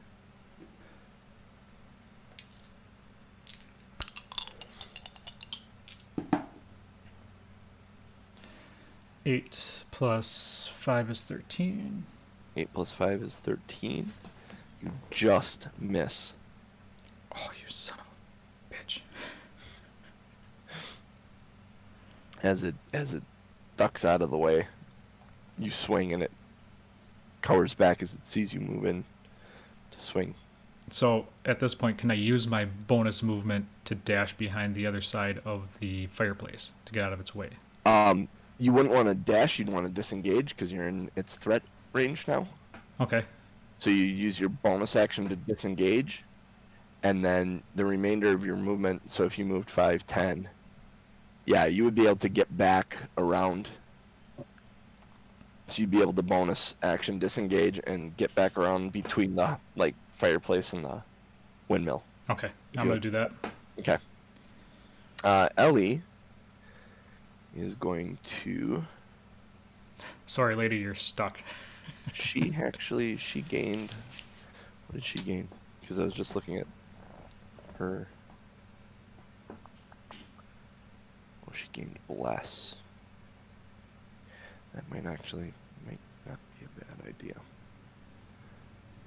Eight 9.25 9.83
plus 9.91 10.71
five 10.73 11.11
is 11.11 11.25
thirteen. 11.25 12.07
Eight 12.57 12.73
plus 12.73 12.93
five 12.93 13.23
is 13.23 13.37
thirteen. 13.37 14.13
You 14.81 14.93
just 15.11 15.69
miss. 15.81 16.35
Oh, 17.35 17.51
you 17.61 17.69
son 17.69 17.99
of 17.99 18.07
a 18.07 18.75
bitch. 18.75 19.01
As 22.43 22.63
it 22.63 22.77
as 22.93 23.15
it 23.15 23.25
ducks 23.77 24.05
out 24.05 24.23
of 24.23 24.31
the 24.31 24.39
way, 24.39 24.67
you 25.59 25.71
swing 25.71 26.13
and 26.13 26.23
it 26.23 26.31
cowers 27.43 27.75
back 27.75 28.03
as 28.03 28.15
it 28.15 28.27
sees 28.27 28.53
you 28.53 28.61
move 28.61 28.85
in 28.85 29.05
to 29.93 30.01
swing. 30.01 30.35
So 30.91 31.27
at 31.45 31.59
this 31.59 31.75
point, 31.75 31.99
can 31.99 32.11
I 32.11 32.15
use 32.15 32.47
my 32.47 32.65
bonus 32.65 33.23
movement 33.23 33.67
to 33.87 33.95
dash 33.95 34.35
behind 34.35 34.75
the 34.75 34.87
other 34.87 35.01
side 35.01 35.41
of 35.45 35.63
the 35.81 36.07
fireplace 36.07 36.73
to 36.85 36.93
get 36.93 37.05
out 37.05 37.13
of 37.13 37.21
its 37.21 37.35
way? 37.35 37.51
Um, 37.85 38.29
you 38.59 38.73
wouldn't 38.73 38.95
want 38.95 39.09
to 39.09 39.15
dash. 39.15 39.59
You'd 39.59 39.69
want 39.69 39.87
to 39.87 39.93
disengage 39.93 40.51
because 40.51 40.73
you're 40.73 40.89
in 40.89 41.11
its 41.17 41.37
threat 41.37 41.63
range 41.93 42.29
now. 42.29 42.47
Okay. 43.01 43.25
So 43.79 43.91
you 43.91 44.05
use 44.05 44.39
your 44.41 44.49
bonus 44.49 44.97
action 44.97 45.29
to 45.29 45.37
disengage, 45.37 46.25
and 47.03 47.25
then 47.25 47.63
the 47.75 47.85
remainder 47.85 48.33
of 48.33 48.45
your 48.45 48.57
movement. 48.57 49.11
So 49.11 49.25
if 49.25 49.39
you 49.39 49.45
moved 49.45 49.69
5, 49.69 50.07
10, 50.07 50.49
yeah, 51.47 51.67
you 51.67 51.85
would 51.85 51.95
be 51.95 52.07
able 52.07 52.17
to 52.17 52.29
get 52.29 52.55
back 52.57 52.97
around. 53.17 53.69
So 55.69 55.81
you'd 55.81 55.91
be 55.91 56.01
able 56.01 56.13
to 56.13 56.23
bonus 56.23 56.77
action 56.83 57.19
disengage 57.19 57.81
and 57.87 58.17
get 58.17 58.35
back 58.35 58.57
around 58.57 58.93
between 58.93 59.35
the 59.35 59.57
like 59.75 59.95
fireplace 60.13 60.73
and 60.73 60.85
the 60.85 61.03
windmill. 61.69 62.03
Okay. 62.31 62.51
I'm 62.77 62.89
gonna 62.89 63.01
Good. 63.01 63.03
do 63.03 63.11
that. 63.11 63.33
Okay. 63.79 63.99
Uh, 65.25 65.49
Ellie 65.57 66.03
is 67.57 67.75
going 67.75 68.19
to. 68.43 68.85
Sorry, 70.27 70.55
lady, 70.55 70.77
you're 70.77 70.95
stuck. 70.95 71.43
She 72.13 72.55
actually 72.63 73.17
she 73.17 73.43
gained. 73.43 73.91
What 74.87 74.95
did 74.95 75.05
she 75.05 75.19
gain? 75.19 75.49
Because 75.81 75.99
I 75.99 76.05
was 76.05 76.15
just 76.15 76.37
looking 76.37 76.57
at 76.57 76.67
her. 77.79 78.07
Oh, 79.51 81.46
she 81.57 81.67
gained 81.73 81.99
bless. 82.09 82.77
That 84.75 84.89
might 84.91 85.07
actually 85.07 85.53
might 85.87 85.99
not 86.27 86.39
be 86.59 86.67
a 86.67 86.85
bad 86.85 87.09
idea. 87.09 87.35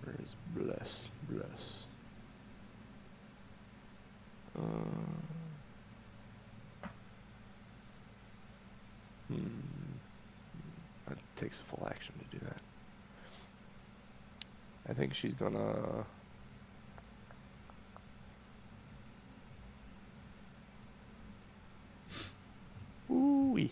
Where 0.03 0.15
is 0.23 0.35
bless? 0.55 1.07
Bless. 1.29 1.83
Uh, 4.57 4.61
hmm. 9.27 9.45
It 11.11 11.17
takes 11.35 11.59
a 11.59 11.63
full 11.63 11.87
action 11.89 12.13
to 12.19 12.37
do 12.37 12.45
that. 12.45 12.57
I 14.89 14.93
think 14.93 15.13
she's 15.13 15.33
gonna. 15.33 16.05
Ooh. 23.11 23.69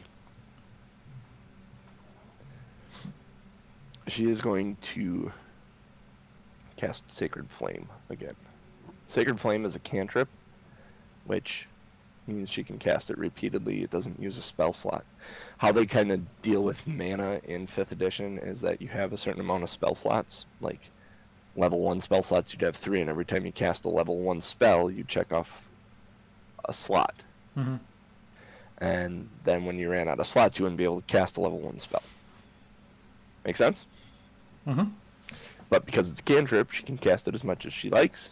She 4.08 4.30
is 4.30 4.42
going 4.42 4.78
to 4.94 5.32
cast 6.78 7.10
Sacred 7.12 7.50
Flame 7.50 7.88
again. 8.10 8.36
Sacred 9.08 9.40
Flame 9.40 9.66
is 9.66 9.76
a 9.76 9.80
cantrip, 9.80 10.30
which 11.26 11.68
means 12.26 12.50
she 12.50 12.64
can 12.64 12.78
cast 12.78 13.10
it 13.10 13.18
repeatedly. 13.18 13.84
It 13.84 13.90
doesn't 13.90 14.20
use 14.20 14.38
a 14.38 14.42
spell 14.42 14.74
slot. 14.74 15.06
How 15.58 15.72
they 15.72 15.86
kind 15.86 16.12
of 16.12 16.42
deal 16.42 16.64
with 16.64 16.86
mana 16.88 17.42
in 17.46 17.68
5th 17.68 17.92
edition 17.92 18.38
is 18.40 18.62
that 18.62 18.82
you 18.82 18.88
have 18.88 19.14
a 19.14 19.18
certain 19.18 19.42
amount 19.42 19.64
of 19.64 19.70
spell 19.70 19.96
slots. 19.96 20.46
Like 20.62 20.90
level 21.56 21.80
1 21.82 22.02
spell 22.02 22.24
slots, 22.24 22.54
you'd 22.54 22.62
have 22.62 22.76
3, 22.76 23.02
and 23.02 23.10
every 23.10 23.26
time 23.26 23.46
you 23.46 23.52
cast 23.52 23.86
a 23.86 23.90
level 23.90 24.18
1 24.20 24.42
spell, 24.42 24.90
you 24.90 25.04
check 25.04 25.32
off 25.34 25.68
a 26.66 26.74
slot. 26.74 27.24
Mm-hmm. 27.58 27.76
And 28.80 29.30
then 29.44 29.66
when 29.66 29.78
you 29.78 29.90
ran 29.90 30.08
out 30.08 30.20
of 30.20 30.28
slots, 30.28 30.60
you 30.60 30.64
wouldn't 30.64 30.78
be 30.78 30.84
able 30.84 31.02
to 31.02 31.08
cast 31.08 31.38
a 31.38 31.42
level 31.42 31.60
1 31.60 31.80
spell. 31.80 32.04
Make 33.46 33.56
sense? 33.56 33.86
Mm-hmm. 34.68 34.90
But 35.70 35.86
because 35.86 36.10
it's 36.10 36.20
a 36.20 36.24
cantrip, 36.24 36.72
she 36.72 36.84
can 36.84 36.98
cast 36.98 37.28
it 37.28 37.36
as 37.36 37.44
much 37.44 37.66
as 37.66 37.74
she 37.74 37.90
likes. 37.90 38.30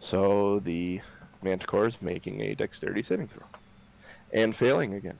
So 0.00 0.60
the 0.60 1.00
Manticore 1.42 1.86
is 1.86 2.02
making 2.02 2.40
a 2.42 2.54
dexterity 2.54 3.02
saving 3.02 3.28
throw. 3.28 3.46
And 4.32 4.54
failing 4.54 4.94
again. 4.94 5.18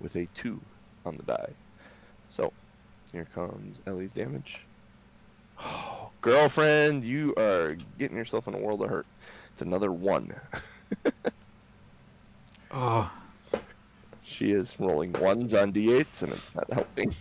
With 0.00 0.16
a 0.16 0.26
2 0.26 0.60
on 1.06 1.16
the 1.16 1.22
die. 1.22 1.52
So, 2.28 2.52
here 3.12 3.26
comes 3.34 3.80
Ellie's 3.86 4.12
damage. 4.12 4.60
Oh, 5.60 6.10
girlfriend, 6.20 7.04
you 7.04 7.34
are 7.36 7.76
getting 7.98 8.16
yourself 8.16 8.46
in 8.48 8.54
a 8.54 8.58
world 8.58 8.82
of 8.82 8.90
hurt. 8.90 9.06
It's 9.52 9.62
another 9.62 9.90
1. 9.90 10.34
Oh, 12.70 13.10
She 14.22 14.52
is 14.52 14.78
rolling 14.78 15.12
1s 15.12 15.60
on 15.60 15.72
d8s, 15.72 16.22
and 16.22 16.32
it's 16.32 16.54
not 16.54 16.70
helping. 16.72 17.14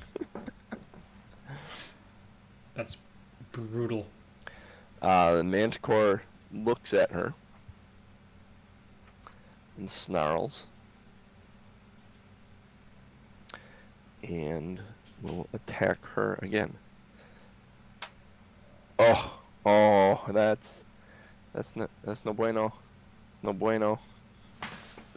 that's 2.75 2.97
brutal. 3.51 4.05
Uh, 5.01 5.37
the 5.37 5.43
manticore 5.43 6.21
looks 6.51 6.93
at 6.93 7.11
her 7.11 7.33
and 9.77 9.89
snarls 9.89 10.67
and 14.23 14.79
will 15.21 15.47
attack 15.53 16.03
her 16.05 16.37
again. 16.41 16.73
Oh, 18.99 19.39
oh, 19.65 20.25
that's 20.31 20.83
that's 21.53 21.75
no 21.75 21.87
that's 22.03 22.25
no 22.25 22.33
bueno. 22.33 22.73
It's 23.31 23.43
no 23.43 23.53
bueno. 23.53 23.99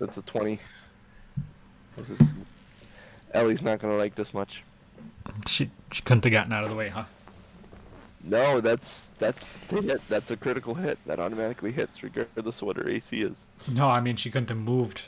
That's 0.00 0.16
a 0.16 0.22
twenty. 0.22 0.58
This 1.96 2.10
is, 2.10 2.20
Ellie's 3.34 3.62
not 3.62 3.78
gonna 3.78 3.96
like 3.96 4.14
this 4.16 4.34
much. 4.34 4.64
She 5.46 5.70
she 5.92 6.02
couldn't 6.02 6.24
have 6.24 6.32
gotten 6.32 6.52
out 6.52 6.64
of 6.64 6.70
the 6.70 6.76
way, 6.76 6.88
huh? 6.88 7.04
No, 8.22 8.60
that's 8.60 9.08
that's 9.18 9.56
hit. 9.68 10.00
That's 10.08 10.30
a 10.30 10.36
critical 10.36 10.74
hit 10.74 10.98
that 11.06 11.20
automatically 11.20 11.72
hits 11.72 12.02
regardless 12.02 12.60
of 12.62 12.66
what 12.66 12.76
her 12.76 12.88
AC 12.88 13.22
is. 13.22 13.46
No, 13.72 13.88
I 13.88 14.00
mean 14.00 14.16
she 14.16 14.30
couldn't 14.30 14.48
have 14.48 14.58
moved. 14.58 15.02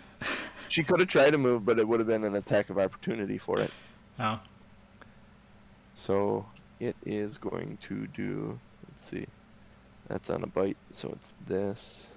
She 0.68 0.82
could 0.84 1.00
have 1.00 1.08
tried 1.08 1.30
to 1.32 1.38
move, 1.38 1.66
but 1.66 1.78
it 1.78 1.86
would 1.86 2.00
have 2.00 2.06
been 2.06 2.24
an 2.24 2.34
attack 2.36 2.70
of 2.70 2.78
opportunity 2.78 3.36
for 3.38 3.60
it. 3.60 3.70
Oh, 4.18 4.40
So 5.94 6.46
it 6.80 6.96
is 7.04 7.36
going 7.36 7.78
to 7.88 8.06
do. 8.08 8.58
Let's 8.88 9.02
see. 9.04 9.26
That's 10.08 10.30
on 10.30 10.42
a 10.42 10.46
bite, 10.46 10.78
so 10.90 11.10
it's 11.10 11.34
this. 11.46 12.08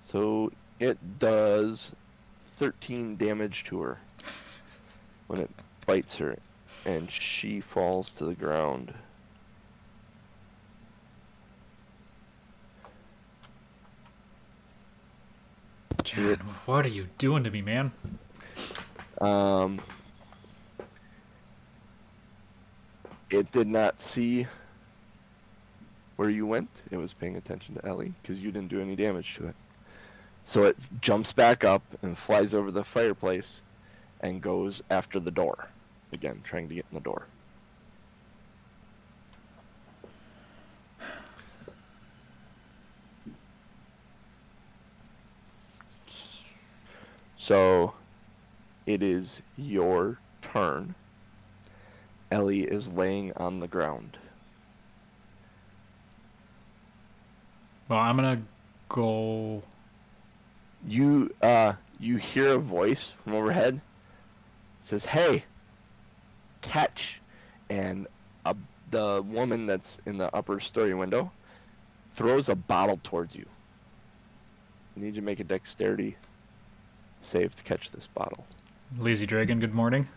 So 0.00 0.50
it 0.82 0.98
does 1.20 1.94
13 2.58 3.16
damage 3.16 3.62
to 3.62 3.80
her 3.80 4.00
when 5.28 5.38
it 5.38 5.48
bites 5.86 6.16
her, 6.16 6.36
and 6.84 7.08
she 7.08 7.60
falls 7.60 8.12
to 8.14 8.24
the 8.24 8.34
ground. 8.34 8.92
John, 16.02 16.38
what 16.66 16.84
are 16.84 16.88
you 16.88 17.06
doing 17.16 17.44
to 17.44 17.50
me, 17.52 17.62
man? 17.62 17.92
Um, 19.20 19.80
it 23.30 23.52
did 23.52 23.68
not 23.68 24.00
see 24.00 24.48
where 26.16 26.28
you 26.28 26.44
went. 26.44 26.82
It 26.90 26.96
was 26.96 27.12
paying 27.12 27.36
attention 27.36 27.76
to 27.76 27.86
Ellie 27.86 28.12
because 28.20 28.38
you 28.38 28.50
didn't 28.50 28.68
do 28.68 28.80
any 28.80 28.96
damage 28.96 29.36
to 29.36 29.46
it. 29.46 29.54
So 30.44 30.64
it 30.64 30.76
jumps 31.00 31.32
back 31.32 31.64
up 31.64 31.82
and 32.02 32.16
flies 32.16 32.54
over 32.54 32.70
the 32.70 32.84
fireplace 32.84 33.62
and 34.20 34.42
goes 34.42 34.82
after 34.90 35.18
the 35.18 35.30
door. 35.30 35.68
Again, 36.12 36.40
trying 36.44 36.68
to 36.68 36.74
get 36.74 36.86
in 36.90 36.94
the 36.94 37.00
door. 37.00 37.26
So 47.36 47.94
it 48.86 49.02
is 49.02 49.42
your 49.56 50.18
turn. 50.42 50.94
Ellie 52.30 52.62
is 52.62 52.92
laying 52.92 53.32
on 53.32 53.58
the 53.58 53.66
ground. 53.66 54.16
Well, 57.88 57.98
I'm 57.98 58.16
gonna 58.16 58.42
go. 58.88 59.62
You 60.86 61.32
uh 61.40 61.74
you 62.00 62.16
hear 62.16 62.54
a 62.54 62.58
voice 62.58 63.12
from 63.22 63.34
overhead. 63.34 63.74
It 63.74 64.86
says, 64.86 65.04
"Hey, 65.04 65.44
catch!" 66.60 67.20
And 67.70 68.06
a, 68.44 68.56
the 68.90 69.22
woman 69.26 69.66
that's 69.66 69.98
in 70.06 70.18
the 70.18 70.34
upper 70.34 70.58
story 70.60 70.94
window 70.94 71.30
throws 72.10 72.48
a 72.48 72.54
bottle 72.54 73.00
towards 73.02 73.34
you. 73.34 73.46
I 74.96 75.00
need 75.00 75.14
you 75.14 75.20
to 75.20 75.22
make 75.22 75.40
a 75.40 75.44
dexterity 75.44 76.16
save 77.22 77.54
to 77.54 77.62
catch 77.62 77.90
this 77.92 78.06
bottle. 78.06 78.44
Lazy 78.98 79.24
Dragon, 79.24 79.60
good 79.60 79.74
morning. 79.74 80.08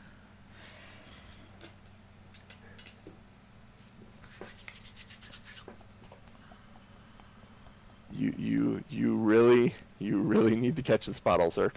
You 8.12 8.34
you 8.38 8.84
you 8.90 9.16
really 9.18 9.74
you 10.00 10.18
really 10.20 10.56
need 10.56 10.76
to 10.76 10.84
catch 10.84 11.06
this 11.06 11.20
bottle, 11.20 11.52
sir. 11.52 11.72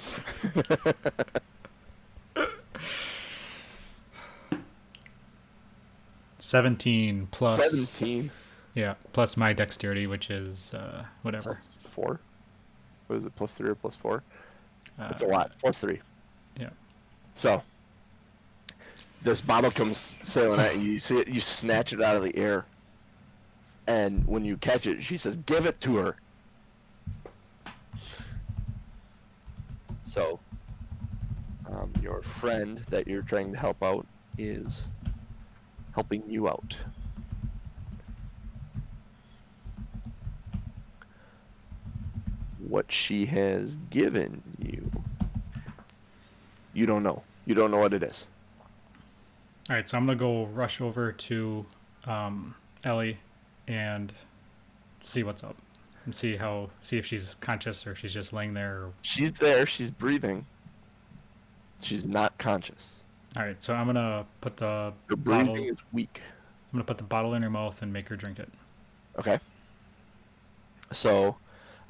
17 6.39 7.29
plus. 7.31 7.57
Seventeen 7.57 8.31
Yeah, 8.75 8.95
plus 9.12 9.37
my 9.37 9.53
dexterity, 9.53 10.07
which 10.07 10.31
is 10.31 10.73
uh, 10.75 11.05
whatever. 11.23 11.55
plus 11.55 11.69
four. 11.91 12.21
What 13.07 13.16
is 13.16 13.25
it? 13.25 13.35
Plus 13.35 13.55
three 13.55 13.71
or 13.71 13.75
plus 13.75 13.97
four? 13.97 14.23
Uh, 14.99 15.09
It's 15.11 15.23
a 15.23 15.27
lot. 15.27 15.53
Plus 15.61 15.79
three. 15.79 16.01
Yeah. 16.59 16.71
So 17.35 17.62
this 19.23 19.41
bottle 19.41 19.71
comes 19.71 20.19
sailing 20.23 20.61
at 20.61 20.77
you. 20.77 20.93
You 20.93 20.99
see 20.99 21.19
it. 21.19 21.29
You 21.29 21.41
snatch 21.41 21.93
it 21.93 22.03
out 22.03 22.16
of 22.16 22.23
the 22.23 22.37
air, 22.37 22.64
and 23.87 24.27
when 24.27 24.45
you 24.45 24.57
catch 24.57 24.87
it, 24.87 25.03
she 25.03 25.16
says, 25.16 25.37
"Give 25.47 25.66
it 25.66 25.81
to 25.83 25.97
her." 25.97 26.16
So, 30.09 30.41
um, 31.71 31.93
your 32.03 32.23
friend 32.23 32.79
that 32.89 33.07
you're 33.07 33.21
trying 33.21 33.53
to 33.53 33.59
help 33.59 33.83
out 33.83 34.07
is 34.39 34.89
helping 35.95 36.23
you 36.27 36.49
out. 36.49 36.79
What 42.59 42.91
she 42.91 43.27
has 43.27 43.77
given 43.91 44.43
you, 44.59 44.91
you 46.73 46.87
don't 46.87 47.03
know. 47.03 47.23
You 47.45 47.55
don't 47.55 47.71
know 47.71 47.79
what 47.79 47.93
it 47.93 48.03
is. 48.03 48.27
All 49.69 49.77
right, 49.77 49.87
so 49.87 49.99
I'm 49.99 50.07
gonna 50.07 50.17
go 50.17 50.47
rush 50.47 50.81
over 50.81 51.13
to 51.13 51.67
um, 52.07 52.55
Ellie 52.83 53.19
and 53.67 54.11
see 55.05 55.23
what's 55.23 55.45
up, 55.45 55.57
and 56.09 56.15
see 56.15 56.37
how 56.37 56.71
see 56.81 56.97
if 56.97 57.05
she's 57.05 57.37
conscious 57.43 57.87
or 57.87 57.91
if 57.91 57.99
she's 57.99 58.15
just 58.15 58.33
laying 58.33 58.55
there. 58.55 58.77
Or... 58.77 58.93
She's 59.03 59.31
there. 59.33 59.67
She's 59.67 59.91
breathing. 59.91 60.47
She's 61.83 62.07
not 62.07 62.37
conscious. 62.39 63.05
All 63.37 63.43
right, 63.43 63.63
so 63.63 63.75
I'm 63.75 63.85
gonna 63.85 64.25
put 64.41 64.57
the 64.57 64.95
Her 65.11 65.17
bottle. 65.17 65.53
breathing 65.53 65.69
is 65.69 65.77
weak. 65.93 66.23
I'm 66.25 66.79
gonna 66.79 66.85
put 66.85 66.97
the 66.97 67.05
bottle 67.05 67.35
in 67.35 67.43
her 67.43 67.51
mouth 67.51 67.83
and 67.83 67.93
make 67.93 68.09
her 68.09 68.17
drink 68.17 68.39
it. 68.39 68.49
Okay. 69.19 69.39
So, 70.93 71.37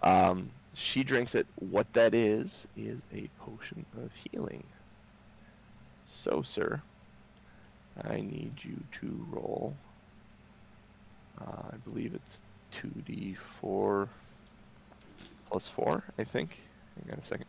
um, 0.02 0.50
she 0.74 1.04
drinks 1.04 1.36
it. 1.36 1.46
What 1.54 1.92
that 1.92 2.12
is 2.12 2.66
is 2.76 3.02
a 3.14 3.30
potion 3.38 3.86
of 4.02 4.10
healing. 4.14 4.64
So, 6.08 6.42
sir, 6.42 6.82
I 8.02 8.16
need 8.16 8.64
you 8.64 8.82
to 9.00 9.26
roll. 9.30 9.76
Uh, 11.40 11.68
I 11.72 11.76
believe 11.88 12.14
it's 12.14 12.42
2d4 12.72 14.08
plus 15.50 15.68
4, 15.68 16.04
I 16.18 16.24
think. 16.24 16.60
I 16.96 17.08
got 17.08 17.18
a 17.18 17.22
second. 17.22 17.46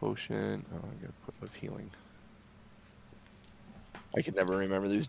Potion. 0.00 0.64
Oh, 0.74 0.78
I 0.78 1.02
gotta 1.02 1.12
put 1.24 1.34
of 1.42 1.54
healing. 1.54 1.90
I 4.16 4.22
can 4.22 4.34
never 4.34 4.56
remember 4.56 4.88
these. 4.88 5.08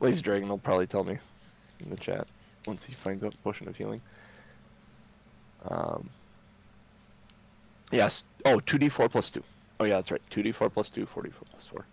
Lazy 0.00 0.22
Dragon 0.22 0.48
will 0.48 0.58
probably 0.58 0.86
tell 0.86 1.04
me 1.04 1.18
in 1.82 1.90
the 1.90 1.96
chat 1.96 2.26
once 2.66 2.84
he 2.84 2.92
finds 2.92 3.22
a 3.22 3.30
Potion 3.42 3.68
of 3.68 3.76
Healing. 3.76 4.00
Um, 5.68 6.08
yes. 7.92 8.24
Oh, 8.44 8.58
2d4 8.58 9.10
plus 9.10 9.30
2. 9.30 9.42
Oh, 9.80 9.84
yeah, 9.84 9.96
that's 9.96 10.10
right. 10.10 10.22
2d4 10.30 10.72
plus 10.72 10.90
2, 10.90 11.06
44 11.06 11.42
plus 11.50 11.66
4. 11.66 11.86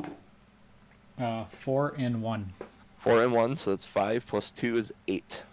Okay. 0.00 0.14
Uh, 1.20 1.44
4 1.46 1.94
and 1.98 2.22
1. 2.22 2.52
Four 3.04 3.22
and 3.22 3.34
one, 3.34 3.54
so 3.54 3.68
that's 3.68 3.84
five 3.84 4.24
plus 4.26 4.50
two 4.50 4.78
is 4.78 4.90
eight. 5.08 5.44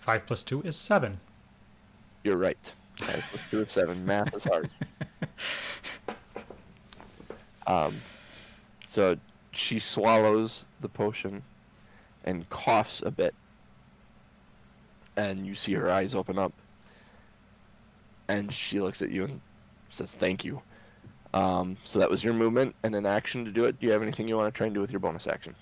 Five 0.00 0.26
plus 0.26 0.42
two 0.42 0.62
is 0.62 0.74
seven. 0.74 1.20
You're 2.24 2.38
right. 2.38 2.72
Five 2.96 3.22
plus 3.28 3.42
two 3.50 3.60
is 3.60 3.70
seven. 3.70 4.06
Math 4.06 4.34
is 4.34 4.44
hard. 4.44 4.70
Um, 7.66 8.00
so 8.86 9.18
she 9.52 9.78
swallows 9.78 10.64
the 10.80 10.88
potion 10.88 11.42
and 12.24 12.48
coughs 12.48 13.02
a 13.04 13.10
bit. 13.10 13.34
And 15.18 15.46
you 15.46 15.54
see 15.54 15.74
her 15.74 15.90
eyes 15.90 16.14
open 16.14 16.38
up. 16.38 16.54
And 18.28 18.50
she 18.50 18.80
looks 18.80 19.02
at 19.02 19.10
you 19.10 19.24
and 19.24 19.42
says, 19.90 20.12
Thank 20.12 20.46
you. 20.46 20.62
Um, 21.34 21.76
so 21.84 21.98
that 21.98 22.08
was 22.08 22.24
your 22.24 22.32
movement 22.32 22.74
and 22.82 22.94
an 22.94 23.04
action 23.04 23.44
to 23.44 23.50
do 23.50 23.66
it. 23.66 23.78
Do 23.78 23.86
you 23.86 23.92
have 23.92 24.00
anything 24.00 24.26
you 24.26 24.38
want 24.38 24.54
to 24.54 24.56
try 24.56 24.68
and 24.68 24.74
do 24.74 24.80
with 24.80 24.90
your 24.90 25.00
bonus 25.00 25.26
action? 25.26 25.54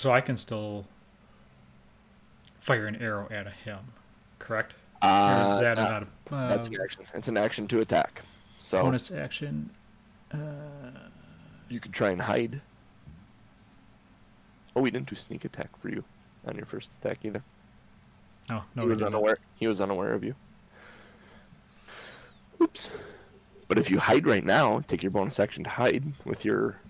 So 0.00 0.10
I 0.10 0.22
can 0.22 0.38
still 0.38 0.86
fire 2.58 2.86
an 2.86 2.96
arrow 3.02 3.28
at 3.30 3.52
him, 3.52 3.80
correct? 4.38 4.74
Uh, 5.02 5.60
that 5.60 5.78
uh, 5.78 5.88
not 5.90 6.02
a 6.04 6.34
uh, 6.34 6.48
that's 6.48 6.68
an 6.68 6.76
action. 6.82 7.02
It's 7.12 7.28
an 7.28 7.36
action 7.36 7.68
to 7.68 7.80
attack. 7.80 8.22
So 8.58 8.80
bonus 8.80 9.10
action? 9.10 9.68
Uh, 10.32 10.38
you 11.68 11.80
could 11.80 11.92
try 11.92 12.12
and 12.12 12.22
hide. 12.22 12.62
Oh, 14.74 14.80
we 14.80 14.90
didn't 14.90 15.06
do 15.06 15.16
sneak 15.16 15.44
attack 15.44 15.68
for 15.82 15.90
you 15.90 16.02
on 16.46 16.56
your 16.56 16.64
first 16.64 16.88
attack 16.98 17.18
either. 17.22 17.42
oh 18.48 18.64
no, 18.74 18.82
he 18.84 18.88
was 18.88 19.00
didn't. 19.00 19.08
unaware. 19.14 19.36
He 19.56 19.66
was 19.66 19.82
unaware 19.82 20.14
of 20.14 20.24
you. 20.24 20.34
Oops. 22.62 22.90
But 23.68 23.76
if 23.76 23.90
you 23.90 23.98
hide 23.98 24.26
right 24.26 24.46
now, 24.46 24.80
take 24.80 25.02
your 25.02 25.10
bonus 25.10 25.38
action 25.38 25.62
to 25.64 25.68
hide 25.68 26.04
with 26.24 26.46
your 26.46 26.80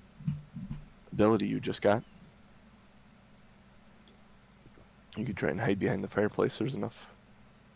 ability 1.11 1.49
you 1.49 1.59
just 1.59 1.83
got. 1.83 2.05
You 5.17 5.25
could 5.25 5.37
try 5.37 5.51
and 5.51 5.61
hide 5.61 5.79
behind 5.79 6.05
the 6.05 6.09
fireplace. 6.09 6.57
There's 6.59 6.75
enough 6.75 7.07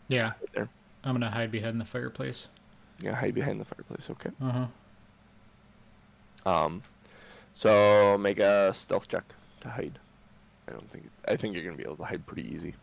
Yeah, 0.07 0.27
right 0.27 0.53
there. 0.53 0.69
I'm 1.03 1.13
gonna 1.13 1.29
hide 1.29 1.51
behind 1.51 1.79
the 1.79 1.85
fireplace. 1.85 2.47
Yeah, 2.99 3.13
hide 3.13 3.35
behind 3.35 3.59
the 3.59 3.65
fireplace. 3.65 4.09
Okay. 4.09 4.31
Uh 4.41 4.67
huh. 6.45 6.49
Um, 6.49 6.83
so 7.53 8.17
make 8.17 8.39
a 8.39 8.73
stealth 8.73 9.07
check 9.07 9.23
to 9.61 9.69
hide. 9.69 9.99
I 10.67 10.71
don't 10.71 10.89
think. 10.91 11.09
I 11.27 11.35
think 11.35 11.55
you're 11.55 11.63
gonna 11.63 11.77
be 11.77 11.83
able 11.83 11.97
to 11.97 12.05
hide 12.05 12.25
pretty 12.25 12.47
easy. 12.53 12.73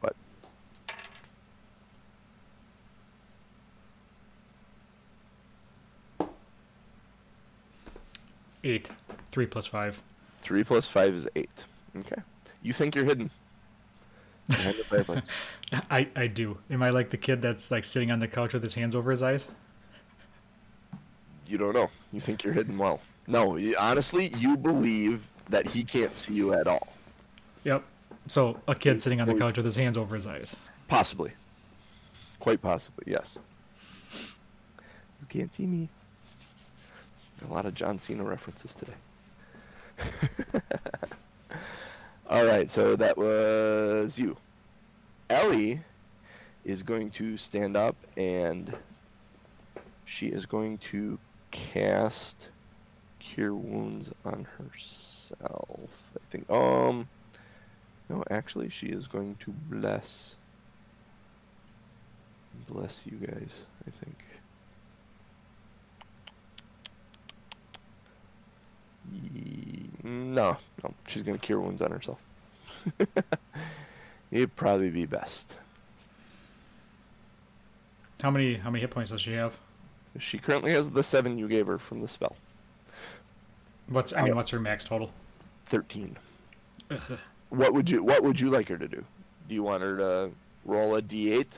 But 0.00 0.14
Eight. 8.62 8.90
Three 9.30 9.46
plus 9.46 9.66
five. 9.66 10.00
three 10.42 10.64
plus 10.64 10.88
five 10.88 11.14
is 11.14 11.28
eight. 11.36 11.64
Okay. 11.98 12.20
You 12.62 12.72
think 12.72 12.94
you're 12.94 13.04
hidden 13.04 13.30
behind 14.48 14.76
the 14.76 14.84
fireplace? 14.84 15.22
I 15.90 16.08
I 16.16 16.26
do. 16.26 16.58
Am 16.70 16.82
I 16.82 16.90
like 16.90 17.10
the 17.10 17.16
kid 17.16 17.42
that's 17.42 17.70
like 17.70 17.84
sitting 17.84 18.10
on 18.10 18.18
the 18.18 18.28
couch 18.28 18.54
with 18.54 18.62
his 18.62 18.74
hands 18.74 18.94
over 18.94 19.10
his 19.10 19.22
eyes? 19.22 19.48
You 21.46 21.58
don't 21.58 21.74
know. 21.74 21.88
You 22.12 22.20
think 22.20 22.42
you're 22.42 22.54
hidden 22.54 22.78
well. 22.78 23.00
No, 23.26 23.56
you, 23.56 23.76
honestly, 23.78 24.32
you 24.38 24.56
believe 24.56 25.26
that 25.50 25.66
he 25.66 25.84
can't 25.84 26.16
see 26.16 26.34
you 26.34 26.54
at 26.54 26.66
all. 26.66 26.88
Yep. 27.64 27.84
So 28.28 28.60
a 28.66 28.74
kid 28.74 29.02
sitting 29.02 29.20
on 29.20 29.28
the 29.28 29.34
couch 29.34 29.56
with 29.56 29.66
his 29.66 29.76
hands 29.76 29.96
over 29.96 30.14
his 30.14 30.26
eyes. 30.26 30.56
Possibly. 30.88 31.32
Quite 32.38 32.62
possibly, 32.62 33.04
yes. 33.06 33.38
You 34.12 35.26
can't 35.28 35.52
see 35.52 35.66
me. 35.66 35.88
A 37.48 37.52
lot 37.52 37.66
of 37.66 37.74
John 37.74 37.98
Cena 37.98 38.24
references 38.24 38.74
today. 38.74 38.94
All 42.28 42.46
right, 42.46 42.70
so 42.70 42.96
that 42.96 43.16
was 43.18 44.18
you. 44.18 44.36
Ellie 45.28 45.80
is 46.64 46.82
going 46.82 47.10
to 47.10 47.36
stand 47.36 47.76
up 47.76 47.96
and 48.16 48.74
she 50.06 50.28
is 50.28 50.46
going 50.46 50.78
to 50.78 51.18
cast 51.50 52.48
Cure 53.18 53.54
Wounds 53.54 54.12
on 54.24 54.46
herself. 54.58 55.90
I 56.16 56.30
think. 56.30 56.48
Um. 56.50 57.08
No, 58.08 58.22
actually, 58.30 58.68
she 58.68 58.86
is 58.88 59.06
going 59.06 59.36
to 59.40 59.50
bless. 59.70 60.36
Bless 62.68 63.02
you 63.06 63.16
guys, 63.18 63.64
I 63.86 63.90
think. 63.90 64.16
No, 70.02 70.56
no, 70.82 70.94
she's 71.06 71.22
gonna 71.22 71.38
cure 71.38 71.60
wounds 71.60 71.82
on 71.82 71.90
herself. 71.90 72.20
It'd 74.30 74.54
probably 74.56 74.90
be 74.90 75.06
best. 75.06 75.56
How 78.20 78.30
many 78.30 78.54
how 78.54 78.70
many 78.70 78.80
hit 78.80 78.90
points 78.90 79.10
does 79.10 79.20
she 79.20 79.32
have? 79.34 79.56
She 80.18 80.38
currently 80.38 80.72
has 80.72 80.90
the 80.90 81.02
seven 81.02 81.38
you 81.38 81.48
gave 81.48 81.66
her 81.66 81.78
from 81.78 82.00
the 82.00 82.08
spell. 82.08 82.36
What's 83.88 84.12
I 84.12 84.22
mean, 84.22 84.32
uh, 84.32 84.36
what's 84.36 84.50
her 84.50 84.60
max 84.60 84.84
total? 84.84 85.12
Thirteen. 85.66 86.16
Ugh. 86.90 87.18
What 87.50 87.74
would 87.74 87.90
you 87.90 88.02
What 88.02 88.22
would 88.22 88.40
you 88.40 88.50
like 88.50 88.68
her 88.68 88.78
to 88.78 88.88
do? 88.88 89.04
Do 89.48 89.54
you 89.54 89.62
want 89.62 89.82
her 89.82 89.96
to 89.98 90.30
roll 90.64 90.96
a 90.96 91.02
d8 91.02 91.54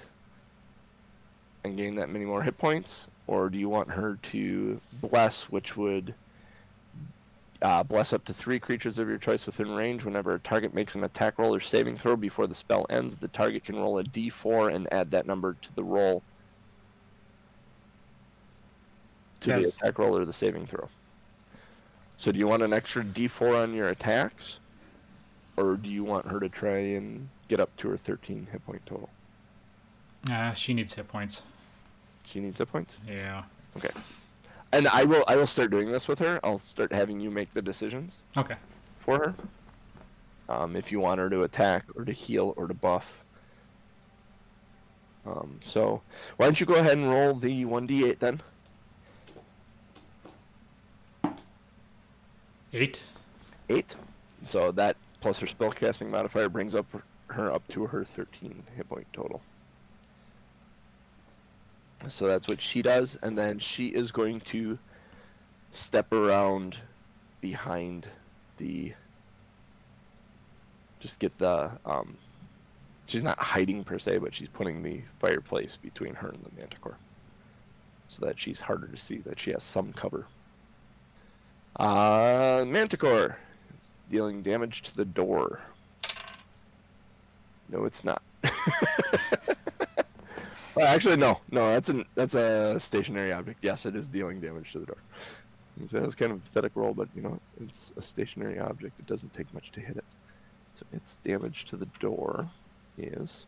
and 1.65 1.77
gain 1.77 1.95
that 1.97 2.09
many 2.09 2.25
more 2.25 2.43
hit 2.43 2.59
points, 2.59 3.09
or 3.27 3.49
do 3.49 3.59
you 3.59 3.69
want 3.69 3.91
her 3.91 4.19
to 4.31 4.81
bless, 5.01 5.45
which 5.45 5.77
would 5.77 6.15
uh, 7.63 7.83
bless 7.83 8.13
up 8.13 8.25
to 8.27 8.35
three 8.35 8.59
creatures 8.59 8.99
of 8.99 9.09
your 9.09 9.19
choice 9.19 9.47
within 9.47 9.71
range? 9.71 10.05
Whenever 10.05 10.35
a 10.35 10.39
target 10.39 10.75
makes 10.75 10.95
an 10.95 11.05
attack 11.05 11.39
roll 11.39 11.55
or 11.55 11.61
saving 11.61 11.97
throw 11.97 12.17
before 12.17 12.47
the 12.47 12.55
spell 12.55 12.87
ends, 12.91 13.17
the 13.17 13.29
target 13.29 13.65
can 13.65 13.77
roll 13.77 13.99
a 13.99 14.05
d4 14.05 14.75
and 14.75 14.93
add 14.93 15.11
that 15.11 15.27
number 15.27 15.57
to 15.63 15.75
the 15.75 15.85
roll 15.85 16.23
to 19.41 19.53
the 19.53 19.69
attack 19.69 19.99
roll 19.99 20.17
or 20.17 20.25
the 20.25 20.33
saving 20.33 20.67
throw. 20.67 20.89
So, 22.17 22.33
do 22.33 22.39
you 22.39 22.47
want 22.47 22.63
an 22.63 22.73
extra 22.73 23.05
d4 23.05 23.63
on 23.63 23.75
your 23.75 23.89
attacks? 23.89 24.61
or 25.57 25.77
do 25.77 25.89
you 25.89 26.05
want 26.05 26.27
her 26.27 26.39
to 26.39 26.49
try 26.49 26.79
and 26.79 27.29
get 27.49 27.61
up 27.61 27.75
to 27.79 27.89
her 27.89 27.97
13 27.97 28.49
hit 28.53 28.65
point 28.67 28.85
total? 28.87 29.09
Ah, 30.31 30.53
she 30.53 30.75
needs 30.75 30.95
hit 30.95 31.09
points. 31.09 31.43
She 32.25 32.41
needs 32.41 32.59
hit 32.59 32.71
points. 32.71 32.99
Yeah. 33.09 33.45
Okay. 33.77 33.91
And 34.77 34.87
I 34.89 35.05
will 35.05 35.25
I 35.27 35.37
will 35.37 35.47
start 35.47 35.71
doing 35.71 35.91
this 35.91 36.07
with 36.07 36.19
her. 36.19 36.39
I'll 36.45 36.59
start 36.59 36.93
having 36.93 37.19
you 37.19 37.31
make 37.31 37.51
the 37.55 37.63
decisions 37.63 38.19
Okay. 38.37 38.57
for 38.99 39.17
her. 39.19 39.35
Um, 40.55 40.77
if 40.77 40.93
you 40.93 41.01
want 41.01 41.19
her 41.19 41.31
to 41.31 41.45
attack 41.45 41.85
or 41.95 42.05
to 42.05 42.13
heal 42.13 42.53
or 42.59 42.67
to 42.67 42.75
buff. 42.75 43.25
Um, 45.25 45.59
so 45.63 46.03
why 46.37 46.45
don't 46.45 46.61
you 46.61 46.67
go 46.67 46.75
ahead 46.75 46.99
and 46.99 47.11
roll 47.11 47.33
the 47.35 47.65
1d8 47.65 48.19
then? 48.19 48.41
Eight. 52.75 53.03
Eight. 53.71 53.97
So 54.43 54.71
that 54.73 54.97
plus 55.21 55.39
her 55.39 55.47
spellcasting 55.47 56.11
modifier 56.11 56.51
brings 56.51 56.75
up 56.75 56.87
her 57.29 57.51
up 57.51 57.67
to 57.69 57.87
her 57.87 58.05
13 58.05 58.63
hit 58.77 58.89
point 58.91 59.07
total. 59.15 59.41
So 62.09 62.27
that's 62.27 62.49
what 62.49 62.61
she 62.61 62.83
does, 62.83 63.19
and 63.23 63.37
then 63.37 63.59
she 63.59 63.89
is 63.89 64.13
going 64.13 64.41
to 64.43 64.79
step 65.73 66.13
around 66.13 66.79
behind 67.41 68.07
the. 68.59 68.93
Just 71.01 71.19
get 71.19 71.37
the. 71.39 71.71
Um, 71.85 72.17
she's 73.07 73.23
not 73.23 73.39
hiding 73.39 73.85
per 73.85 73.99
se, 73.99 74.19
but 74.19 74.35
she's 74.35 74.49
putting 74.49 74.83
the 74.83 75.01
fireplace 75.19 75.77
between 75.77 76.15
her 76.15 76.29
and 76.29 76.45
the 76.45 76.61
manticore, 76.61 76.97
so 78.09 78.25
that 78.27 78.39
she's 78.39 78.61
harder 78.61 78.87
to 78.89 78.97
see. 78.97 79.19
That 79.19 79.39
she 79.39 79.51
has 79.53 79.63
some 79.63 79.93
cover. 79.93 80.27
Uh, 81.79 82.65
manticore 82.67 83.37
is 83.83 83.93
dealing 84.11 84.43
damage 84.43 84.83
to 84.83 84.97
the 84.97 85.05
door. 85.05 85.61
No, 87.69 87.85
it's 87.85 88.05
not. 88.05 88.23
well, 90.77 90.87
actually, 90.87 91.17
no, 91.17 91.41
no. 91.51 91.69
That's 91.69 91.89
an 91.89 92.05
that's 92.15 92.35
a 92.35 92.79
stationary 92.79 93.33
object. 93.33 93.61
Yes, 93.63 93.87
it 93.87 93.97
is 93.97 94.09
dealing 94.09 94.41
damage 94.41 94.73
to 94.73 94.79
the 94.79 94.87
door. 94.87 94.99
So 95.87 96.01
that's 96.01 96.15
kind 96.15 96.33
of 96.33 96.39
a 96.39 96.41
pathetic 96.41 96.73
roll, 96.75 96.95
but 96.95 97.09
you 97.15 97.23
know, 97.23 97.39
it's 97.63 97.93
a 97.97 98.03
stationary 98.03 98.59
object. 98.59 98.99
It 98.99 99.07
doesn't 99.07 99.33
take 99.33 99.53
much 99.53 99.73
to 99.73 99.81
hit 99.81 99.97
it. 99.97 100.05
So 100.73 100.87
its 100.93 101.19
damage 101.19 101.65
to 101.67 101.77
the 101.77 101.87
door 102.01 102.47
is. 102.99 103.47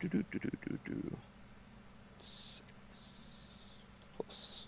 do-do-do-do-do-do. 0.00 1.16
Six 2.22 2.62
plus. 4.16 4.66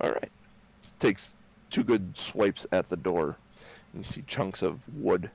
All 0.00 0.10
right. 0.10 0.30
Takes 0.98 1.34
two 1.70 1.84
good 1.84 2.12
swipes 2.16 2.66
at 2.72 2.88
the 2.88 2.96
door. 2.96 3.36
And 3.92 4.04
you 4.04 4.10
see 4.10 4.22
chunks 4.26 4.62
of 4.62 4.80
wood 4.94 5.30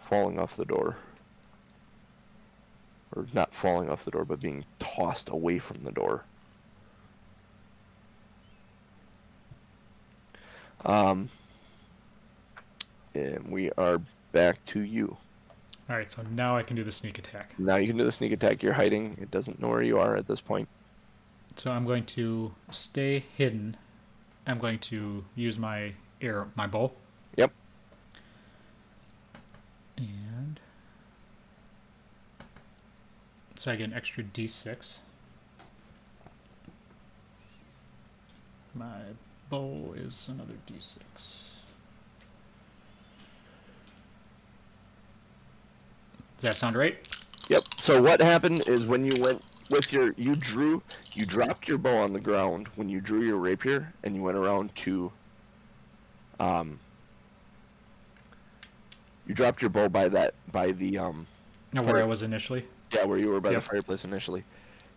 falling 0.00 0.38
off 0.38 0.56
the 0.56 0.64
door. 0.64 0.96
Or 3.14 3.26
not 3.32 3.52
falling 3.54 3.90
off 3.90 4.04
the 4.04 4.10
door, 4.10 4.24
but 4.24 4.40
being 4.40 4.64
tossed 4.78 5.28
away 5.28 5.58
from 5.58 5.84
the 5.84 5.92
door. 5.92 6.24
Um, 10.84 11.28
and 13.14 13.48
we 13.50 13.70
are 13.72 14.00
back 14.32 14.64
to 14.66 14.80
you. 14.80 15.16
All 15.90 15.96
right. 15.96 16.10
So 16.10 16.22
now 16.22 16.56
I 16.56 16.62
can 16.62 16.76
do 16.76 16.84
the 16.84 16.92
sneak 16.92 17.18
attack. 17.18 17.54
Now 17.58 17.76
you 17.76 17.86
can 17.86 17.96
do 17.96 18.04
the 18.04 18.12
sneak 18.12 18.32
attack. 18.32 18.62
You're 18.62 18.72
hiding. 18.72 19.16
It 19.20 19.30
doesn't 19.30 19.60
know 19.60 19.68
where 19.68 19.82
you 19.82 19.98
are 19.98 20.16
at 20.16 20.26
this 20.26 20.40
point. 20.40 20.68
So 21.56 21.70
I'm 21.70 21.84
going 21.84 22.06
to 22.06 22.54
stay 22.70 23.24
hidden. 23.36 23.76
I'm 24.46 24.58
going 24.58 24.78
to 24.80 25.24
use 25.36 25.58
my 25.58 25.92
air 26.20 26.46
my 26.56 26.66
bow, 26.66 26.92
Yep. 27.36 27.52
and 29.98 30.58
so 33.62 33.70
I 33.70 33.76
get 33.76 33.90
an 33.90 33.94
extra 33.94 34.24
d6. 34.24 34.98
My 38.74 39.02
bow 39.50 39.94
is 39.96 40.28
another 40.28 40.54
d6. 40.68 40.96
Does 46.34 46.40
that 46.40 46.54
sound 46.54 46.74
right? 46.74 46.96
Yep. 47.50 47.60
So 47.76 48.02
what 48.02 48.20
happened 48.20 48.68
is 48.68 48.84
when 48.84 49.04
you 49.04 49.22
went 49.22 49.46
with 49.70 49.92
your, 49.92 50.12
you 50.16 50.34
drew, 50.34 50.82
you 51.12 51.24
dropped 51.24 51.68
your 51.68 51.78
bow 51.78 51.98
on 51.98 52.12
the 52.12 52.18
ground 52.18 52.66
when 52.74 52.88
you 52.88 53.00
drew 53.00 53.22
your 53.22 53.36
rapier, 53.36 53.92
and 54.02 54.16
you 54.16 54.24
went 54.24 54.36
around 54.36 54.74
to, 54.74 55.12
um, 56.40 56.80
you 59.28 59.36
dropped 59.36 59.62
your 59.62 59.70
bow 59.70 59.88
by 59.88 60.08
that 60.08 60.34
by 60.50 60.72
the 60.72 60.98
um, 60.98 61.28
Now 61.72 61.84
where 61.84 62.02
I 62.02 62.02
was 62.02 62.24
initially. 62.24 62.66
Yeah, 62.92 63.04
where 63.04 63.18
you 63.18 63.28
were 63.28 63.40
by 63.40 63.50
Yep. 63.52 63.62
the 63.62 63.68
fireplace 63.68 64.04
initially. 64.04 64.44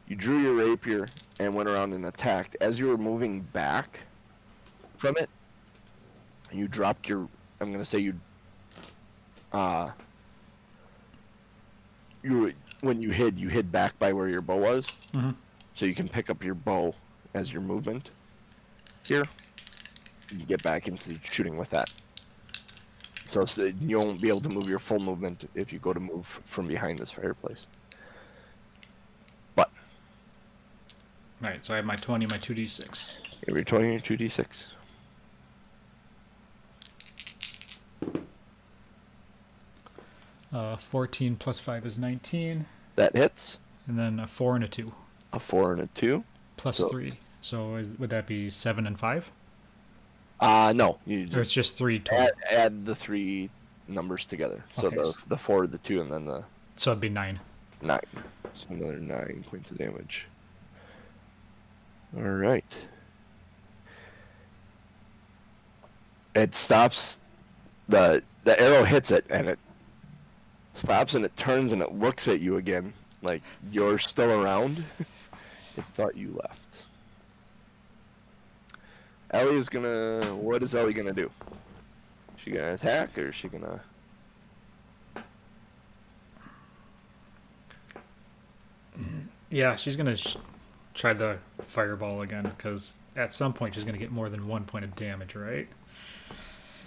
You 0.07 0.15
drew 0.15 0.39
your 0.39 0.53
rapier 0.53 1.07
and 1.39 1.53
went 1.53 1.69
around 1.69 1.93
and 1.93 2.05
attacked. 2.05 2.55
As 2.61 2.77
you 2.77 2.87
were 2.87 2.97
moving 2.97 3.41
back 3.41 3.99
from 4.97 5.15
it, 5.17 5.29
you 6.51 6.67
dropped 6.67 7.07
your. 7.09 7.27
I'm 7.59 7.71
gonna 7.71 7.85
say 7.85 7.99
you. 7.99 8.13
Uh. 9.51 9.89
you 12.23 12.53
when 12.81 13.01
you 13.01 13.09
hid, 13.09 13.37
you 13.39 13.49
hid 13.49 13.71
back 13.71 13.97
by 13.97 14.13
where 14.13 14.27
your 14.29 14.41
bow 14.41 14.57
was, 14.57 14.87
hmm 15.13 15.31
so 15.73 15.85
you 15.85 15.95
can 15.95 16.07
pick 16.07 16.29
up 16.29 16.43
your 16.43 16.55
bow 16.55 16.93
as 17.33 17.51
your 17.51 17.61
movement. 17.61 18.11
Here, 19.07 19.23
you 20.31 20.45
get 20.45 20.63
back 20.63 20.87
into 20.87 21.17
shooting 21.23 21.57
with 21.57 21.69
that. 21.71 21.89
So, 23.25 23.43
so 23.45 23.71
you 23.81 23.97
won't 23.97 24.21
be 24.21 24.29
able 24.29 24.39
to 24.41 24.49
move 24.49 24.69
your 24.69 24.79
full 24.79 24.99
movement 24.99 25.49
if 25.55 25.73
you 25.73 25.79
go 25.79 25.91
to 25.93 25.99
move 25.99 26.25
from 26.45 26.67
behind 26.67 26.97
this 26.99 27.11
fireplace. 27.11 27.67
But 29.55 29.69
All 31.43 31.49
right, 31.49 31.63
so 31.63 31.73
I 31.73 31.77
have 31.77 31.85
my 31.85 31.95
20, 31.95 32.25
my 32.27 32.37
2d6. 32.37 33.41
give 33.45 33.55
your 33.55 33.63
twenty 33.65 33.95
or 33.95 33.99
two 33.99 34.17
d 34.17 34.27
six. 34.29 34.67
Uh, 40.53 40.77
14 40.77 41.35
plus 41.35 41.59
5 41.59 41.85
is 41.85 41.97
19, 41.99 42.65
That 42.95 43.15
hits. 43.15 43.59
and 43.87 43.99
then 43.99 44.19
a 44.19 44.27
4 44.27 44.55
and 44.55 44.63
a 44.63 44.67
2, 44.67 44.93
A 45.33 45.39
four 45.39 45.73
and 45.73 45.81
a 45.81 45.87
two. 45.87 46.23
plus 46.57 46.77
So- 46.77 46.87
3. 46.89 47.19
So 47.41 47.75
is, 47.75 47.97
would 47.99 48.09
that 48.11 48.25
be 48.25 48.49
7 48.49 48.87
and 48.87 48.97
5? 48.99 49.31
Uh 50.39 50.73
no, 50.75 50.99
you 51.05 51.19
Or 51.19 51.23
it's 51.23 51.31
just 51.31 51.53
just 51.53 51.77
3 51.77 51.99
total? 51.99 52.25
add, 52.25 52.33
add 52.51 52.85
the 52.85 52.93
three 52.95 53.49
numbers 53.87 54.25
together. 54.25 54.63
So 54.75 54.87
Okay, 54.87 54.95
the 54.97 55.13
the 55.27 55.37
four, 55.37 55.65
the 55.65 55.77
two, 55.77 56.01
and 56.01 56.11
then 56.11 56.25
the 56.25 56.43
So 56.75 56.91
it'd 56.91 56.99
be 56.99 57.07
9. 57.09 57.39
nine. 57.81 58.01
So 58.53 58.65
another 58.69 58.99
nine 58.99 59.45
points 59.49 59.71
of 59.71 59.77
damage. 59.77 60.25
All 62.17 62.23
right. 62.23 62.63
It 66.33 66.53
stops. 66.53 67.19
the 67.89 68.23
The 68.43 68.59
arrow 68.59 68.83
hits 68.83 69.11
it, 69.11 69.25
and 69.29 69.47
it 69.47 69.59
stops, 70.73 71.15
and 71.15 71.25
it 71.25 71.35
turns, 71.35 71.71
and 71.71 71.81
it 71.81 71.93
looks 71.93 72.27
at 72.27 72.39
you 72.39 72.57
again, 72.57 72.93
like 73.21 73.41
you're 73.71 73.97
still 73.97 74.31
around. 74.41 74.83
it 75.77 75.85
thought 75.93 76.15
you 76.15 76.37
left. 76.41 76.83
Ellie 79.31 79.57
is 79.57 79.69
gonna. 79.69 80.21
What 80.35 80.63
is 80.63 80.75
Ellie 80.75 80.93
gonna 80.93 81.13
do? 81.13 81.29
Is 82.37 82.43
She 82.43 82.51
gonna 82.51 82.73
attack, 82.73 83.17
or 83.17 83.29
is 83.29 83.35
she 83.35 83.49
gonna? 83.49 83.81
Yeah, 89.49 89.75
she's 89.75 89.95
sh- 90.17 90.37
try 90.95 91.13
the 91.13 91.37
fireball 91.67 92.21
again, 92.21 92.51
because 92.57 92.97
at 93.15 93.33
some 93.33 93.53
point 93.53 93.75
she's 93.75 93.83
going 93.83 93.93
to 93.93 93.99
get 93.99 94.11
more 94.11 94.29
than 94.29 94.47
one 94.47 94.63
point 94.63 94.83
of 94.83 94.95
damage, 94.95 95.35
right? 95.35 95.67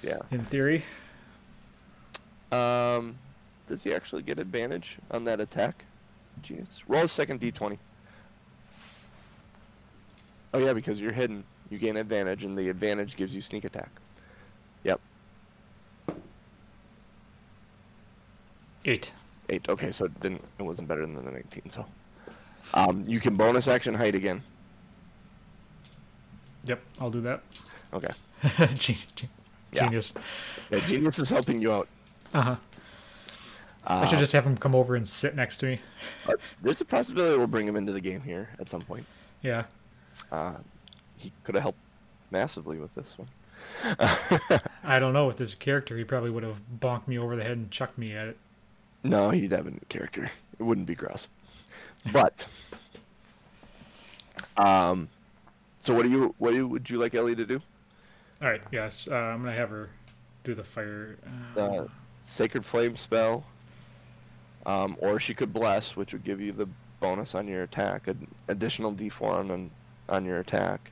Yeah. 0.02 0.18
In 0.30 0.44
theory. 0.44 0.84
Um, 2.50 3.18
does 3.66 3.84
he 3.84 3.94
actually 3.94 4.22
get 4.22 4.38
advantage 4.38 4.98
on 5.10 5.24
that 5.24 5.40
attack? 5.40 5.84
Genius. 6.42 6.82
Roll 6.88 7.04
a 7.04 7.08
second 7.08 7.40
d20. 7.40 7.78
Oh 10.54 10.58
yeah, 10.58 10.72
because 10.72 10.98
you're 10.98 11.12
hidden, 11.12 11.44
you 11.68 11.78
gain 11.78 11.96
advantage, 11.96 12.44
and 12.44 12.56
the 12.56 12.70
advantage 12.70 13.16
gives 13.16 13.34
you 13.34 13.42
sneak 13.42 13.64
attack. 13.64 13.90
Yep, 14.84 15.00
8. 18.84 19.12
eight. 19.50 19.68
Okay, 19.68 19.92
so 19.92 20.06
it 20.06 20.20
didn't. 20.20 20.42
It 20.58 20.62
wasn't 20.62 20.88
better 20.88 21.02
than 21.02 21.14
the 21.14 21.22
19. 21.22 21.68
So, 21.68 21.84
um, 22.74 23.02
you 23.06 23.20
can 23.20 23.36
bonus 23.36 23.68
action 23.68 23.94
hide 23.94 24.14
again. 24.14 24.40
Yep, 26.64 26.80
I'll 27.00 27.10
do 27.10 27.20
that. 27.22 27.42
Okay. 27.92 28.08
Gen- 28.74 28.96
Yeah. 29.72 29.84
Genius. 29.84 30.14
Yeah, 30.70 30.78
genius 30.80 31.18
is 31.18 31.28
helping 31.28 31.60
you 31.60 31.72
out. 31.72 31.88
Uh 32.34 32.40
huh. 32.42 32.56
Uh, 33.86 34.00
I 34.02 34.04
should 34.06 34.18
just 34.18 34.32
have 34.32 34.44
him 34.46 34.56
come 34.56 34.74
over 34.74 34.96
and 34.96 35.06
sit 35.08 35.34
next 35.34 35.58
to 35.58 35.66
me. 35.66 35.80
uh, 36.26 36.32
There's 36.62 36.80
a 36.80 36.84
possibility 36.84 37.38
we'll 37.38 37.46
bring 37.46 37.66
him 37.66 37.76
into 37.76 37.92
the 37.92 38.00
game 38.00 38.20
here 38.20 38.50
at 38.58 38.68
some 38.68 38.82
point. 38.82 39.06
Yeah. 39.40 39.64
Uh, 40.30 40.54
he 41.16 41.32
could 41.44 41.54
have 41.54 41.62
helped 41.62 41.78
massively 42.30 42.78
with 42.78 42.94
this 42.94 43.16
one. 43.18 43.28
I 44.84 44.98
don't 44.98 45.12
know. 45.12 45.26
With 45.26 45.36
this 45.38 45.54
character, 45.54 45.96
he 45.96 46.04
probably 46.04 46.30
would 46.30 46.42
have 46.42 46.60
bonked 46.80 47.08
me 47.08 47.18
over 47.18 47.34
the 47.36 47.42
head 47.42 47.52
and 47.52 47.70
chucked 47.70 47.96
me 47.98 48.14
at 48.14 48.28
it. 48.28 48.36
No, 49.04 49.30
he'd 49.30 49.52
have 49.52 49.66
a 49.66 49.70
new 49.70 49.80
character. 49.88 50.30
It 50.58 50.62
wouldn't 50.62 50.86
be 50.86 50.94
Gross. 50.94 51.28
But 52.12 52.46
um 54.56 55.08
so 55.78 55.94
what 55.94 56.02
do 56.02 56.10
you 56.10 56.34
what 56.38 56.50
do 56.50 56.56
you, 56.56 56.66
would 56.68 56.88
you 56.90 56.98
like 56.98 57.14
Ellie 57.14 57.36
to 57.36 57.46
do? 57.46 57.60
All 58.42 58.48
right. 58.48 58.62
Yes. 58.72 59.08
Uh, 59.10 59.14
I'm 59.16 59.42
gonna 59.42 59.54
have 59.54 59.70
her 59.70 59.90
do 60.44 60.54
the 60.54 60.64
fire. 60.64 61.16
Uh, 61.26 61.54
The 61.54 61.88
Sacred 62.22 62.64
Flame 62.64 62.96
spell. 62.96 63.44
Um 64.66 64.96
or 65.00 65.18
she 65.20 65.34
could 65.34 65.52
bless, 65.52 65.96
which 65.96 66.12
would 66.12 66.24
give 66.24 66.40
you 66.40 66.52
the 66.52 66.68
bonus 67.00 67.34
on 67.34 67.46
your 67.46 67.62
attack, 67.62 68.08
an 68.08 68.26
additional 68.48 68.92
D4 68.92 69.22
on 69.22 69.50
on, 69.50 69.70
on 70.08 70.24
your 70.24 70.40
attack. 70.40 70.90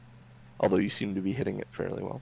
Although 0.60 0.76
you 0.78 0.88
seem 0.90 1.14
to 1.14 1.20
be 1.20 1.32
hitting 1.32 1.58
it 1.58 1.68
fairly 1.70 2.02
well. 2.02 2.20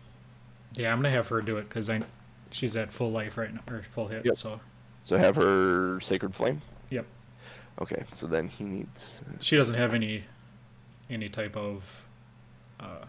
yeah, 0.75 0.93
I'm 0.93 0.99
gonna 0.99 1.11
have 1.11 1.29
her 1.29 1.41
do 1.41 1.59
it 1.59 1.69
because 1.69 1.89
I, 1.89 2.03
she's 2.51 2.75
at 2.77 2.93
full 2.93 3.13
life 3.13 3.37
right 3.39 3.53
now 3.55 3.61
or 3.69 3.83
full 3.83 4.09
hit. 4.09 4.25
Yep. 4.25 4.35
So 4.37 4.61
So 5.05 5.17
have 5.19 5.37
her 5.37 6.01
Sacred 6.01 6.35
Flame. 6.35 6.61
Yep. 6.91 7.07
Okay, 7.81 8.05
so 8.13 8.27
then 8.27 8.47
he 8.49 8.63
needs 8.65 9.21
she 9.41 9.57
doesn't 9.57 9.75
have 9.77 9.95
any, 9.95 10.25
any 11.11 11.29
type 11.29 11.57
of. 11.57 11.83
Uh, 12.79 13.05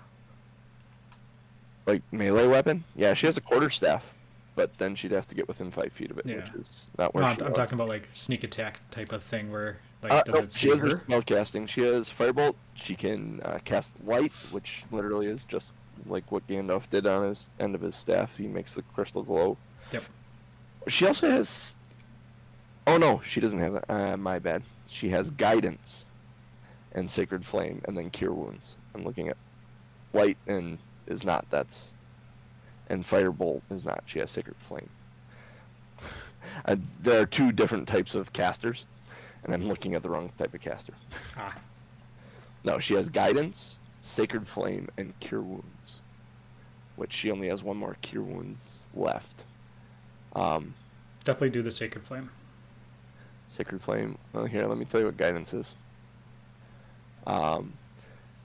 like 1.85 2.01
melee 2.11 2.47
weapon. 2.47 2.83
Yeah, 2.95 3.13
she 3.13 3.27
has 3.27 3.37
a 3.37 3.41
quarter 3.41 3.69
staff, 3.69 4.11
but 4.55 4.75
then 4.77 4.95
she'd 4.95 5.11
have 5.11 5.27
to 5.27 5.35
get 5.35 5.47
within 5.47 5.69
five 5.69 5.93
feet 5.93 6.09
of 6.11 6.17
it, 6.17 6.25
Yeah. 6.25 6.37
which 6.37 6.53
is 6.55 6.87
not 6.97 7.13
where 7.13 7.23
no, 7.23 7.29
I'm, 7.29 7.35
she 7.35 7.41
talking 7.53 7.73
about 7.75 7.87
like 7.89 8.07
sneak 8.11 8.43
attack 8.43 8.79
type 8.91 9.11
of 9.11 9.21
thing 9.23 9.51
where 9.51 9.77
like 10.01 10.11
Uh, 10.11 10.23
does 10.23 10.33
nope, 10.33 10.43
it 10.45 10.51
she 10.51 10.59
see 10.59 10.69
has 10.69 10.79
her 10.79 10.89
her? 10.89 11.01
spell 11.05 11.21
casting. 11.21 11.67
She 11.67 11.81
has 11.81 12.09
firebolt. 12.09 12.55
She 12.73 12.95
can 12.95 13.39
uh, 13.45 13.59
cast 13.65 13.93
light, 14.05 14.31
which 14.51 14.83
literally 14.91 15.27
is 15.27 15.43
just 15.43 15.71
like 16.07 16.31
what 16.31 16.47
Gandalf 16.47 16.89
did 16.89 17.05
on 17.05 17.27
his 17.27 17.49
end 17.59 17.75
of 17.75 17.81
his 17.81 17.95
staff. 17.95 18.35
He 18.35 18.47
makes 18.47 18.73
the 18.73 18.81
crystal 18.93 19.21
glow. 19.23 19.57
Yep. 19.91 20.03
She 20.87 21.05
also 21.05 21.29
has. 21.29 21.75
Oh 22.87 22.97
no, 22.97 23.21
she 23.23 23.39
doesn't 23.39 23.59
have 23.59 23.73
that. 23.73 23.85
Uh, 23.89 24.17
my 24.17 24.39
bad. 24.39 24.63
She 24.87 25.09
has 25.09 25.31
guidance, 25.31 26.05
and 26.93 27.09
sacred 27.09 27.45
flame, 27.45 27.81
and 27.85 27.97
then 27.97 28.09
cure 28.09 28.31
wounds. 28.33 28.77
I'm 28.93 29.03
looking 29.03 29.27
at 29.29 29.37
light 30.13 30.37
and 30.47 30.77
is 31.07 31.23
not. 31.23 31.45
That's 31.49 31.93
and 32.89 33.03
firebolt 33.03 33.61
is 33.71 33.85
not. 33.85 34.03
She 34.05 34.19
has 34.19 34.29
sacred 34.31 34.55
flame. 34.57 34.89
uh, 36.65 36.75
there 37.01 37.21
are 37.21 37.25
two 37.25 37.51
different 37.51 37.87
types 37.87 38.13
of 38.15 38.31
casters, 38.33 38.85
and 39.43 39.53
I'm 39.53 39.67
looking 39.67 39.95
at 39.95 40.03
the 40.03 40.09
wrong 40.09 40.31
type 40.37 40.53
of 40.53 40.61
caster. 40.61 40.93
Ah, 41.37 41.55
No, 42.63 42.79
she 42.79 42.93
has 42.93 43.09
guidance, 43.09 43.79
sacred 44.01 44.47
flame, 44.47 44.87
and 44.97 45.17
cure 45.19 45.41
wounds, 45.41 46.01
which 46.95 47.11
she 47.13 47.31
only 47.31 47.47
has 47.47 47.63
one 47.63 47.77
more 47.77 47.97
cure 48.01 48.23
wounds 48.23 48.87
left. 48.93 49.45
Um, 50.35 50.73
definitely 51.23 51.49
do 51.49 51.61
the 51.61 51.71
sacred 51.71 52.03
flame. 52.03 52.29
Sacred 53.47 53.81
Flame. 53.81 54.17
Well, 54.33 54.45
here, 54.45 54.65
let 54.65 54.77
me 54.77 54.85
tell 54.85 54.99
you 54.99 55.05
what 55.07 55.17
guidance 55.17 55.53
is. 55.53 55.75
Um, 57.27 57.73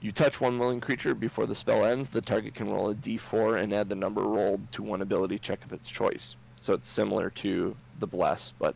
you 0.01 0.11
touch 0.11 0.41
one 0.41 0.57
willing 0.57 0.79
creature 0.81 1.13
before 1.13 1.45
the 1.45 1.55
spell 1.55 1.85
ends. 1.85 2.09
The 2.09 2.21
target 2.21 2.55
can 2.55 2.69
roll 2.69 2.89
a 2.89 2.95
d4 2.95 3.61
and 3.61 3.73
add 3.73 3.89
the 3.89 3.95
number 3.95 4.21
rolled 4.21 4.71
to 4.73 4.83
one 4.83 5.01
ability 5.01 5.37
check 5.39 5.63
of 5.65 5.73
its 5.73 5.89
choice. 5.89 6.35
So 6.55 6.73
it's 6.73 6.89
similar 6.89 7.29
to 7.31 7.75
the 7.99 8.07
Bless, 8.07 8.53
but 8.57 8.75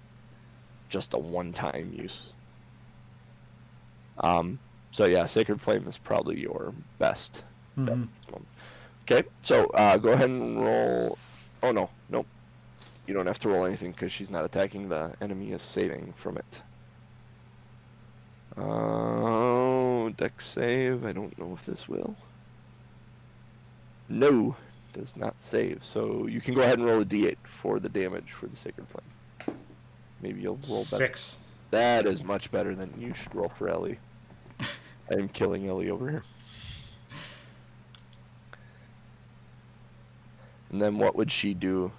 just 0.90 1.14
a 1.14 1.18
one-time 1.18 1.94
use. 1.96 2.34
Um, 4.20 4.60
so 4.92 5.06
yeah, 5.06 5.26
Sacred 5.26 5.60
Flame 5.62 5.88
is 5.88 5.98
probably 5.98 6.40
your 6.40 6.74
best 7.00 7.44
Mhm. 7.78 8.08
at. 8.30 8.42
Okay, 9.04 9.28
so 9.44 9.66
uh, 9.72 9.98
go 9.98 10.12
ahead 10.14 10.30
and 10.30 10.64
roll. 10.64 11.18
Oh 11.62 11.72
no, 11.72 11.90
nope. 12.10 12.26
You 13.08 13.14
don't 13.14 13.28
have 13.28 13.40
to 13.40 13.50
roll 13.50 13.66
anything 13.66 13.92
because 13.92 14.12
she's 14.12 14.30
not 14.30 14.46
attacking. 14.46 14.90
The 14.90 15.14
enemy 15.22 15.52
is 15.52 15.62
saving 15.62 16.14
from 16.16 16.38
it. 16.38 16.62
Oh, 18.58 20.10
Dex 20.18 20.48
save. 20.48 21.06
I 21.06 21.12
don't 21.12 21.38
know 21.38 21.54
if 21.54 21.66
this 21.66 21.88
will. 21.88 22.16
No, 24.10 24.56
does 24.94 25.16
not 25.16 25.40
save. 25.40 25.84
So 25.84 26.28
you 26.28 26.42
can 26.42 26.54
go 26.54 26.62
ahead 26.62 26.80
and 26.80 26.88
roll 26.88 27.02
a 27.02 27.06
d8 27.06 27.38
for 27.62 27.80
the 27.80 27.90
damage 27.90 28.32
for 28.32 28.48
the 28.48 28.56
Sacred 28.56 28.88
Flame. 28.88 29.58
Maybe 30.22 30.42
you'll 30.42 30.60
roll 30.70 30.84
better. 30.84 30.96
Six. 30.96 31.38
That 31.72 32.06
is 32.06 32.24
much 32.24 32.52
better 32.52 32.76
than 32.76 32.94
you 32.98 33.14
should 33.14 33.36
roll 33.36 33.50
for 33.50 33.68
Ellie. 33.68 34.00
I 34.60 35.14
am 35.14 35.28
killing 35.28 35.68
Ellie 35.68 35.90
over 35.90 36.10
here. 36.10 36.24
And 40.72 40.82
then 40.82 40.98
what 40.98 41.16
would 41.16 41.32
she 41.32 41.54
do 41.54 41.92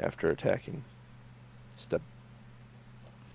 after 0.00 0.30
attacking? 0.30 0.82
Step 1.72 2.02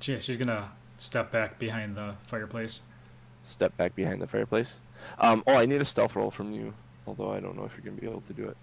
Yeah, 0.01 0.19
she's 0.19 0.37
gonna 0.37 0.71
step 0.97 1.31
back 1.31 1.59
behind 1.59 1.95
the 1.95 2.15
fireplace. 2.27 2.81
step 3.43 3.75
back 3.77 3.95
behind 3.95 4.21
the 4.21 4.27
fireplace. 4.27 4.79
Um, 5.19 5.43
oh, 5.47 5.55
I 5.55 5.65
need 5.65 5.81
a 5.81 5.85
stealth 5.85 6.15
roll 6.15 6.31
from 6.31 6.51
you. 6.53 6.73
Although 7.07 7.31
I 7.31 7.39
don't 7.39 7.55
know 7.57 7.65
if 7.65 7.73
you're 7.75 7.85
gonna 7.85 7.99
be 7.99 8.07
able 8.07 8.21
to 8.21 8.33
do 8.33 8.47
it. 8.47 8.57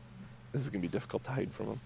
This 0.52 0.62
is 0.62 0.68
gonna 0.70 0.82
be 0.82 0.88
difficult 0.88 1.24
to 1.24 1.30
hide 1.30 1.50
from 1.52 1.66
him. 1.70 1.80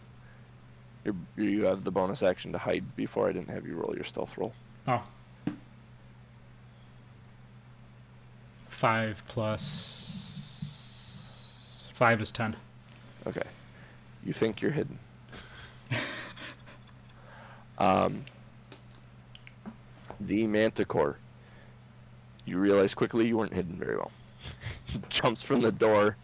You're, 1.05 1.15
you 1.37 1.65
have 1.65 1.83
the 1.85 1.91
bonus 1.91 2.23
action 2.23 2.53
to 2.53 2.59
hide 2.59 2.85
before 2.97 3.29
I 3.29 3.33
didn't 3.33 3.49
have 3.51 3.67
you 3.67 3.75
roll 3.77 3.95
your 3.95 4.05
stealth 4.05 4.37
roll. 4.37 4.53
Oh. 4.87 5.03
Five 8.69 9.23
plus 9.29 10.07
five 11.95 12.21
is 12.21 12.31
ten. 12.33 12.57
Okay. 13.27 13.43
You 14.25 14.33
think 14.33 14.61
you're 14.61 14.71
hidden. 14.71 14.99
Um, 17.81 18.25
the 20.21 20.47
manticore. 20.47 21.19
You 22.45 22.59
realize 22.59 22.95
quickly 22.95 23.27
you 23.27 23.37
weren't 23.39 23.55
hidden 23.55 23.75
very 23.75 23.97
well. 23.97 24.13
jumps 25.09 25.43
from 25.43 25.63
the 25.63 25.73
door, 25.73 26.17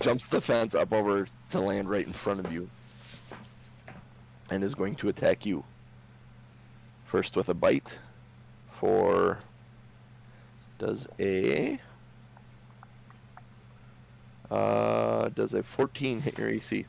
jumps 0.00 0.28
the 0.28 0.40
fence 0.40 0.74
up 0.74 0.92
over 0.92 1.26
to 1.50 1.60
land 1.60 1.90
right 1.90 2.06
in 2.06 2.12
front 2.12 2.44
of 2.44 2.52
you, 2.52 2.68
and 4.50 4.62
is 4.64 4.74
going 4.74 4.94
to 4.96 5.08
attack 5.08 5.44
you. 5.44 5.64
First 7.04 7.36
with 7.36 7.48
a 7.48 7.54
bite 7.54 7.98
for. 8.70 9.38
Does 10.78 11.08
a. 11.18 11.80
Uh, 14.50 15.28
does 15.30 15.54
a 15.54 15.62
14 15.62 16.20
hit 16.20 16.38
your 16.38 16.50
AC? 16.50 16.84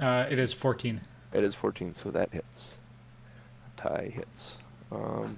Uh, 0.00 0.26
it 0.30 0.38
is 0.38 0.52
14. 0.52 1.00
It 1.32 1.44
is 1.44 1.54
14, 1.54 1.94
so 1.94 2.10
that 2.10 2.32
hits. 2.32 2.78
Tie 3.76 4.12
hits. 4.14 4.58
Um, 4.92 5.36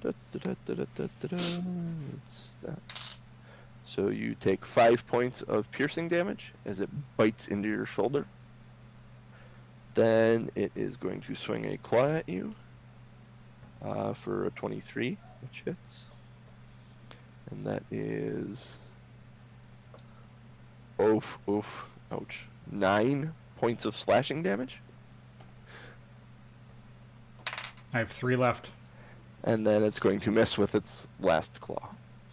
da, 0.00 0.12
da, 0.32 0.54
da, 0.64 0.84
so 3.84 4.08
you 4.08 4.34
take 4.34 4.64
five 4.64 5.06
points 5.06 5.42
of 5.42 5.70
piercing 5.70 6.08
damage 6.08 6.52
as 6.64 6.80
it 6.80 6.88
bites 7.16 7.48
into 7.48 7.68
your 7.68 7.84
shoulder. 7.84 8.26
Then 9.94 10.50
it 10.54 10.72
is 10.74 10.96
going 10.96 11.20
to 11.22 11.34
swing 11.34 11.66
a 11.66 11.76
claw 11.78 12.06
at 12.06 12.28
you 12.28 12.54
uh, 13.84 14.12
for 14.14 14.46
a 14.46 14.50
23, 14.50 15.18
which 15.42 15.62
hits. 15.64 16.04
And 17.50 17.66
that 17.66 17.82
is. 17.90 18.78
Oof, 21.00 21.38
oof, 21.48 21.86
ouch. 22.10 22.46
Nine 22.72 23.34
points 23.58 23.84
of 23.84 23.96
slashing 23.96 24.42
damage. 24.42 24.80
I 27.92 27.98
have 27.98 28.10
three 28.10 28.34
left. 28.34 28.70
And 29.44 29.66
then 29.66 29.82
it's 29.82 29.98
going 29.98 30.20
to 30.20 30.30
miss 30.30 30.56
with 30.56 30.74
its 30.74 31.06
last 31.20 31.60
claw. 31.60 31.90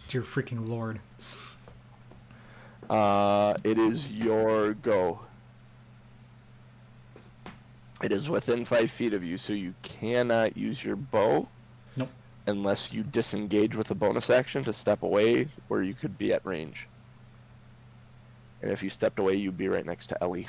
Dear 0.08 0.22
freaking 0.22 0.66
lord. 0.66 0.98
Uh, 2.88 3.54
it 3.62 3.78
is 3.78 4.08
your 4.08 4.74
go. 4.74 5.20
It 8.02 8.10
is 8.10 8.30
within 8.30 8.64
five 8.64 8.90
feet 8.90 9.12
of 9.12 9.22
you, 9.22 9.36
so 9.36 9.52
you 9.52 9.74
cannot 9.82 10.56
use 10.56 10.82
your 10.82 10.96
bow. 10.96 11.46
Nope. 11.96 12.08
Unless 12.46 12.92
you 12.92 13.02
disengage 13.02 13.76
with 13.76 13.90
a 13.90 13.94
bonus 13.94 14.30
action 14.30 14.64
to 14.64 14.72
step 14.72 15.02
away, 15.02 15.48
where 15.68 15.82
you 15.82 15.92
could 15.92 16.16
be 16.16 16.32
at 16.32 16.44
range. 16.46 16.88
And 18.62 18.70
if 18.70 18.82
you 18.82 18.90
stepped 18.90 19.18
away, 19.18 19.34
you'd 19.34 19.56
be 19.56 19.68
right 19.68 19.86
next 19.86 20.08
to 20.08 20.22
Ellie. 20.22 20.48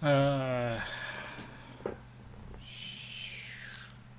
Uh, 0.00 0.78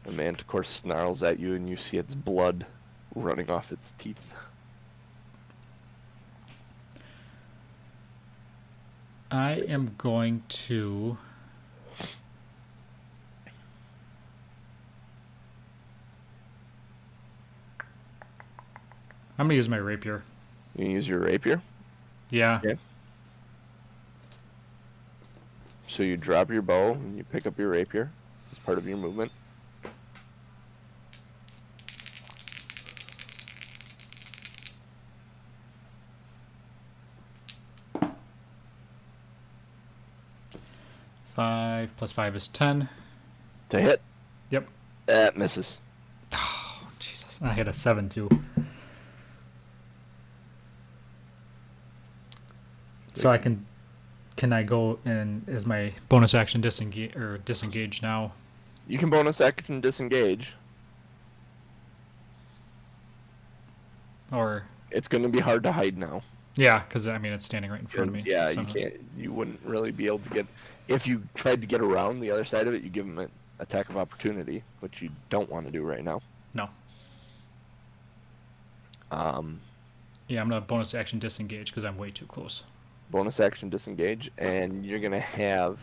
The 0.10 0.16
manticore 0.16 0.64
snarls 0.64 1.22
at 1.22 1.40
you, 1.40 1.54
and 1.54 1.70
you 1.70 1.76
see 1.76 1.98
its 1.98 2.16
blood 2.16 2.66
running 3.14 3.48
off 3.52 3.72
its 3.72 3.92
teeth. 3.92 4.34
I 9.30 9.52
am 9.52 9.94
going 10.00 10.42
to. 10.50 11.20
I'm 19.40 19.46
gonna 19.46 19.54
use 19.56 19.70
my 19.70 19.78
rapier. 19.78 20.22
You 20.76 20.90
use 20.90 21.08
your 21.08 21.20
rapier. 21.20 21.62
Yeah. 22.30 22.60
Yeah. 22.62 22.74
So 25.88 26.04
you 26.04 26.18
drop 26.18 26.52
your 26.52 26.62
bow 26.62 26.92
and 26.92 27.18
you 27.18 27.24
pick 27.24 27.48
up 27.48 27.58
your 27.58 27.70
rapier 27.70 28.12
as 28.52 28.60
part 28.60 28.78
of 28.78 28.86
your 28.86 28.98
movement. 28.98 29.32
Five 41.36 41.96
plus 41.98 42.12
five 42.12 42.36
is 42.36 42.48
ten. 42.48 42.90
To 43.70 43.80
hit, 43.80 44.02
Yep. 44.50 44.68
that 45.06 45.38
misses. 45.38 45.80
Oh, 46.34 46.88
Jesus. 47.00 47.42
I 47.42 47.54
hit 47.54 47.68
a 47.68 47.74
seven 47.74 48.10
too. 48.10 48.30
So 53.20 53.30
I 53.30 53.38
can, 53.38 53.66
can 54.38 54.54
I 54.54 54.64
go 54.64 54.98
and 55.04 55.44
is 55.50 55.66
my 55.66 55.92
bonus 56.08 56.34
action 56.34 56.62
disengage 56.62 57.16
or 57.18 57.40
disengage 57.40 58.02
now? 58.02 58.32
You 58.88 58.98
can 58.98 59.10
bonus 59.10 59.42
action 59.42 59.82
disengage. 59.82 60.54
Or 64.32 64.64
It's 64.92 65.08
going 65.10 65.24
to 65.24 65.30
be 65.30 65.40
hard 65.40 65.64
to 65.64 65.72
hide 65.74 65.98
now. 65.98 66.22
yeah, 66.56 66.80
because 66.80 67.08
I 67.10 67.18
mean 67.18 67.34
it's 67.34 67.46
standing 67.46 67.70
right 67.72 67.82
in 67.82 67.88
front 67.88 68.08
of 68.10 68.14
me. 68.16 68.24
Yeah, 68.26 68.52
so- 68.52 68.62
you 68.62 68.68
can't. 68.68 68.94
You 69.18 69.34
wouldn't 69.34 69.60
really 69.66 69.92
be 69.92 70.08
able 70.08 70.20
to 70.20 70.30
get. 70.30 70.48
If 70.88 71.06
you 71.06 71.22
tried 71.36 71.60
to 71.62 71.68
get 71.68 71.82
around 71.82 72.20
the 72.22 72.32
other 72.32 72.46
side 72.46 72.68
of 72.68 72.74
it, 72.74 72.84
you 72.84 72.90
give 72.90 73.06
them 73.06 73.20
an 73.20 73.30
attack 73.60 73.90
of 73.90 73.98
opportunity, 73.98 74.64
which 74.80 75.02
you 75.02 75.10
don't 75.30 75.50
want 75.50 75.66
to 75.66 75.72
do 75.72 75.84
right 75.84 76.04
now. 76.04 76.22
No. 76.54 76.70
Um, 79.12 79.60
Yeah, 80.30 80.42
I'm 80.42 80.48
gonna 80.50 80.62
bonus 80.62 80.94
action 80.94 81.20
disengage 81.20 81.66
because 81.72 81.84
I'm 81.84 81.98
way 81.98 82.12
too 82.12 82.26
close. 82.26 82.64
Bonus 83.10 83.40
action 83.40 83.70
disengage, 83.70 84.32
and 84.38 84.86
you're 84.86 85.00
gonna 85.00 85.20
have 85.20 85.80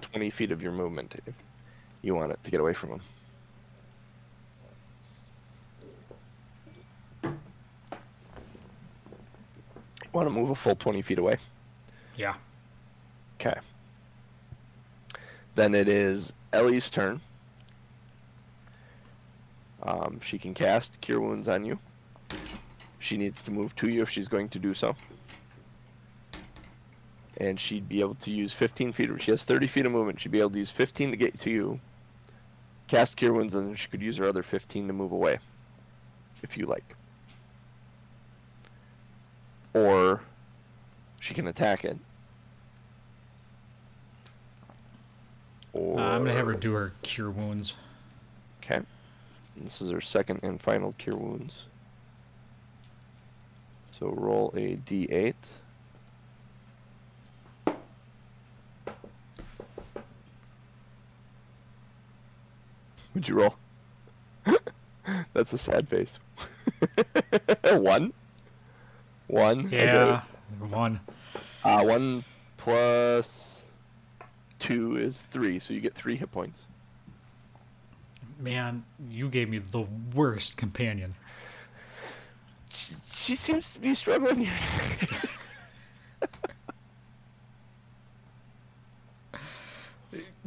20 0.00 0.30
feet 0.30 0.52
of 0.52 0.62
your 0.62 0.72
movement 0.72 1.14
if 1.26 1.34
you 2.02 2.14
want 2.14 2.32
it 2.32 2.42
to 2.42 2.50
get 2.50 2.60
away 2.60 2.72
from 2.72 2.90
him. 2.90 3.00
Want 10.12 10.28
to 10.28 10.34
move 10.34 10.50
a 10.50 10.54
full 10.54 10.74
20 10.74 11.02
feet 11.02 11.18
away? 11.18 11.36
Yeah. 12.16 12.34
Okay. 13.40 13.58
Then 15.54 15.74
it 15.74 15.88
is 15.88 16.32
Ellie's 16.52 16.88
turn. 16.90 17.20
Um, 19.82 20.18
she 20.20 20.38
can 20.38 20.54
cast 20.54 21.00
Cure 21.00 21.20
Wounds 21.20 21.48
on 21.48 21.64
you. 21.64 21.78
She 22.98 23.16
needs 23.16 23.42
to 23.42 23.50
move 23.50 23.76
to 23.76 23.88
you 23.88 24.02
if 24.02 24.10
she's 24.10 24.28
going 24.28 24.48
to 24.48 24.58
do 24.58 24.74
so. 24.74 24.94
And 27.38 27.58
she'd 27.58 27.88
be 27.88 28.00
able 28.00 28.16
to 28.16 28.30
use 28.30 28.52
15 28.52 28.92
feet. 28.92 29.10
She 29.20 29.30
has 29.30 29.44
30 29.44 29.66
feet 29.68 29.86
of 29.86 29.92
movement. 29.92 30.20
She'd 30.20 30.32
be 30.32 30.40
able 30.40 30.50
to 30.50 30.58
use 30.58 30.70
15 30.70 31.12
to 31.12 31.16
get 31.16 31.38
to 31.40 31.50
you, 31.50 31.80
cast 32.88 33.16
Cure 33.16 33.32
Wounds, 33.32 33.54
and 33.54 33.68
then 33.68 33.74
she 33.76 33.88
could 33.88 34.02
use 34.02 34.16
her 34.16 34.26
other 34.26 34.42
15 34.42 34.88
to 34.88 34.92
move 34.92 35.12
away, 35.12 35.38
if 36.42 36.56
you 36.56 36.66
like. 36.66 36.96
Or 39.72 40.20
she 41.20 41.34
can 41.34 41.46
attack 41.46 41.84
it. 41.84 41.96
Or 45.72 46.00
Uh, 46.00 46.02
I'm 46.02 46.24
gonna 46.24 46.34
have 46.34 46.46
her 46.46 46.54
do 46.54 46.72
her 46.72 46.92
cure 47.02 47.30
wounds. 47.30 47.76
Okay. 48.62 48.80
This 49.56 49.80
is 49.80 49.90
her 49.90 50.00
second 50.00 50.40
and 50.42 50.60
final 50.60 50.94
cure 50.98 51.16
wounds. 51.16 51.66
So 53.92 54.08
roll 54.08 54.52
a 54.56 54.76
d8. 54.76 55.34
What'd 63.18 63.28
you 63.30 63.34
roll? 63.34 63.56
That's 65.34 65.52
a 65.52 65.58
sad 65.58 65.88
face. 65.88 66.20
one. 67.64 68.12
One. 69.26 69.68
Yeah. 69.72 70.22
One. 70.60 71.00
Uh, 71.64 71.82
one 71.82 72.22
plus 72.58 73.66
two 74.60 74.98
is 74.98 75.22
three, 75.22 75.58
so 75.58 75.74
you 75.74 75.80
get 75.80 75.96
three 75.96 76.14
hit 76.14 76.30
points. 76.30 76.66
Man, 78.38 78.84
you 79.10 79.28
gave 79.28 79.48
me 79.48 79.58
the 79.58 79.84
worst 80.14 80.56
companion. 80.56 81.16
She, 82.70 82.94
she 83.14 83.34
seems 83.34 83.72
to 83.72 83.80
be 83.80 83.96
struggling. 83.96 84.46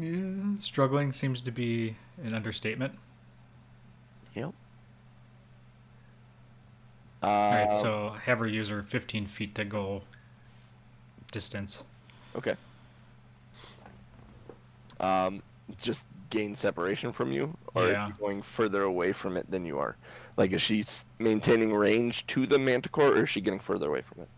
Yeah, 0.02 0.56
struggling 0.58 1.12
seems 1.12 1.42
to 1.42 1.52
be 1.52 1.96
an 2.24 2.34
understatement. 2.34 2.94
Yep. 4.36 4.54
All 7.24 7.52
right, 7.52 7.68
Uh, 7.70 7.76
so 7.82 8.10
have 8.24 8.40
her 8.40 8.48
use 8.48 8.70
her 8.70 8.82
15 8.84 9.28
feet 9.28 9.54
to 9.56 9.66
go 9.66 10.02
distance. 11.32 11.84
Okay. 12.36 12.56
Um, 15.00 15.42
just 15.82 16.06
gain 16.30 16.56
separation 16.56 17.12
from 17.12 17.32
you, 17.32 17.56
or 17.76 17.90
Yeah. 17.90 18.08
she 18.08 18.14
going 18.14 18.42
further 18.42 18.84
away 18.84 19.12
from 19.12 19.36
it 19.38 19.50
than 19.52 19.66
you 19.66 19.80
are? 19.80 19.98
Like, 20.38 20.52
is 20.52 20.62
she 20.62 20.84
maintaining 21.20 21.74
range 21.74 22.26
to 22.28 22.46
the 22.48 22.58
manticore, 22.58 23.10
or 23.10 23.24
is 23.24 23.30
she 23.30 23.42
getting 23.42 23.60
further 23.60 23.88
away 23.90 24.02
from 24.02 24.22
it? 24.24 24.30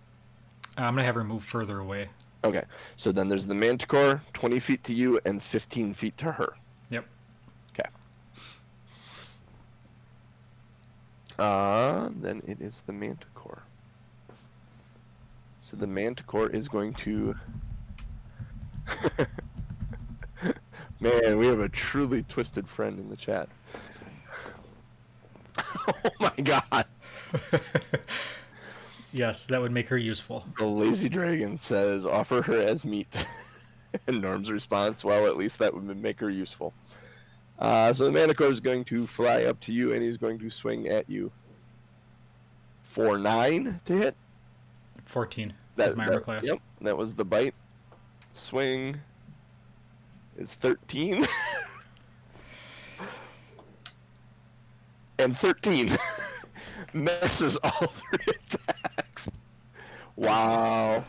I'm 0.78 0.96
gonna 0.96 1.04
have 1.04 1.16
her 1.16 1.24
move 1.24 1.44
further 1.44 1.80
away. 1.80 2.10
Okay, 2.44 2.64
so 2.98 3.12
then 3.12 3.30
there's 3.30 3.46
the 3.48 3.54
manticore, 3.56 4.22
20 4.34 4.60
feet 4.60 4.84
to 4.86 4.94
you, 4.94 5.20
and 5.24 5.42
15 5.42 5.94
feet 5.94 6.18
to 6.18 6.32
her. 6.34 6.56
Yep. 6.90 7.06
Okay. 7.72 7.90
Uh, 11.40 12.10
then 12.16 12.42
it 12.48 12.62
is 12.62 12.82
the 12.82 12.94
manticore. 12.94 13.64
So 15.60 15.78
the 15.78 15.88
manticore 15.88 16.50
is 16.50 16.68
going 16.68 16.94
to. 16.96 17.36
Man, 21.00 21.38
we 21.38 21.48
have 21.48 21.60
a 21.60 21.70
truly 21.70 22.24
twisted 22.24 22.68
friend 22.68 23.00
in 23.00 23.10
the 23.10 23.16
chat. 23.16 23.50
oh 25.58 26.12
my 26.20 26.34
god. 26.44 26.86
yes, 29.14 29.46
that 29.48 29.62
would 29.62 29.72
make 29.72 29.88
her 29.88 29.98
useful. 29.98 30.46
The 30.60 30.66
lazy 30.66 31.10
dragon 31.10 31.58
says 31.58 32.06
offer 32.06 32.42
her 32.42 32.62
as 32.62 32.86
meat. 32.86 33.14
and 34.08 34.22
Norm's 34.22 34.52
response, 34.52 35.04
well, 35.04 35.28
at 35.28 35.38
least 35.38 35.60
that 35.60 35.74
would 35.74 35.84
make 35.98 36.20
her 36.20 36.30
useful. 36.30 36.74
Uh, 37.60 37.94
so 37.94 38.06
the 38.06 38.12
Manticore 38.12 38.50
is 38.50 38.60
going 38.60 38.84
to 38.86 39.06
fly 39.08 39.44
up 39.44 39.60
to 39.62 39.72
you 39.72 39.94
and 39.94 40.02
he's 40.04 40.18
going 40.18 40.40
to 40.40 40.50
swing 40.50 40.88
at 40.88 41.10
you. 41.10 41.32
For 42.82 43.18
nine 43.18 43.80
to 43.86 43.94
hit. 43.94 44.16
14 45.06 45.54
That, 45.76 45.90
is 45.90 45.96
my 45.96 46.04
armor 46.06 46.16
that- 46.16 46.24
class. 46.24 46.44
Yep, 46.44 46.60
that 46.82 46.98
was 46.98 47.16
the 47.16 47.26
bite. 47.26 47.56
Swing 48.32 49.00
is 50.38 50.56
13. 50.56 51.26
and 55.20 55.38
13 55.38 55.96
misses 56.94 57.56
all 57.58 57.70
three 57.72 58.34
attacks. 58.88 59.30
Wow. 60.16 61.04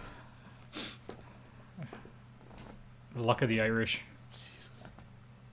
The 3.14 3.22
luck 3.22 3.42
of 3.42 3.48
the 3.48 3.60
Irish. 3.60 4.02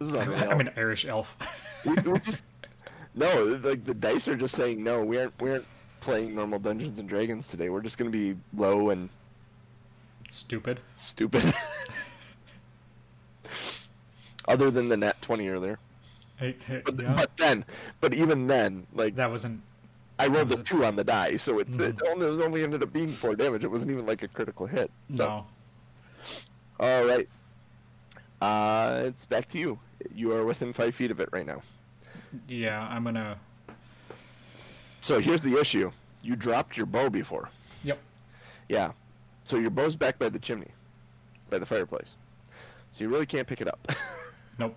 Jesus. 0.01 0.13
This 0.25 0.33
is 0.35 0.43
I'm. 0.43 0.51
I'm 0.51 0.59
an 0.59 0.69
Irish 0.77 1.05
elf. 1.05 1.35
we, 1.85 1.93
we 1.93 2.19
just 2.19 2.43
no, 3.15 3.43
like 3.63 3.83
the 3.83 3.93
dice 3.93 4.27
are 4.27 4.35
just 4.35 4.55
saying 4.55 4.83
no. 4.83 5.03
We 5.03 5.17
aren't 5.17 5.39
we 5.41 5.49
aren't 5.51 5.65
playing 5.99 6.33
normal 6.35 6.59
Dungeons 6.59 6.99
and 6.99 7.07
Dragons 7.09 7.47
today. 7.47 7.69
We're 7.69 7.81
just 7.81 7.97
gonna 7.97 8.09
be 8.09 8.35
low 8.55 8.89
and 8.89 9.09
Stupid. 10.29 10.79
stupid. 10.97 11.43
Other 14.47 14.71
than 14.71 14.89
the 14.89 14.97
nat 14.97 15.21
twenty 15.21 15.49
earlier, 15.49 15.77
Hey, 16.37 16.55
hey, 16.65 16.81
but, 16.83 16.99
yeah, 16.99 17.13
but 17.15 17.29
then, 17.37 17.63
but 17.99 18.13
even 18.13 18.47
then, 18.47 18.87
like 18.93 19.15
that 19.15 19.29
wasn't. 19.29 19.61
I 20.17 20.27
rolled 20.27 20.49
was 20.49 20.57
a 20.57 20.61
it- 20.61 20.65
two 20.65 20.83
on 20.85 20.95
the 20.95 21.03
die, 21.03 21.37
so 21.37 21.59
it, 21.59 21.67
it 21.69 21.97
Mhm. 21.97 22.09
only 22.11 22.25
it 22.27 22.41
only 22.45 22.63
ended 22.63 22.81
up 22.83 22.91
being 22.91 23.09
four 23.09 23.35
damage. 23.35 23.63
It 23.63 23.69
wasn't 23.71 23.91
even 23.91 24.05
like 24.05 24.23
a 24.23 24.27
critical 24.27 24.65
hit. 24.65 24.89
So, 25.15 25.25
No. 25.25 25.45
all 26.79 27.05
right, 27.05 27.27
uh, 28.41 29.03
it's 29.05 29.25
back 29.25 29.47
to 29.49 29.57
you. 29.57 29.79
You 30.13 30.31
are 30.33 30.43
within 30.45 30.73
five 30.73 30.95
feet 30.95 31.11
of 31.11 31.19
it 31.19 31.29
right 31.31 31.45
now. 31.45 31.61
Yeah, 32.47 32.87
I'm 32.89 33.03
gonna. 33.03 33.37
So 35.01 35.19
here's 35.19 35.41
the 35.41 35.59
issue: 35.59 35.91
you 36.23 36.35
dropped 36.35 36.77
your 36.77 36.85
bow 36.85 37.09
before. 37.09 37.49
Yep. 37.83 37.99
Yeah. 38.69 38.91
So 39.43 39.57
your 39.57 39.69
bow's 39.71 39.95
back 39.95 40.19
by 40.19 40.29
the 40.29 40.39
chimney, 40.39 40.69
by 41.49 41.57
the 41.57 41.65
fireplace. 41.65 42.15
So 42.91 43.03
you 43.03 43.09
really 43.09 43.25
can't 43.25 43.47
pick 43.47 43.61
it 43.61 43.67
up. 43.67 43.91
Nope. 44.59 44.75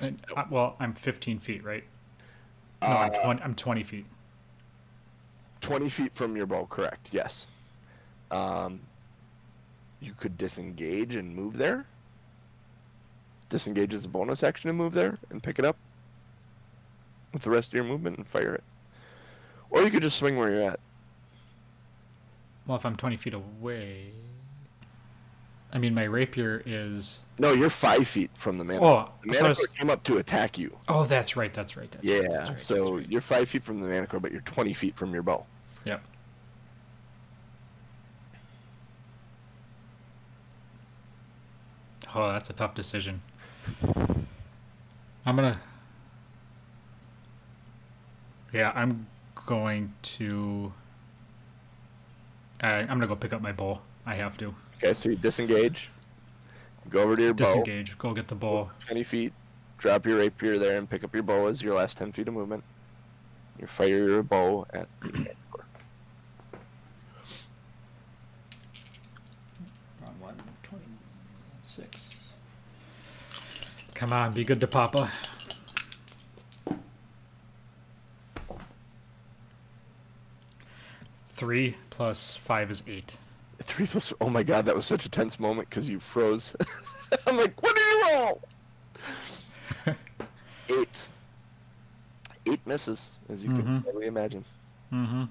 And, 0.00 0.20
uh, 0.36 0.44
well, 0.50 0.76
I'm 0.80 0.92
15 0.92 1.38
feet, 1.38 1.64
right? 1.64 1.84
No, 2.82 2.88
Uh, 2.88 2.90
I'm 2.90 3.12
20. 3.12 3.42
I'm 3.42 3.54
20 3.54 3.82
feet. 3.84 4.06
20 5.62 5.88
feet 5.88 6.12
from 6.14 6.36
your 6.36 6.44
bow, 6.44 6.66
correct, 6.66 7.08
yes. 7.12 7.46
Um, 8.30 8.80
you 10.00 10.12
could 10.12 10.36
disengage 10.36 11.16
and 11.16 11.34
move 11.34 11.56
there. 11.56 11.86
Disengage 13.52 13.92
as 13.92 14.06
a 14.06 14.08
bonus 14.08 14.42
action 14.42 14.70
and 14.70 14.78
move 14.78 14.94
there 14.94 15.18
and 15.28 15.42
pick 15.42 15.58
it 15.58 15.66
up 15.66 15.76
with 17.34 17.42
the 17.42 17.50
rest 17.50 17.68
of 17.68 17.74
your 17.74 17.84
movement 17.84 18.16
and 18.16 18.26
fire 18.26 18.54
it. 18.54 18.64
Or 19.68 19.82
you 19.82 19.90
could 19.90 20.00
just 20.00 20.16
swing 20.16 20.38
where 20.38 20.50
you're 20.50 20.70
at. 20.70 20.80
Well, 22.66 22.78
if 22.78 22.86
I'm 22.86 22.96
20 22.96 23.18
feet 23.18 23.34
away. 23.34 24.12
I 25.70 25.76
mean, 25.76 25.92
my 25.92 26.04
rapier 26.04 26.62
is. 26.64 27.20
No, 27.38 27.52
you're 27.52 27.68
five 27.68 28.08
feet 28.08 28.30
from 28.32 28.56
the 28.56 28.64
manticore. 28.64 29.10
Oh, 29.10 29.12
the 29.22 29.34
thought 29.34 29.48
was- 29.50 29.66
came 29.66 29.90
up 29.90 30.02
to 30.04 30.16
attack 30.16 30.56
you. 30.56 30.74
Oh, 30.88 31.04
that's 31.04 31.36
right. 31.36 31.52
That's 31.52 31.76
right. 31.76 31.90
That's 31.90 32.06
right, 32.06 32.22
yeah, 32.22 32.28
that's 32.30 32.48
right, 32.48 32.58
so 32.60 32.96
right. 32.96 33.06
you're 33.10 33.20
five 33.20 33.50
feet 33.50 33.62
from 33.62 33.82
the 33.82 33.86
manticore, 33.86 34.20
but 34.20 34.32
you're 34.32 34.40
20 34.40 34.72
feet 34.72 34.96
from 34.96 35.12
your 35.12 35.22
bow. 35.22 35.44
Yep. 35.84 36.02
Oh, 42.14 42.32
that's 42.32 42.48
a 42.48 42.54
tough 42.54 42.74
decision. 42.74 43.20
I'm 45.24 45.36
gonna. 45.36 45.60
Yeah, 48.52 48.72
I'm 48.74 49.06
going 49.46 49.92
to. 50.02 50.72
Uh, 52.62 52.66
I'm 52.66 52.86
gonna 52.88 53.06
go 53.06 53.16
pick 53.16 53.32
up 53.32 53.40
my 53.42 53.52
bow. 53.52 53.80
I 54.06 54.14
have 54.16 54.36
to 54.38 54.54
Okay, 54.78 54.94
so 54.94 55.08
you 55.10 55.16
disengage, 55.16 55.90
go 56.90 57.02
over 57.02 57.14
to 57.16 57.22
your 57.22 57.34
bow. 57.34 57.44
disengage. 57.44 57.96
Go 57.98 58.12
get 58.12 58.26
the 58.28 58.34
bow. 58.34 58.70
20 58.86 59.02
feet, 59.04 59.32
drop 59.78 60.04
your 60.06 60.18
rapier 60.18 60.58
there 60.58 60.76
and 60.76 60.90
pick 60.90 61.04
up 61.04 61.14
your 61.14 61.22
bow 61.22 61.46
as 61.46 61.62
your 61.62 61.74
last 61.74 61.98
10 61.98 62.10
feet 62.12 62.26
of 62.26 62.34
movement. 62.34 62.64
You 63.60 63.66
fire 63.68 63.86
your 64.08 64.22
bow 64.24 64.66
at 64.72 64.88
the 65.02 65.12
manticore. 65.12 65.64
Wrong 70.00 70.14
one. 70.20 70.42
Twenty-six. 70.64 72.00
Come 74.02 74.12
on, 74.14 74.32
be 74.32 74.42
good 74.42 74.58
to 74.58 74.66
Papa. 74.66 75.08
Three 81.28 81.76
plus 81.90 82.36
five 82.36 82.70
is 82.70 82.82
eight. 82.88 83.16
Three 83.62 83.86
plus. 83.86 84.12
Oh 84.20 84.28
my 84.28 84.42
god, 84.42 84.66
that 84.66 84.74
was 84.74 84.86
such 84.86 85.06
a 85.06 85.08
tense 85.08 85.38
moment 85.38 85.68
because 85.70 85.88
you 85.88 86.00
froze. 86.00 86.54
I'm 87.26 87.36
like, 87.36 87.60
what 87.62 87.76
did 87.76 87.84
you 87.86 88.10
roll? 88.12 88.42
Eight. 90.68 91.08
Eight 92.46 92.66
misses, 92.66 93.10
as 93.28 93.44
you 93.44 93.50
can 93.50 93.62
Mhm. 93.62 93.82
probably 93.84 94.06
imagine. 94.06 94.44
Mm-hmm. 94.92 95.24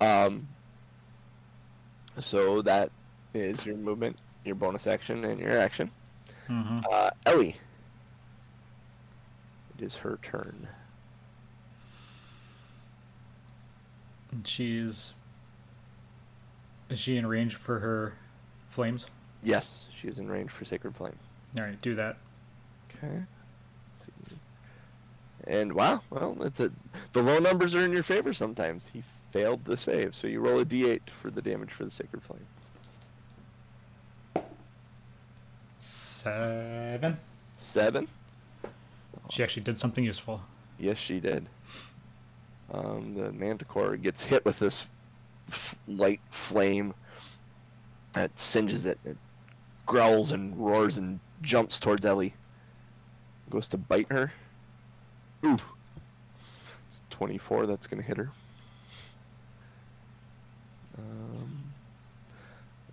Um. 0.00 0.46
So 2.20 2.62
that 2.62 2.90
is 3.34 3.66
your 3.66 3.76
movement, 3.76 4.16
your 4.46 4.54
bonus 4.54 4.86
action, 4.86 5.26
and 5.26 5.38
your 5.38 5.58
action. 5.58 5.90
Mm-hmm. 6.48 6.80
Uh, 6.90 7.10
Ellie. 7.26 7.56
It 9.78 9.84
is 9.84 9.96
her 9.98 10.18
turn. 10.22 10.68
And 14.32 14.46
she's. 14.46 15.14
Is 16.90 16.98
she 16.98 17.16
in 17.16 17.26
range 17.26 17.54
for 17.54 17.78
her 17.78 18.14
flames? 18.70 19.06
Yes, 19.42 19.86
she 19.94 20.08
is 20.08 20.18
in 20.18 20.28
range 20.28 20.50
for 20.50 20.64
Sacred 20.64 20.96
Flame. 20.96 21.16
All 21.56 21.64
right, 21.64 21.80
do 21.80 21.94
that. 21.94 22.16
Okay. 22.90 23.22
And 25.46 25.72
wow, 25.72 26.02
well, 26.10 26.36
it's 26.42 26.60
a, 26.60 26.70
the 27.12 27.22
low 27.22 27.38
numbers 27.38 27.74
are 27.74 27.80
in 27.82 27.90
your 27.90 28.02
favor 28.02 28.34
sometimes. 28.34 28.90
He 28.92 29.02
failed 29.30 29.64
the 29.64 29.78
save, 29.78 30.14
so 30.14 30.26
you 30.26 30.40
roll 30.40 30.60
a 30.60 30.64
d8 30.64 31.08
for 31.08 31.30
the 31.30 31.40
damage 31.40 31.70
for 31.70 31.86
the 31.86 31.90
Sacred 31.90 32.22
Flame. 32.22 32.46
Seven. 35.78 37.16
Seven. 37.56 38.08
She 39.30 39.42
actually 39.42 39.62
did 39.62 39.78
something 39.78 40.04
useful. 40.04 40.42
Yes, 40.78 40.98
she 40.98 41.20
did. 41.20 41.46
Um, 42.72 43.14
the 43.14 43.32
Manticore 43.32 43.96
gets 43.96 44.24
hit 44.24 44.44
with 44.44 44.58
this 44.58 44.86
f- 45.48 45.76
light 45.86 46.20
flame 46.30 46.94
that 48.12 48.38
singes 48.38 48.86
it. 48.86 48.98
It 49.04 49.16
growls 49.86 50.32
and 50.32 50.56
roars 50.56 50.98
and 50.98 51.20
jumps 51.42 51.80
towards 51.80 52.04
Ellie. 52.04 52.34
Goes 53.50 53.68
to 53.68 53.78
bite 53.78 54.10
her. 54.10 54.32
Ooh. 55.44 55.56
It's 56.86 57.02
24. 57.10 57.66
That's 57.66 57.86
going 57.86 58.02
to 58.02 58.06
hit 58.06 58.16
her. 58.18 58.30
Um, 60.98 61.72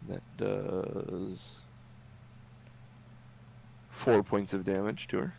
that 0.07 0.21
does 0.37 1.55
four 3.89 4.23
points 4.23 4.53
of 4.53 4.63
damage 4.63 5.07
to 5.07 5.17
her. 5.17 5.33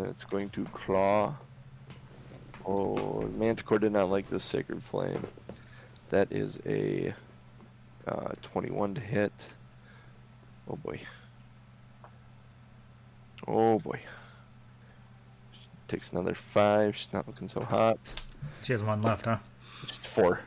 Then 0.00 0.08
it's 0.08 0.24
going 0.24 0.48
to 0.50 0.64
claw. 0.66 1.34
Oh, 2.66 3.28
Manticore 3.36 3.78
did 3.78 3.92
not 3.92 4.08
like 4.08 4.30
this 4.30 4.42
Sacred 4.42 4.82
Flame. 4.82 5.26
That 6.08 6.32
is 6.32 6.58
a 6.64 7.12
uh, 8.08 8.32
21 8.40 8.94
to 8.94 9.00
hit. 9.02 9.32
Oh 10.70 10.76
boy. 10.76 11.00
Oh 13.46 13.78
boy. 13.78 14.00
She 15.52 15.68
takes 15.86 16.12
another 16.12 16.34
five. 16.34 16.96
She's 16.96 17.12
not 17.12 17.26
looking 17.26 17.48
so 17.48 17.60
hot. 17.60 17.98
She 18.62 18.72
has 18.72 18.82
one 18.82 19.02
left, 19.02 19.26
huh? 19.26 19.36
Just 19.86 20.08
four. 20.08 20.40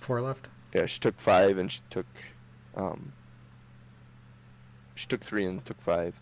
Four 0.00 0.22
left. 0.22 0.48
Yeah, 0.72 0.86
she 0.86 0.98
took 0.98 1.20
five 1.20 1.58
and 1.58 1.70
she 1.70 1.80
took 1.90 2.06
um 2.74 3.12
she 4.94 5.06
took 5.06 5.20
three 5.20 5.44
and 5.44 5.62
took 5.66 5.80
five. 5.82 6.18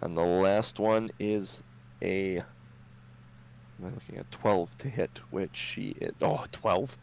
And 0.00 0.16
the 0.16 0.24
last 0.24 0.78
one 0.78 1.10
is 1.18 1.62
a 2.04 2.36
am 2.38 3.86
I 3.86 3.88
looking 3.88 4.18
at 4.18 4.30
twelve 4.30 4.76
to 4.78 4.88
hit, 4.88 5.10
which 5.30 5.56
she 5.56 5.96
is 6.00 6.14
oh 6.22 6.44
12. 6.52 6.96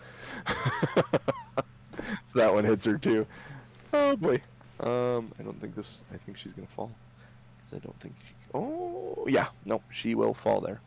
so 0.48 1.14
that 2.36 2.53
one 2.53 2.64
hits 2.64 2.86
her 2.86 2.98
too. 2.98 3.26
Oh 3.94 4.15
boy. 4.15 4.41
Um 4.80 5.32
I 5.40 5.44
don't 5.44 5.60
think 5.60 5.76
this 5.76 6.03
I 6.14 6.18
think 6.18 6.38
she's 6.38 6.53
gonna 6.53 6.68
fall. 6.76 6.91
Because 7.57 7.80
I 7.82 7.86
don't 7.86 7.99
think 7.99 8.15
she, 8.28 8.34
Oh 8.53 9.26
yeah, 9.28 9.48
no, 9.65 9.82
she 9.91 10.15
will 10.15 10.34
fall 10.34 10.61
there. 10.61 10.80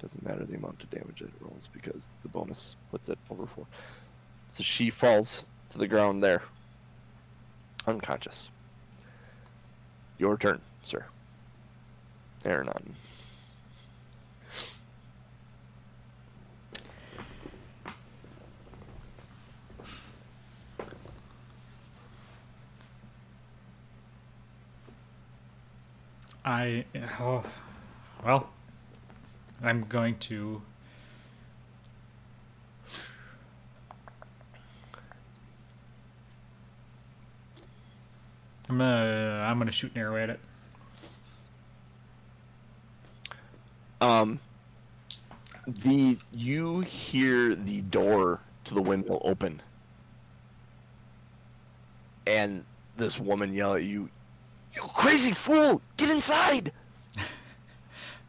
Doesn't 0.00 0.24
matter 0.24 0.44
the 0.44 0.56
amount 0.56 0.82
of 0.82 0.90
damage 0.90 1.22
it 1.22 1.30
rolls 1.40 1.68
because 1.72 2.08
the 2.22 2.28
bonus 2.28 2.76
puts 2.90 3.08
it 3.08 3.18
over 3.30 3.46
four. 3.46 3.66
So 4.48 4.62
she 4.62 4.90
falls 4.90 5.44
to 5.70 5.78
the 5.78 5.88
ground 5.88 6.22
there. 6.22 6.42
Unconscious. 7.86 8.50
Your 10.18 10.36
turn, 10.36 10.60
sir. 10.82 11.04
Aranon. 12.44 12.92
I 26.48 26.86
oh, 27.20 27.44
well, 28.24 28.48
I'm 29.62 29.84
going 29.84 30.16
to. 30.20 30.62
I'm 38.70 38.78
gonna 38.78 39.44
I'm 39.46 39.58
gonna 39.58 39.70
shoot 39.70 39.92
an 39.94 40.00
arrow 40.00 40.16
at 40.16 40.30
it. 40.30 40.40
Um 44.00 44.40
the 45.66 46.16
you 46.32 46.80
hear 46.80 47.54
the 47.54 47.82
door 47.82 48.40
to 48.64 48.72
the 48.72 48.80
windmill 48.80 49.20
open. 49.22 49.60
And 52.26 52.64
this 52.96 53.20
woman 53.20 53.52
yell 53.52 53.74
at 53.74 53.82
you, 53.82 54.08
You 54.78 54.88
crazy 54.94 55.32
fool! 55.32 55.82
Get 55.96 56.10
inside! 56.10 56.72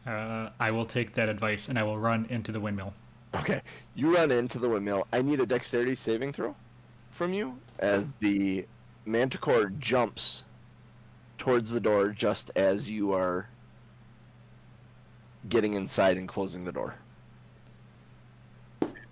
Uh, 0.06 0.48
I 0.58 0.70
will 0.70 0.86
take 0.86 1.12
that 1.12 1.28
advice 1.28 1.68
and 1.68 1.78
I 1.78 1.82
will 1.82 1.98
run 1.98 2.26
into 2.30 2.52
the 2.52 2.58
windmill. 2.58 2.94
Okay, 3.34 3.60
you 3.94 4.16
run 4.16 4.30
into 4.30 4.58
the 4.58 4.68
windmill. 4.68 5.06
I 5.12 5.20
need 5.20 5.40
a 5.40 5.46
dexterity 5.46 5.94
saving 5.94 6.32
throw 6.32 6.56
from 7.10 7.34
you 7.34 7.58
as 7.80 8.06
the 8.18 8.64
manticore 9.04 9.66
jumps 9.78 10.44
towards 11.36 11.70
the 11.70 11.80
door 11.80 12.08
just 12.08 12.50
as 12.56 12.90
you 12.90 13.12
are 13.12 13.46
getting 15.50 15.74
inside 15.74 16.16
and 16.16 16.26
closing 16.26 16.64
the 16.64 16.72
door. 16.72 16.94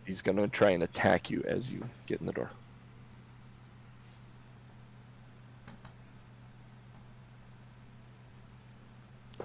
He's 0.07 0.23
going 0.23 0.39
to 0.39 0.49
try 0.49 0.71
and 0.71 0.83
attack 0.83 1.31
you 1.31 1.45
as 1.47 1.71
you 1.71 1.85
get 2.07 2.19
in 2.21 2.27
the 2.27 2.33
door. 2.33 2.51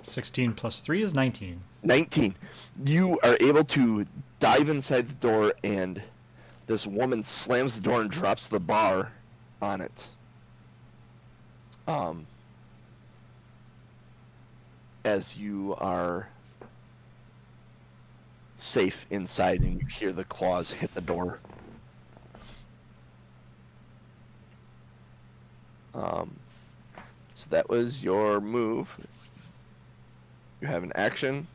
Sixteen 0.04 0.54
plus 0.54 0.80
three 0.80 1.02
is 1.02 1.14
nineteen. 1.14 1.62
19. 1.84 2.36
You 2.86 3.20
are 3.24 3.38
able 3.42 3.64
to 3.66 4.06
dive 4.40 4.70
inside 4.70 5.08
the 5.08 5.16
door, 5.16 5.54
and 5.64 6.02
this 6.66 6.88
woman 6.88 7.24
slams 7.24 7.76
the 7.76 7.82
door 7.82 8.02
and 8.02 8.10
drops 8.10 8.48
the 8.48 8.60
bar 8.60 9.12
on 9.62 9.82
it. 9.82 10.08
Um, 11.88 12.26
as 15.04 15.36
you 15.36 15.76
are 15.80 16.30
safe 18.58 19.06
inside, 19.10 19.62
and 19.62 19.82
you 19.82 19.88
hear 19.88 20.14
the 20.14 20.24
claws 20.24 20.72
hit 20.72 20.94
the 20.94 21.02
door. 21.02 21.40
Um, 25.94 26.36
so 27.34 27.48
that 27.50 27.70
was 27.70 28.04
your 28.04 28.40
move. 28.40 29.06
You 30.64 30.70
have 30.70 30.84
an 30.84 30.94
action 30.96 31.46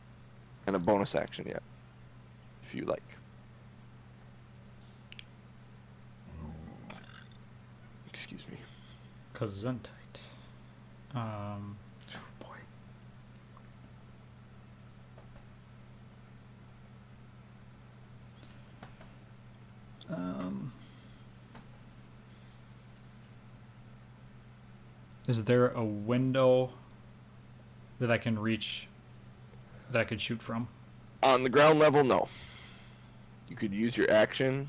and 0.66 0.76
a 0.76 0.78
bonus 0.78 1.14
action 1.14 1.46
yet, 1.48 1.62
if 2.62 2.74
you 2.74 2.84
like. 2.84 3.16
Excuse 8.10 8.44
me. 8.50 8.58
Gesundheit. 9.34 9.88
Um. 11.14 11.78
Um, 20.10 20.72
is 25.26 25.44
there 25.44 25.68
a 25.68 25.84
window 25.84 26.72
that 28.00 28.10
I 28.10 28.18
can 28.18 28.38
reach 28.38 28.86
that 29.92 30.00
I 30.00 30.04
could 30.04 30.20
shoot 30.20 30.42
from? 30.42 30.68
On 31.22 31.42
the 31.42 31.50
ground 31.50 31.78
level, 31.78 32.04
no. 32.04 32.28
You 33.48 33.56
could 33.56 33.72
use 33.72 33.96
your 33.96 34.10
action 34.10 34.68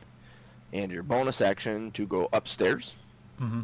and 0.73 0.91
your 0.91 1.03
bonus 1.03 1.41
action 1.41 1.91
to 1.91 2.05
go 2.07 2.29
upstairs. 2.33 2.93
Mm-hmm. 3.41 3.61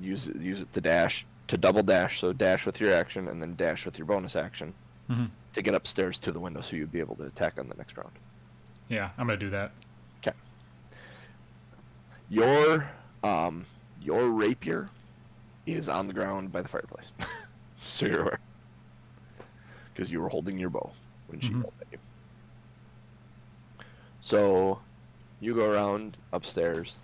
Use 0.00 0.26
it, 0.28 0.36
use 0.36 0.60
it 0.60 0.72
to 0.72 0.80
dash 0.80 1.26
to 1.48 1.56
double 1.58 1.82
dash. 1.82 2.20
So 2.20 2.32
dash 2.32 2.64
with 2.66 2.80
your 2.80 2.92
action 2.94 3.28
and 3.28 3.40
then 3.42 3.54
dash 3.56 3.84
with 3.84 3.98
your 3.98 4.06
bonus 4.06 4.36
action 4.36 4.72
Mm-hmm. 5.10 5.24
to 5.54 5.62
get 5.62 5.74
upstairs 5.74 6.16
to 6.20 6.30
the 6.32 6.38
window, 6.38 6.60
so 6.60 6.76
you'd 6.76 6.92
be 6.92 7.00
able 7.00 7.16
to 7.16 7.24
attack 7.24 7.58
on 7.58 7.68
the 7.68 7.74
next 7.74 7.96
round. 7.98 8.12
Yeah, 8.88 9.10
I'm 9.18 9.26
gonna 9.26 9.36
do 9.36 9.50
that. 9.50 9.72
Okay. 10.20 10.34
Your 12.30 12.88
um 13.24 13.66
your 14.00 14.30
rapier 14.30 14.88
is 15.66 15.88
on 15.88 16.06
the 16.06 16.12
ground 16.14 16.52
by 16.52 16.62
the 16.62 16.68
fireplace, 16.68 17.12
so 17.76 18.06
you're 18.06 18.20
aware. 18.22 18.40
Because 19.92 20.10
you 20.10 20.20
were 20.20 20.28
holding 20.28 20.58
your 20.58 20.70
bow 20.70 20.90
when 21.28 21.40
she 21.40 21.50
Mhm. 21.50 21.62
rolled 21.62 21.74
at 21.80 21.86
you. 21.92 21.98
So 24.20 24.80
you 25.40 25.54
go 25.54 25.70
around 25.70 26.16
upstairs. 26.32 26.98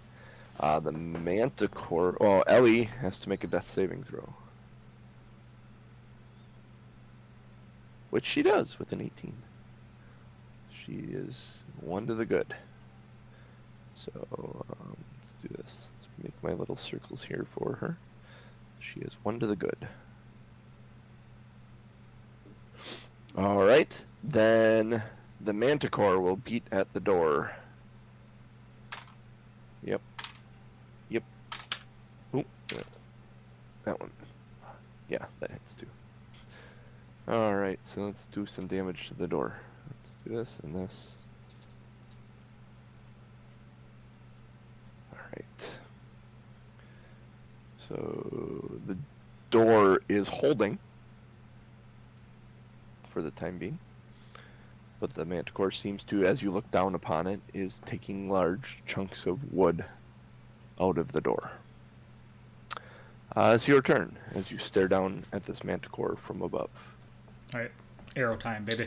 Uh, 0.61 0.81
the 0.81 0.93
manticore. 0.93 2.17
Well, 2.21 2.43
Ellie 2.47 2.85
has 2.85 3.21
to 3.21 3.29
make 3.29 3.45
a 3.45 3.47
death 3.47 3.69
saving 3.71 4.03
throw. 4.05 4.33
Which 8.11 8.25
she 8.25 8.43
does 8.43 8.79
with 8.79 8.93
an 8.93 9.01
18. 9.01 9.35
She 10.73 10.93
is 10.95 11.59
one 11.81 12.07
to 12.07 12.15
the 12.15 12.25
good. 12.27 12.55
So 13.95 14.11
um, 14.39 14.97
let's 15.17 15.35
do 15.35 15.49
this. 15.49 15.91
Let's 15.93 16.09
make 16.23 16.43
my 16.43 16.53
little 16.53 16.77
circles 16.77 17.23
here 17.23 17.47
for 17.53 17.75
her. 17.77 17.99
She 18.81 19.01
is 19.01 19.17
one 19.23 19.39
to 19.41 19.47
the 19.47 19.57
good. 19.57 19.87
All 23.39 23.63
right, 23.63 23.97
then 24.25 25.01
the 25.41 25.53
manticore 25.53 26.19
will 26.19 26.35
beat 26.35 26.65
at 26.73 26.93
the 26.93 26.99
door. 26.99 27.53
Yep. 29.85 30.01
Yep. 31.09 31.23
Ooh, 32.35 32.45
that 33.85 34.01
one. 34.01 34.11
Yeah, 35.09 35.25
that 35.39 35.53
hits 35.53 35.77
too. 35.77 35.87
All 37.29 37.55
right, 37.55 37.79
so 37.85 38.01
let's 38.01 38.27
do 38.27 38.45
some 38.45 38.67
damage 38.67 39.07
to 39.07 39.15
the 39.15 39.29
door. 39.29 39.55
Let's 39.89 40.17
do 40.27 40.35
this 40.35 40.59
and 40.65 40.75
this. 40.75 41.19
All 45.13 45.21
right. 45.37 45.71
So 47.89 48.81
the 48.89 48.99
door 49.53 50.01
is 50.09 50.27
holding 50.27 50.81
for 53.19 53.23
the 53.23 53.31
time 53.33 53.59
being. 53.59 53.77
But 55.01 55.13
the 55.15 55.25
manticore 55.25 55.73
seems 55.73 56.05
to, 56.05 56.25
as 56.25 56.41
you 56.41 56.53
look 56.53 56.71
down 56.71 56.95
upon 56.95 57.27
it, 57.27 57.41
is 57.53 57.83
taking 57.85 58.31
large 58.31 58.79
chunks 58.87 59.27
of 59.27 59.53
wood 59.53 59.85
out 60.81 60.99
of 60.99 61.11
the 61.11 61.21
door. 61.21 61.51
Uh, 63.35 63.55
it's 63.57 63.67
your 63.67 63.83
turn 63.83 64.17
as 64.37 64.53
you 64.53 64.59
stare 64.59 64.87
down 64.87 65.25
at 65.33 65.43
this 65.43 65.65
manticore 65.65 66.17
from 66.25 66.43
above. 66.43 66.71
All 67.55 67.61
right, 67.61 67.73
arrow 68.15 68.37
time, 68.37 68.65
baby. 68.65 68.87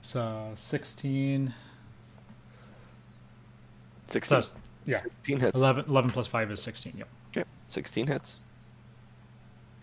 So 0.00 0.52
16. 0.56 1.52
16, 4.06 4.22
So 4.26 4.34
that's- 4.36 4.67
yeah, 4.88 5.00
16 5.02 5.40
hits. 5.40 5.54
11, 5.54 5.84
11 5.88 6.10
plus 6.10 6.26
5 6.26 6.50
is 6.50 6.62
16, 6.62 6.94
yep. 6.96 7.08
Okay, 7.36 7.44
16 7.68 8.06
hits. 8.06 8.40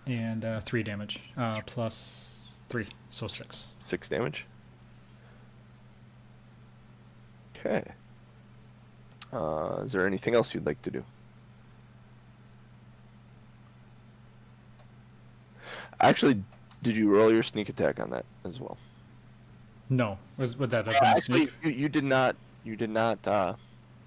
And 0.08 0.44
uh, 0.46 0.60
3 0.60 0.84
damage, 0.84 1.20
uh, 1.38 1.62
plus 1.66 2.48
3, 2.70 2.88
so 3.12 3.28
6. 3.28 3.68
6 3.80 4.10
damage. 4.10 4.46
Okay. 7.58 7.84
Uh, 9.34 9.82
is 9.84 9.92
there 9.92 10.06
anything 10.06 10.36
else 10.36 10.54
you'd 10.54 10.66
like 10.66 10.82
to 10.84 10.92
do? 10.92 11.04
Actually, 16.02 16.42
did 16.84 16.96
you 16.98 17.10
roll 17.10 17.32
your 17.32 17.44
sneak 17.44 17.70
attack 17.70 18.00
on 18.00 18.10
that 18.12 18.26
as 18.44 18.60
well? 18.60 18.78
No, 19.90 20.18
was 20.38 20.58
would 20.58 20.70
that 20.72 20.86
have 20.88 20.96
Uh, 20.96 21.00
been 21.00 21.08
a 21.08 21.12
actually, 21.12 21.40
sneak? 21.46 21.54
you, 21.64 21.72
you 21.72 21.90
did 21.90 22.04
not. 22.04 22.36
You 22.64 22.76
did 22.76 22.90
not. 22.90 23.26
Uh, 23.28 23.54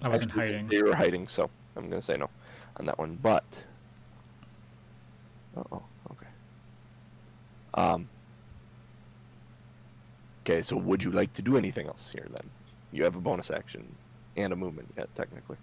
I 0.01 0.09
wasn't 0.09 0.31
actually, 0.31 0.53
hiding. 0.53 0.71
You 0.71 0.85
were 0.85 0.95
hiding, 0.95 1.27
so 1.27 1.49
I'm 1.75 1.89
gonna 1.89 2.01
say 2.01 2.17
no 2.17 2.29
on 2.77 2.85
that 2.85 2.97
one. 2.97 3.17
But. 3.21 3.43
Oh. 5.57 5.83
Okay. 6.11 6.27
Um. 7.73 8.07
Okay, 10.43 10.61
so 10.61 10.77
would 10.77 11.03
you 11.03 11.11
like 11.11 11.33
to 11.33 11.41
do 11.41 11.57
anything 11.57 11.87
else 11.87 12.09
here 12.11 12.27
then? 12.31 12.49
You 12.91 13.03
have 13.03 13.15
a 13.15 13.19
bonus 13.19 13.51
action 13.51 13.95
and 14.35 14.51
a 14.53 14.55
movement 14.55 14.89
yet, 14.97 15.13
technically. 15.15 15.57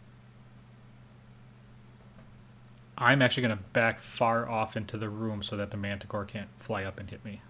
I'm 2.98 3.20
actually 3.20 3.48
going 3.48 3.58
to 3.58 3.64
back 3.72 4.00
far 4.00 4.48
off 4.48 4.76
into 4.76 4.96
the 4.96 5.08
room 5.08 5.42
so 5.42 5.56
that 5.56 5.70
the 5.70 5.76
manticore 5.76 6.24
can't 6.24 6.48
fly 6.56 6.84
up 6.84 6.98
and 7.00 7.10
hit 7.10 7.24
me. 7.24 7.42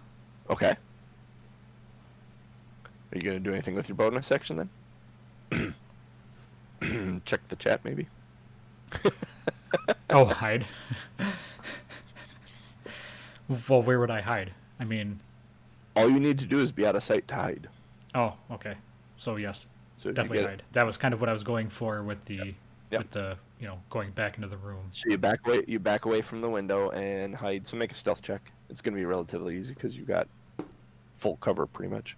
Okay. 0.49 0.75
Are 3.11 3.17
you 3.17 3.21
gonna 3.21 3.39
do 3.39 3.53
anything 3.53 3.75
with 3.75 3.87
your 3.87 3.95
bonus 3.95 4.31
action 4.31 4.57
then? 4.57 4.69
Check 7.27 7.47
the 7.49 7.55
chat, 7.55 7.85
maybe. 7.85 8.07
Oh, 10.09 10.23
hide. 10.23 10.65
well, 13.67 13.81
where 13.81 13.99
would 13.99 14.09
I 14.09 14.21
hide? 14.21 14.53
I 14.79 14.85
mean, 14.85 15.19
All 15.97 16.09
you 16.09 16.19
need 16.19 16.39
to 16.39 16.45
do 16.45 16.61
is 16.61 16.71
be 16.71 16.85
out 16.85 16.95
of 16.95 17.03
sight 17.03 17.27
to 17.27 17.35
hide. 17.35 17.67
oh, 18.15 18.33
okay. 18.51 18.75
So 19.17 19.35
yes, 19.35 19.67
So 19.97 20.11
definitely 20.11 20.43
hide. 20.47 20.63
That 20.71 20.83
was 20.85 20.95
kind 20.97 21.13
of 21.13 21.19
what 21.19 21.29
I 21.29 21.33
was 21.33 21.43
going 21.43 21.69
for 21.69 22.03
with 22.03 22.23
the 22.25 22.53
Yep. 22.91 22.99
with 23.01 23.11
the 23.11 23.37
you 23.59 23.67
know 23.67 23.77
going 23.89 24.11
back 24.11 24.37
into 24.37 24.47
the 24.47 24.55
room. 24.57 24.85
So 24.91 25.09
you 25.09 25.17
back 25.17 25.45
away. 25.45 25.65
You 25.67 25.77
back 25.79 26.05
away 26.05 26.21
from 26.21 26.39
the 26.39 26.49
window 26.49 26.89
and 26.91 27.35
hide. 27.35 27.67
So 27.67 27.75
make 27.75 27.91
a 27.91 27.95
stealth 27.95 28.21
check. 28.21 28.49
It's 28.69 28.79
gonna 28.79 28.95
be 28.95 29.03
relatively 29.03 29.57
easy 29.57 29.73
because 29.73 29.93
you 29.93 30.03
got 30.05 30.29
full 31.17 31.35
cover 31.37 31.65
pretty 31.67 31.93
much. 31.93 32.15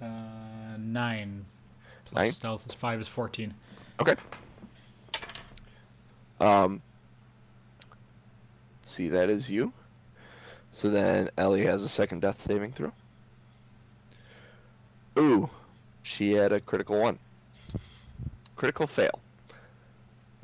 Uh, 0.00 0.06
nine 0.78 1.44
plus 2.10 2.22
Nine? 2.24 2.32
stealth 2.32 2.66
is 2.66 2.74
five 2.74 3.00
is 3.00 3.08
fourteen. 3.08 3.54
Okay. 4.00 4.14
Um. 6.40 6.80
See, 8.82 9.08
that 9.08 9.28
is 9.28 9.50
you. 9.50 9.72
So 10.72 10.88
then 10.88 11.28
Ellie 11.36 11.64
has 11.66 11.82
a 11.82 11.88
second 11.88 12.20
death 12.20 12.40
saving 12.40 12.72
throw. 12.72 12.92
Ooh, 15.18 15.50
she 16.02 16.32
had 16.32 16.52
a 16.52 16.60
critical 16.60 17.00
one. 17.00 17.18
Critical 18.56 18.86
fail. 18.86 19.20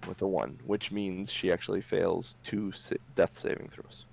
With 0.09 0.21
a 0.21 0.27
one, 0.27 0.59
which 0.67 0.91
means 0.93 1.33
she 1.33 1.51
actually 1.53 1.81
fails 1.81 2.37
two 2.45 2.73
sa- 2.73 2.97
death 3.15 3.39
saving 3.39 3.69
throws. 3.69 4.05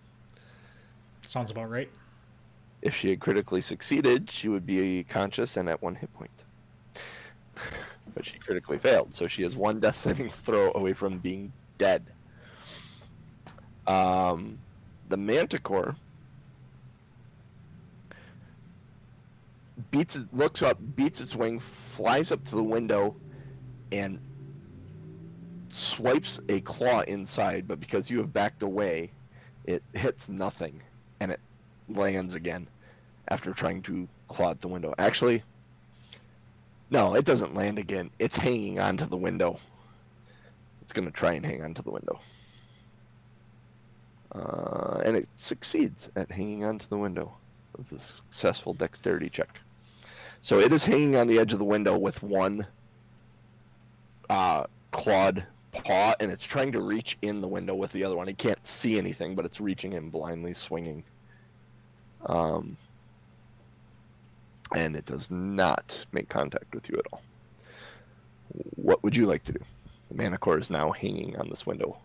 Sounds 1.26 1.52
about 1.52 1.70
right. 1.70 1.90
If 2.82 2.96
she 2.96 3.10
had 3.10 3.20
critically 3.20 3.62
succeeded, 3.62 4.30
she 4.32 4.48
would 4.48 4.66
be 4.66 5.04
conscious 5.04 5.58
and 5.58 5.68
at 5.68 5.82
one 5.82 5.96
hit 5.96 6.14
point. 6.14 6.32
But 8.14 8.26
she 8.26 8.38
critically 8.38 8.78
failed, 8.78 9.14
so 9.14 9.28
she 9.28 9.44
has 9.44 9.56
one 9.56 9.80
death 9.80 9.98
saving 9.98 10.30
throw 10.30 10.72
away 10.76 10.94
from 10.94 11.20
being 11.20 11.52
dead. 11.78 12.06
Um, 13.88 14.60
the 15.10 15.18
Manticore 15.18 15.96
beats 19.90 20.18
looks 20.32 20.62
up, 20.62 20.78
beats 20.96 21.20
its 21.20 21.36
wing, 21.36 21.60
flies 21.60 22.32
up 22.32 22.44
to 22.46 22.56
the 22.56 22.64
window, 22.64 23.16
and 23.92 24.20
swipes 25.70 26.40
a 26.50 26.62
claw 26.62 27.02
inside. 27.02 27.68
But 27.68 27.80
because 27.80 28.10
you 28.10 28.20
have 28.20 28.32
backed 28.32 28.64
away, 28.64 29.12
it 29.66 29.84
hits 29.94 30.30
nothing, 30.30 30.82
and 31.20 31.32
it 31.32 31.40
lands 31.90 32.36
again 32.36 32.68
after 33.28 33.54
trying 33.54 33.82
to 33.84 34.08
claw 34.28 34.52
at 34.52 34.62
the 34.62 34.68
window. 34.68 34.94
Actually, 34.98 35.44
no, 36.92 37.16
it 37.16 37.26
doesn't 37.26 37.56
land 37.56 37.80
again. 37.80 38.12
It's 38.20 38.36
hanging 38.36 38.80
onto 38.80 39.06
the 39.06 39.18
window. 39.18 39.58
It's 40.82 40.94
going 40.94 41.06
to 41.06 41.12
try 41.12 41.34
and 41.34 41.46
hang 41.46 41.64
onto 41.64 41.82
the 41.82 41.92
window. 41.92 42.20
Uh, 44.34 45.02
and 45.06 45.16
it 45.16 45.28
succeeds 45.38 46.12
at 46.16 46.30
hanging 46.30 46.66
onto 46.66 46.86
the 46.88 46.98
window 46.98 47.34
with 47.78 47.92
a 47.94 48.00
successful 48.00 48.74
dexterity 48.74 49.30
check. 49.30 49.60
So 50.42 50.60
it 50.60 50.74
is 50.74 50.86
hanging 50.86 51.16
on 51.16 51.28
the 51.28 51.40
edge 51.40 51.54
of 51.54 51.60
the 51.60 51.66
window 51.66 51.98
with 51.98 52.22
one 52.22 52.68
uh, 54.30 54.66
clawed 54.92 55.46
paw, 55.72 56.14
and 56.20 56.30
it's 56.30 56.44
trying 56.44 56.72
to 56.74 56.82
reach 56.82 57.18
in 57.22 57.40
the 57.42 57.48
window 57.48 57.74
with 57.74 57.92
the 57.94 58.04
other 58.04 58.18
one. 58.18 58.28
It 58.28 58.38
can't 58.38 58.66
see 58.68 58.98
anything, 58.98 59.36
but 59.36 59.46
it's 59.46 59.62
reaching 59.62 59.94
in 59.94 60.10
blindly, 60.10 60.54
swinging. 60.54 61.04
Um, 62.26 62.76
and 64.74 64.96
it 64.96 65.06
does 65.06 65.30
not 65.30 66.06
make 66.12 66.30
contact 66.30 66.74
with 66.74 66.90
you 66.90 66.98
at 66.98 67.06
all. 67.12 67.22
What 68.76 69.04
would 69.04 69.16
you 69.16 69.26
like 69.26 69.44
to 69.44 69.54
do? 69.54 69.60
The 70.10 70.16
Manticore 70.16 70.58
is 70.60 70.70
now 70.70 70.92
hanging 70.92 71.38
on 71.38 71.50
this 71.50 71.66
window. 71.66 71.98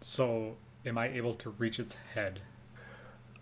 So, 0.00 0.56
am 0.84 0.98
I 0.98 1.08
able 1.08 1.34
to 1.34 1.50
reach 1.50 1.80
its 1.80 1.96
head? 2.14 2.40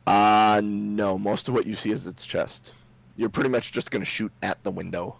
Uh, 0.06 0.60
no. 0.64 1.18
Most 1.18 1.48
of 1.48 1.54
what 1.54 1.66
you 1.66 1.74
see 1.74 1.90
is 1.90 2.06
its 2.06 2.24
chest. 2.24 2.72
You're 3.16 3.28
pretty 3.28 3.50
much 3.50 3.72
just 3.72 3.90
going 3.90 4.00
to 4.00 4.06
shoot 4.06 4.32
at 4.42 4.62
the 4.62 4.70
window. 4.70 5.16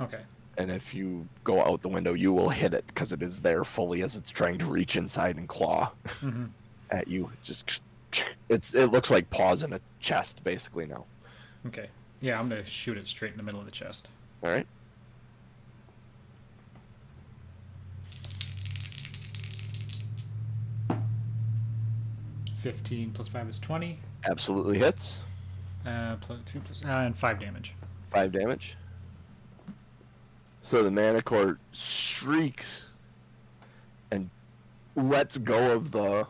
Okay. 0.00 0.20
And 0.56 0.70
if 0.70 0.94
you 0.94 1.28
go 1.42 1.64
out 1.64 1.82
the 1.82 1.88
window, 1.88 2.12
you 2.12 2.32
will 2.32 2.48
hit 2.48 2.74
it 2.74 2.86
because 2.88 3.12
it 3.12 3.22
is 3.22 3.40
there 3.40 3.64
fully 3.64 4.02
as 4.02 4.16
it's 4.16 4.30
trying 4.30 4.58
to 4.58 4.66
reach 4.66 4.96
inside 4.96 5.36
and 5.36 5.48
claw 5.48 5.90
hmm 6.20 6.46
at 6.90 7.08
you. 7.08 7.30
Just 7.42 7.82
it's 8.48 8.74
it 8.74 8.86
looks 8.86 9.10
like 9.10 9.30
paws 9.30 9.62
in 9.62 9.72
a 9.72 9.80
chest 10.00 10.42
basically 10.44 10.86
now. 10.86 11.04
Okay. 11.66 11.88
Yeah, 12.20 12.38
I'm 12.38 12.48
gonna 12.48 12.64
shoot 12.64 12.96
it 12.96 13.06
straight 13.06 13.32
in 13.32 13.36
the 13.36 13.42
middle 13.42 13.60
of 13.60 13.66
the 13.66 13.72
chest. 13.72 14.08
All 14.42 14.50
right. 14.50 14.66
Fifteen 22.58 23.10
plus 23.10 23.28
five 23.28 23.48
is 23.48 23.58
twenty. 23.58 23.98
Absolutely 24.24 24.78
hits. 24.78 25.18
Uh, 25.86 26.16
plus 26.16 26.38
two 26.46 26.60
plus 26.60 26.82
uh, 26.84 26.88
and 26.88 27.16
five 27.16 27.38
damage. 27.38 27.74
Five 28.10 28.32
damage. 28.32 28.76
So 30.62 30.82
the 30.82 30.90
Manticore 30.90 31.58
shrieks 31.72 32.84
and 34.10 34.30
lets 34.96 35.36
go 35.36 35.72
of 35.72 35.90
the 35.90 36.26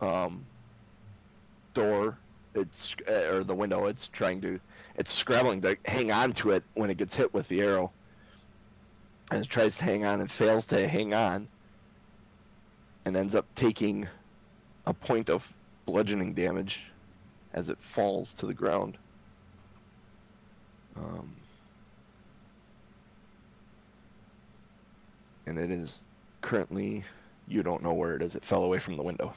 um, 0.00 0.46
door. 1.74 2.18
It's 2.54 2.96
uh, 3.08 3.34
or 3.34 3.44
the 3.44 3.54
window. 3.54 3.86
It's 3.86 4.08
trying 4.08 4.40
to. 4.42 4.60
It's 4.96 5.12
scrabbling 5.12 5.60
to 5.62 5.76
hang 5.84 6.12
on 6.12 6.32
to 6.34 6.50
it 6.52 6.62
when 6.74 6.88
it 6.88 6.96
gets 6.96 7.14
hit 7.14 7.34
with 7.34 7.48
the 7.48 7.60
arrow. 7.60 7.90
And 9.30 9.44
it 9.44 9.48
tries 9.48 9.76
to 9.78 9.84
hang 9.84 10.04
on 10.04 10.20
and 10.20 10.30
fails 10.30 10.66
to 10.66 10.86
hang 10.86 11.14
on. 11.14 11.48
And 13.04 13.16
ends 13.16 13.34
up 13.34 13.46
taking 13.54 14.08
a 14.86 14.94
point 14.94 15.28
of 15.28 15.52
bludgeoning 15.86 16.32
damage 16.34 16.84
as 17.52 17.70
it 17.70 17.78
falls 17.80 18.32
to 18.34 18.46
the 18.46 18.54
ground. 18.54 18.98
Um, 20.96 21.34
and 25.46 25.58
it 25.58 25.70
is 25.70 26.04
currently, 26.40 27.04
you 27.48 27.62
don't 27.62 27.82
know 27.82 27.92
where 27.92 28.14
it 28.14 28.22
is. 28.22 28.34
It 28.36 28.44
fell 28.44 28.64
away 28.64 28.78
from 28.78 28.96
the 28.96 29.02
window. 29.02 29.32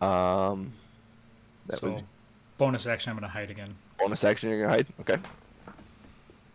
Um, 0.00 0.72
that 1.68 1.78
so, 1.78 1.90
was 1.90 2.02
bonus 2.58 2.86
action. 2.86 3.10
I'm 3.10 3.16
gonna 3.16 3.28
hide 3.28 3.50
again. 3.50 3.74
bonus 3.98 4.24
action. 4.24 4.50
You're 4.50 4.62
gonna 4.62 4.72
hide. 4.72 4.86
Okay. 5.00 5.16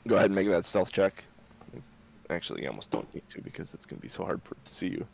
Go 0.07 0.15
ahead 0.15 0.27
and 0.27 0.35
make 0.35 0.47
that 0.47 0.65
stealth 0.65 0.91
check. 0.91 1.23
Actually, 2.29 2.63
you 2.63 2.69
almost 2.69 2.91
don't 2.91 3.13
need 3.13 3.27
to 3.29 3.41
because 3.41 3.73
it's 3.73 3.85
gonna 3.85 4.01
be 4.01 4.07
so 4.07 4.23
hard 4.23 4.41
for 4.43 4.55
to 4.55 4.73
see 4.73 4.87
you. 4.87 5.05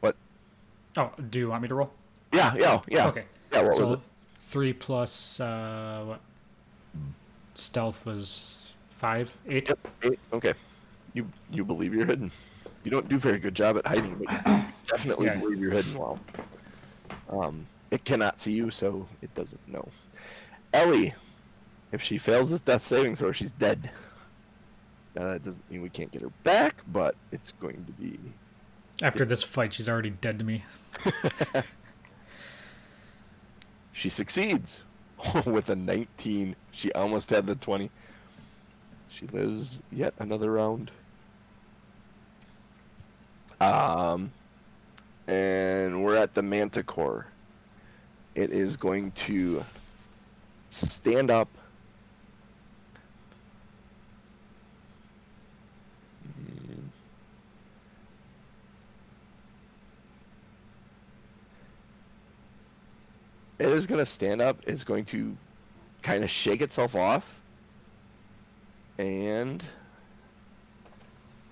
What? 0.00 0.16
Oh, 0.96 1.10
do 1.30 1.38
you 1.38 1.50
want 1.50 1.62
me 1.62 1.68
to 1.68 1.74
roll? 1.74 1.90
Yeah, 2.32 2.54
yeah, 2.54 2.80
yeah. 2.88 3.08
Okay. 3.08 3.24
Yeah, 3.52 3.62
what 3.62 3.74
so 3.74 3.82
was 3.82 3.92
it? 3.92 4.00
three 4.36 4.72
plus 4.72 5.40
uh, 5.40 6.04
what? 6.06 6.20
Stealth 7.54 8.06
was 8.06 8.72
five, 8.90 9.30
eight. 9.48 9.68
Yep. 9.68 9.88
Eight. 10.04 10.18
Okay. 10.32 10.54
You 11.14 11.28
you 11.50 11.64
believe 11.64 11.92
you're 11.92 12.06
hidden. 12.06 12.30
You 12.84 12.90
don't 12.90 13.08
do 13.08 13.16
a 13.16 13.18
very 13.18 13.38
good 13.38 13.54
job 13.54 13.76
at 13.76 13.86
hiding, 13.86 14.14
but 14.24 14.46
you 14.46 14.64
definitely 14.88 15.26
Yeah. 15.26 15.36
believe 15.36 15.58
you're 15.60 15.70
hidden 15.70 15.94
well. 15.98 16.18
Um, 17.30 17.66
it 17.90 18.04
cannot 18.04 18.40
see 18.40 18.52
you, 18.52 18.70
so 18.70 19.06
it 19.22 19.32
doesn't 19.34 19.66
know. 19.68 19.86
Ellie, 20.72 21.14
if 21.92 22.02
she 22.02 22.18
fails 22.18 22.50
this 22.50 22.60
death 22.60 22.82
saving 22.84 23.16
throw, 23.16 23.32
she's 23.32 23.52
dead. 23.52 23.90
Now 25.14 25.28
that 25.28 25.42
doesn't 25.42 25.70
mean 25.70 25.82
we 25.82 25.88
can't 25.88 26.10
get 26.10 26.22
her 26.22 26.30
back, 26.42 26.82
but 26.88 27.14
it's 27.32 27.52
going 27.52 27.84
to 27.86 27.92
be. 27.92 28.18
After 29.02 29.24
this 29.24 29.42
fight, 29.42 29.72
she's 29.72 29.88
already 29.88 30.10
dead 30.10 30.38
to 30.38 30.44
me. 30.44 30.64
She 33.92 34.10
succeeds 34.10 34.80
with 35.44 35.70
a 35.70 35.74
19. 35.74 36.54
She 36.70 36.92
almost 36.92 37.30
had 37.30 37.46
the 37.46 37.56
20. 37.56 37.90
She 39.08 39.26
lives 39.26 39.82
yet 39.90 40.14
another 40.20 40.52
round. 40.52 40.92
Um, 43.60 44.30
and 45.28 46.02
we're 46.02 46.16
at 46.16 46.34
the 46.34 46.42
Manticore. 46.42 47.26
It 48.34 48.50
is 48.50 48.76
going 48.76 49.12
to 49.12 49.64
stand 50.70 51.30
up. 51.30 51.48
It 63.58 63.70
is 63.70 63.86
going 63.86 63.98
to 63.98 64.06
stand 64.06 64.40
up. 64.40 64.62
It's 64.66 64.84
going 64.84 65.04
to 65.06 65.36
kind 66.00 66.24
of 66.24 66.30
shake 66.30 66.62
itself 66.62 66.94
off. 66.94 67.40
And 68.98 69.62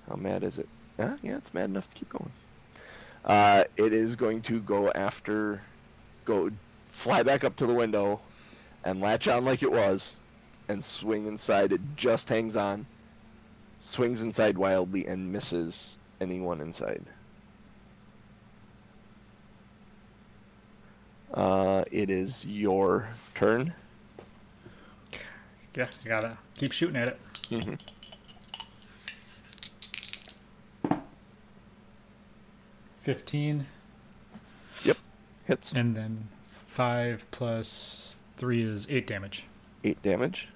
how 0.08 0.14
mad 0.14 0.44
is 0.44 0.58
it? 0.58 0.68
Uh, 0.98 1.16
yeah, 1.22 1.36
it's 1.36 1.52
mad 1.52 1.64
enough 1.64 1.88
to 1.88 1.94
keep 1.94 2.08
going. 2.08 2.30
Uh, 3.26 3.64
it 3.76 3.92
is 3.92 4.14
going 4.14 4.40
to 4.40 4.60
go 4.60 4.90
after, 4.92 5.60
go 6.24 6.48
fly 6.86 7.22
back 7.22 7.42
up 7.42 7.56
to 7.56 7.66
the 7.66 7.74
window, 7.74 8.20
and 8.84 9.00
latch 9.00 9.26
on 9.26 9.44
like 9.44 9.62
it 9.62 9.70
was, 9.70 10.14
and 10.68 10.82
swing 10.82 11.26
inside. 11.26 11.72
It 11.72 11.80
just 11.96 12.28
hangs 12.28 12.56
on, 12.56 12.86
swings 13.80 14.22
inside 14.22 14.56
wildly, 14.56 15.06
and 15.06 15.32
misses 15.32 15.98
anyone 16.20 16.60
inside. 16.60 17.04
Uh, 21.34 21.84
it 21.90 22.08
is 22.08 22.46
your 22.46 23.08
turn. 23.34 23.74
Yeah, 25.74 25.88
I 26.04 26.08
gotta 26.08 26.38
keep 26.54 26.72
shooting 26.72 26.96
at 26.96 27.08
it. 27.08 27.20
Mm-hmm. 27.50 27.74
Fifteen, 33.06 33.64
Yep, 34.82 34.96
hits 35.44 35.70
and 35.70 35.94
then 35.96 36.26
five 36.66 37.24
plus 37.30 38.18
three 38.36 38.64
is 38.64 38.88
eight 38.90 39.06
damage. 39.06 39.44
eight 39.84 40.02
damage. 40.02 40.48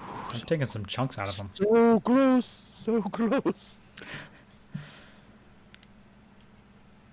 I'm 0.00 0.38
taking 0.42 0.66
some 0.66 0.86
chunks 0.86 1.18
out 1.18 1.28
of 1.28 1.36
them. 1.36 1.50
So 1.54 1.98
close, 1.98 2.62
so 2.84 3.02
close. 3.02 3.80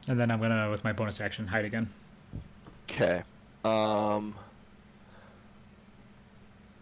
And 0.07 0.19
then 0.19 0.29
I'm 0.29 0.39
gonna, 0.39 0.69
with 0.69 0.83
my 0.83 0.93
bonus 0.93 1.19
action, 1.19 1.47
hide 1.47 1.65
again. 1.65 1.89
Okay. 2.83 3.23
Um. 3.65 4.35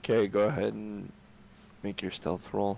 Okay, 0.04 0.28
go 0.28 0.42
ahead 0.42 0.74
and 0.74 1.10
make 1.82 2.02
your 2.02 2.12
stealth 2.12 2.54
roll 2.54 2.78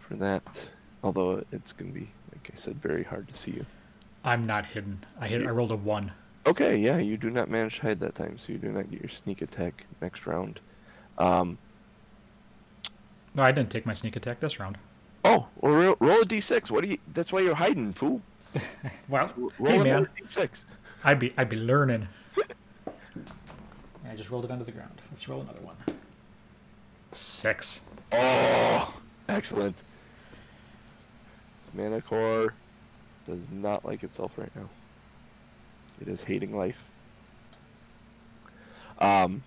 for 0.00 0.14
that. 0.16 0.64
Although 1.04 1.44
it's 1.52 1.74
gonna 1.74 1.92
be, 1.92 2.08
like 2.32 2.50
I 2.52 2.56
said, 2.56 2.80
very 2.80 3.04
hard 3.04 3.28
to 3.28 3.34
see 3.34 3.52
you. 3.52 3.66
I'm 4.24 4.46
not 4.46 4.66
hidden. 4.66 5.04
I 5.20 5.28
hit. 5.28 5.46
I 5.46 5.50
rolled 5.50 5.72
a 5.72 5.76
one. 5.76 6.12
Okay, 6.46 6.76
yeah, 6.76 6.98
you 6.98 7.16
do 7.16 7.30
not 7.30 7.48
manage 7.50 7.76
to 7.76 7.82
hide 7.82 8.00
that 8.00 8.14
time, 8.14 8.36
so 8.38 8.52
you 8.52 8.58
do 8.58 8.70
not 8.72 8.90
get 8.90 9.00
your 9.00 9.10
sneak 9.10 9.42
attack 9.42 9.86
next 10.00 10.26
round. 10.26 10.60
Um. 11.18 11.58
No, 13.34 13.44
I 13.44 13.52
didn't 13.52 13.70
take 13.70 13.86
my 13.86 13.94
sneak 13.94 14.16
attack 14.16 14.40
this 14.40 14.60
round. 14.60 14.76
Oh, 15.24 15.46
well, 15.60 15.72
roll, 15.72 15.96
roll 16.00 16.20
a 16.22 16.24
d6. 16.24 16.70
What 16.70 16.82
do 16.82 16.90
you? 16.90 16.98
That's 17.14 17.32
why 17.32 17.40
you're 17.40 17.54
hiding, 17.54 17.92
fool. 17.92 18.20
Well, 19.08 19.32
Roll 19.58 19.72
hey 19.72 19.82
man, 19.82 20.08
d6. 20.20 20.64
I'd 21.04 21.18
be 21.18 21.32
I'd 21.38 21.48
be 21.48 21.56
learning. 21.56 22.08
I 24.10 24.14
just 24.16 24.30
rolled 24.30 24.44
it 24.44 24.50
onto 24.50 24.64
the 24.64 24.72
ground. 24.72 25.00
Let's 25.10 25.26
roll 25.28 25.40
another 25.40 25.62
one. 25.62 25.76
Six. 27.12 27.80
Oh, 28.12 28.92
excellent. 29.28 29.82
This 31.72 31.80
manticore 31.80 32.54
does 33.26 33.48
not 33.50 33.84
like 33.84 34.02
itself 34.02 34.32
right 34.36 34.54
now. 34.56 34.68
It 36.00 36.08
is 36.08 36.22
hating 36.22 36.56
life. 36.56 36.82
Um, 38.98 39.42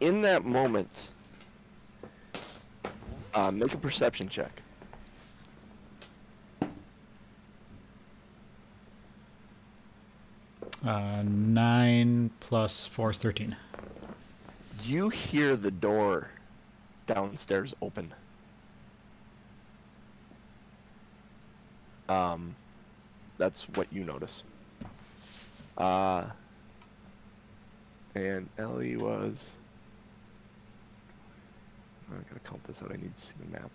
in 0.00 0.22
that 0.22 0.44
moment, 0.44 1.10
uh, 3.34 3.50
make 3.50 3.74
a 3.74 3.78
perception 3.78 4.28
check. 4.28 4.62
Uh, 10.84 11.22
nine 11.24 12.30
plus 12.40 12.86
four 12.86 13.10
is 13.10 13.18
thirteen. 13.18 13.56
You 14.82 15.10
hear 15.10 15.56
the 15.56 15.70
door 15.70 16.30
downstairs 17.10 17.74
open. 17.82 18.14
Um, 22.08 22.54
that's 23.36 23.68
what 23.70 23.92
you 23.92 24.04
notice. 24.04 24.44
Uh, 25.76 26.26
and 28.14 28.48
Ellie 28.58 28.96
was. 28.96 29.50
I 32.12 32.14
gotta 32.28 32.40
count 32.48 32.62
this 32.64 32.80
out. 32.82 32.92
I 32.92 32.96
need 32.96 33.14
to 33.14 33.20
see 33.20 33.34
the 33.44 33.50
map. 33.58 33.70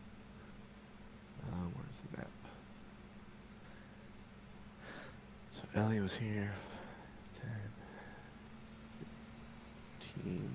Uh, 1.43 1.67
where's 1.73 2.01
the 2.11 2.17
map? 2.17 2.29
So 5.51 5.61
Ellie 5.75 5.99
was 5.99 6.15
here. 6.15 6.53
10, 7.41 7.49
15. 10.23 10.49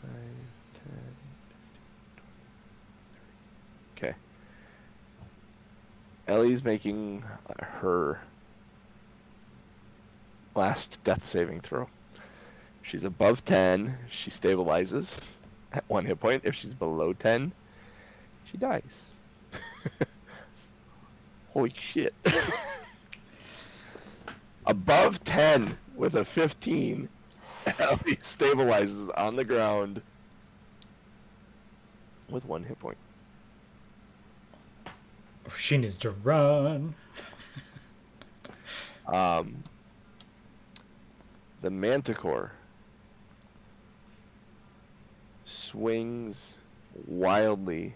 10, 0.73 0.73
15, 0.73 0.93
20, 3.95 3.97
30. 3.97 4.07
Okay. 4.07 4.15
Ellie's 6.27 6.63
making 6.63 7.23
her 7.59 8.19
last 10.55 10.99
death 11.03 11.25
saving 11.25 11.61
throw. 11.61 11.87
She's 12.81 13.03
above 13.03 13.45
10, 13.45 13.95
she 14.09 14.31
stabilizes 14.31 15.19
at 15.71 15.83
one 15.87 16.05
hit 16.05 16.19
point. 16.19 16.41
If 16.45 16.55
she's 16.55 16.73
below 16.73 17.13
10, 17.13 17.51
she 18.45 18.57
dies. 18.57 19.11
Holy 21.53 21.73
shit. 21.79 22.13
above 24.65 25.23
10 25.23 25.77
with 25.95 26.15
a 26.15 26.25
15, 26.25 27.07
Ellie 27.79 28.17
stabilizes 28.17 29.09
on 29.17 29.35
the 29.35 29.45
ground 29.45 30.01
with 32.29 32.45
one 32.45 32.63
hit 32.63 32.79
point. 32.79 32.97
She 35.57 35.77
needs 35.77 35.97
to 35.97 36.11
run. 36.11 36.95
Um, 39.07 39.63
the 41.61 41.69
Manticore 41.69 42.53
swings 45.43 46.57
wildly 47.05 47.93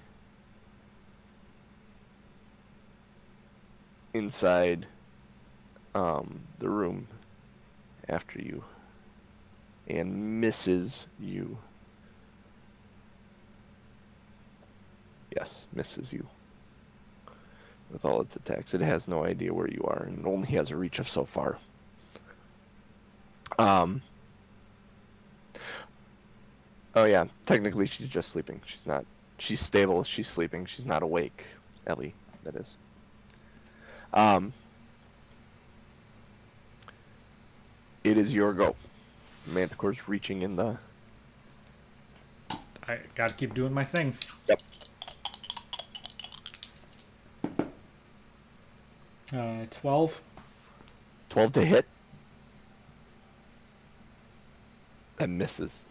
inside 4.14 4.86
um, 5.94 6.42
the 6.60 6.70
room 6.70 7.08
after 8.10 8.40
you 8.42 8.64
and 9.88 10.41
misses 10.41 11.07
you. 11.20 11.57
Yes, 15.36 15.68
misses 15.74 16.14
you 16.14 16.26
with 17.91 18.06
all 18.06 18.22
its 18.22 18.36
attacks. 18.36 18.74
It 18.74 18.82
has 18.82 19.07
no 19.07 19.26
idea 19.26 19.53
where 19.53 19.70
you 19.70 19.84
are 19.86 20.03
and 20.03 20.26
only 20.26 20.48
has 20.49 20.72
a 20.72 20.76
reach 20.76 20.99
of 20.99 21.10
so 21.10 21.26
far. 21.26 21.57
Um, 23.60 24.02
Oh 26.95 27.03
yeah, 27.03 27.26
technically 27.45 27.86
she's 27.88 28.07
just 28.07 28.30
sleeping. 28.30 28.62
She's 28.66 28.88
not. 28.88 29.06
She's 29.38 29.60
stable. 29.60 30.03
She's 30.03 30.28
sleeping. 30.28 30.66
She's 30.66 30.86
not 30.86 31.03
awake. 31.03 31.45
Ellie, 31.88 32.14
that 32.44 32.56
is. 32.56 32.78
Um. 34.14 34.53
It 38.06 38.18
is 38.18 38.34
your 38.34 38.53
go. 38.53 38.76
Manticore's 39.47 40.07
reaching 40.07 40.41
in 40.41 40.55
the. 40.55 40.77
I 42.88 42.99
gotta 43.15 43.34
keep 43.34 43.53
doing 43.53 43.73
my 43.73 43.84
thing. 43.84 44.13
Yep. 44.47 44.61
Uh, 49.34 49.65
12. 49.72 50.22
Twelve 51.30 51.51
to 51.53 51.65
hit. 51.65 51.85
That 55.17 55.30
misses. 55.30 55.88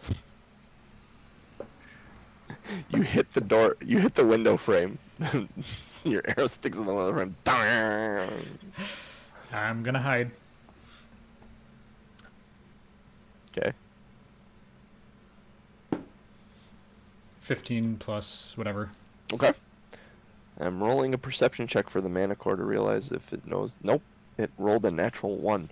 you 2.89 3.01
hit 3.01 3.31
the 3.33 3.41
door. 3.41 3.75
You 3.81 3.99
hit 3.99 4.15
the 4.15 4.25
window 4.25 4.57
frame. 4.57 4.97
Your 6.03 6.23
arrow 6.25 6.47
sticks 6.47 6.77
in 6.77 6.85
the 6.85 6.93
window 6.93 7.13
frame. 7.13 7.35
I'm 9.51 9.83
gonna 9.83 9.99
hide. 9.99 10.31
Okay. 13.57 13.71
15 17.41 17.97
plus 17.97 18.57
whatever. 18.57 18.89
Okay. 19.31 19.53
I'm 20.59 20.81
rolling 20.81 21.13
a 21.13 21.17
perception 21.17 21.67
check 21.67 21.89
for 21.89 22.01
the 22.01 22.09
Manticore 22.09 22.55
to 22.55 22.63
realize 22.63 23.11
if 23.11 23.31
it 23.33 23.45
knows. 23.45 23.77
Nope. 23.83 24.01
It 24.37 24.51
rolled 24.57 24.85
a 24.85 24.91
natural 24.91 25.37
one. 25.37 25.69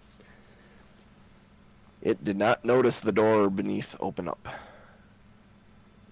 It 2.02 2.24
did 2.24 2.38
not 2.38 2.64
notice 2.64 3.00
the 3.00 3.12
door 3.12 3.50
beneath 3.50 3.96
open 4.00 4.28
up. 4.28 4.48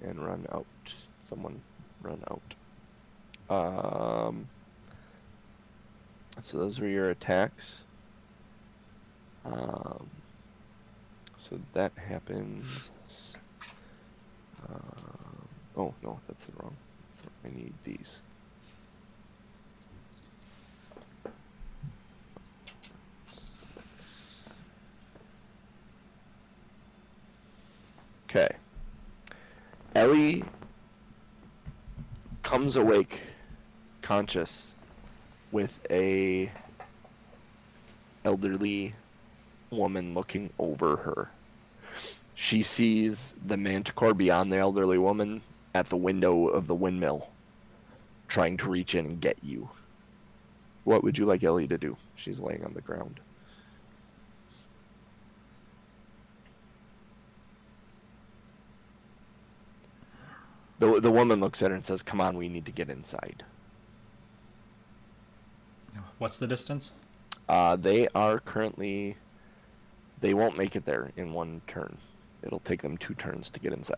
And 0.02 0.26
run 0.26 0.46
out. 0.52 0.66
Someone 1.20 1.62
run 2.02 2.24
out. 2.30 2.56
Um. 3.56 4.48
So 6.42 6.58
those 6.58 6.80
were 6.80 6.88
your 6.88 7.12
attacks. 7.12 7.86
Um. 9.46 10.10
So 11.42 11.60
that 11.74 11.92
happens. 11.98 13.36
Um, 14.70 15.48
oh 15.76 15.94
no, 16.04 16.20
that's 16.28 16.46
the 16.46 16.54
wrong. 16.62 16.76
I 17.44 17.50
need 17.50 17.74
these. 17.84 18.22
Okay. 28.30 28.50
Ellie 29.96 30.44
comes 32.44 32.76
awake, 32.76 33.20
conscious, 34.04 34.76
with 35.52 35.80
a 35.90 36.52
elderly 38.24 38.94
woman 39.72 40.14
looking 40.14 40.52
over 40.60 40.98
her. 40.98 41.32
She 42.36 42.62
sees 42.62 43.34
the 43.46 43.58
manticore 43.58 44.14
beyond 44.14 44.52
the 44.52 44.58
elderly 44.58 44.98
woman 44.98 45.42
at 45.74 45.88
the 45.88 45.98
window 45.98 46.48
of 46.48 46.68
the 46.68 46.76
windmill, 46.76 47.30
trying 48.28 48.58
to 48.58 48.70
reach 48.70 48.96
in 48.96 49.06
and 49.06 49.22
get 49.22 49.38
you. 49.42 49.70
What 50.84 51.04
would 51.04 51.18
you 51.18 51.26
like 51.26 51.44
Ellie 51.44 51.68
to 51.68 51.78
do? 51.78 51.96
She's 52.16 52.40
laying 52.40 52.66
on 52.66 52.74
the 52.74 52.82
ground. 52.82 53.20
The, 60.80 61.00
the 61.00 61.12
woman 61.12 61.40
looks 61.40 61.62
at 61.62 61.70
her 61.70 61.76
and 61.76 61.86
says, 61.86 62.02
Come 62.02 62.20
on, 62.20 62.36
we 62.36 62.50
need 62.50 62.66
to 62.66 62.72
get 62.72 62.90
inside. 62.90 63.44
What's 66.18 66.38
the 66.38 66.48
distance? 66.48 66.92
Uh, 67.48 67.76
they 67.76 68.08
are 68.16 68.40
currently. 68.40 69.16
They 70.22 70.34
won't 70.34 70.58
make 70.58 70.76
it 70.76 70.86
there 70.86 71.12
in 71.18 71.34
one 71.34 71.62
turn. 71.68 71.98
It'll 72.44 72.60
take 72.60 72.82
them 72.82 72.98
two 72.98 73.14
turns 73.16 73.50
to 73.50 73.60
get 73.60 73.74
inside. 73.74 73.98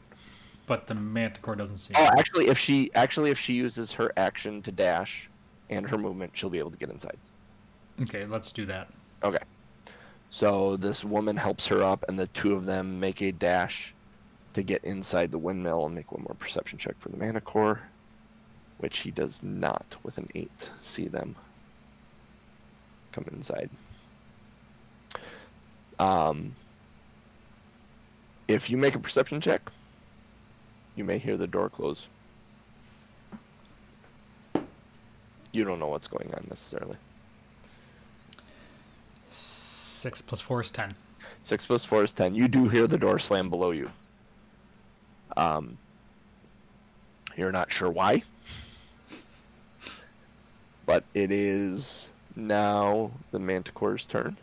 But 0.66 0.88
the 0.88 0.96
manticore 0.96 1.56
doesn't 1.56 1.78
see. 1.78 1.94
Oh, 1.96 2.06
it. 2.06 2.14
actually, 2.18 2.48
if 2.48 2.58
she 2.58 2.90
actually 2.96 3.30
if 3.30 3.40
she 3.40 3.54
uses 3.54 3.92
her 3.94 4.12
action 4.16 4.62
to 4.64 4.72
dash 4.72 5.30
and 5.70 5.88
her 5.90 5.98
movement, 5.98 6.32
she'll 6.34 6.50
be 6.50 6.60
able 6.60 6.72
to 6.72 6.78
get 6.78 6.90
inside. 6.90 7.18
Okay, 8.02 8.26
let's 8.26 8.52
do 8.52 8.66
that. 8.68 8.90
Okay. 9.24 9.44
So 10.30 10.78
this 10.78 11.04
woman 11.04 11.38
helps 11.38 11.68
her 11.68 11.84
up, 11.84 12.06
and 12.08 12.18
the 12.18 12.28
two 12.28 12.54
of 12.56 12.66
them 12.66 13.00
make 13.00 13.22
a 13.22 13.32
dash 13.32 13.94
to 14.54 14.64
get 14.64 14.84
inside 14.84 15.32
the 15.32 15.38
windmill 15.38 15.86
and 15.86 15.96
make 15.96 16.12
one 16.12 16.24
more 16.24 16.36
perception 16.40 16.80
check 16.80 16.96
for 17.00 17.10
the 17.10 17.18
Manticore, 17.18 17.82
which 18.80 19.00
he 19.00 19.12
does 19.12 19.44
not 19.44 19.96
with 20.04 20.18
an 20.18 20.28
eight. 20.34 20.70
See 20.82 21.08
them 21.08 21.36
come 23.12 23.26
inside. 23.32 23.70
Um, 26.00 26.56
if 28.48 28.70
you 28.70 28.78
make 28.78 28.96
a 28.96 29.00
perception 29.00 29.40
check, 29.42 29.62
you 30.96 31.04
may 31.04 31.18
hear 31.18 31.38
the 31.38 31.48
door 31.48 31.70
close. 31.70 32.08
You 35.52 35.64
don't 35.64 35.80
know 35.80 35.88
what's 35.88 36.08
going 36.08 36.34
on 36.34 36.46
necessarily. 36.50 36.98
Six 39.30 40.22
plus 40.22 40.42
four 40.42 40.62
is 40.62 40.72
ten. 40.72 40.94
Six 41.44 41.66
plus 41.66 41.86
four 41.86 42.04
is 42.04 42.12
ten. 42.12 42.36
You 42.36 42.48
do 42.48 42.68
hear 42.68 42.88
the 42.88 42.98
door 42.98 43.20
slam 43.20 43.50
below 43.50 43.72
you. 43.72 43.90
Um, 45.38 45.78
you're 47.36 47.52
not 47.52 47.72
sure 47.72 47.90
why, 47.90 48.24
but 50.86 51.04
it 51.14 51.32
is 51.32 52.12
now 52.36 53.12
the 53.32 53.40
Manticore's 53.40 54.06
turn, 54.06 54.38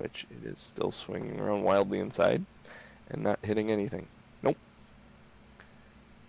which 0.00 0.26
it 0.30 0.46
is 0.48 0.58
still 0.58 0.90
swinging 0.90 1.38
around 1.38 1.62
wildly 1.62 1.98
inside 1.98 2.44
and 3.10 3.22
not 3.22 3.38
hitting 3.42 3.70
anything. 3.70 4.06
Nope. 4.42 4.56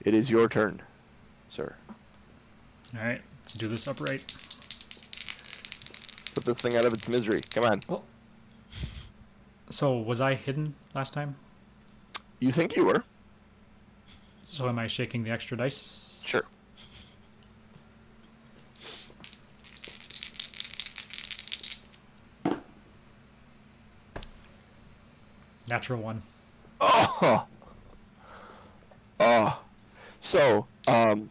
It 0.01 0.13
is 0.13 0.29
your 0.29 0.49
turn, 0.49 0.81
sir. 1.49 1.75
All 2.95 3.05
right, 3.05 3.21
let's 3.39 3.53
do 3.53 3.67
this 3.67 3.87
upright. 3.87 4.25
Put 6.35 6.45
this 6.45 6.61
thing 6.61 6.75
out 6.75 6.85
of 6.85 6.93
its 6.93 7.07
misery. 7.07 7.39
Come 7.53 7.65
on. 7.65 7.81
Oh. 7.89 8.03
So 9.69 9.97
was 9.97 10.19
I 10.19 10.35
hidden 10.35 10.75
last 10.93 11.13
time? 11.13 11.35
You 12.39 12.51
think 12.51 12.75
you 12.75 12.85
were? 12.85 13.03
So 14.43 14.67
am 14.67 14.79
I 14.79 14.87
shaking 14.87 15.23
the 15.23 15.31
extra 15.31 15.55
dice? 15.55 16.19
Sure. 16.23 16.43
Natural 25.71 26.01
one. 26.01 26.21
Oh. 26.81 27.47
Oh. 29.21 29.61
So, 30.19 30.67
um, 30.89 31.29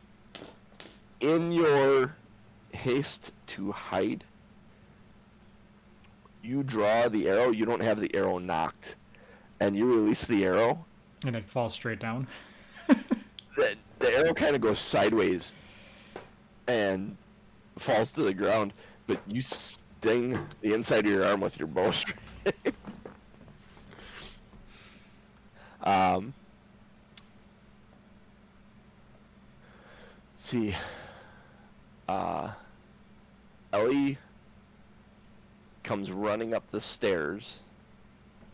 in 1.20 1.52
your 1.52 2.16
haste 2.72 3.32
to 3.48 3.70
hide, 3.70 4.24
you 6.42 6.62
draw 6.62 7.10
the 7.10 7.28
arrow. 7.28 7.50
You 7.50 7.66
don't 7.66 7.82
have 7.82 8.00
the 8.00 8.14
arrow 8.14 8.38
nocked, 8.38 8.94
and 9.60 9.76
you 9.76 9.84
release 9.84 10.24
the 10.24 10.42
arrow. 10.46 10.86
And 11.26 11.36
it 11.36 11.44
falls 11.44 11.74
straight 11.74 12.00
down. 12.00 12.26
The, 13.56 13.74
the 13.98 14.08
arrow 14.16 14.32
kind 14.32 14.54
of 14.54 14.62
goes 14.62 14.78
sideways 14.78 15.52
and 16.68 17.16
falls 17.76 18.12
to 18.12 18.22
the 18.22 18.32
ground, 18.32 18.72
but 19.08 19.20
you 19.26 19.42
sting 19.42 20.38
the 20.62 20.72
inside 20.72 21.04
of 21.04 21.10
your 21.10 21.26
arm 21.26 21.40
with 21.40 21.58
your 21.58 21.66
bowstring. 21.66 22.16
um, 25.82 26.34
let's 30.32 30.44
see. 30.44 30.74
Uh, 32.08 32.50
Ellie 33.72 34.18
comes 35.82 36.10
running 36.10 36.54
up 36.54 36.68
the 36.70 36.80
stairs, 36.80 37.60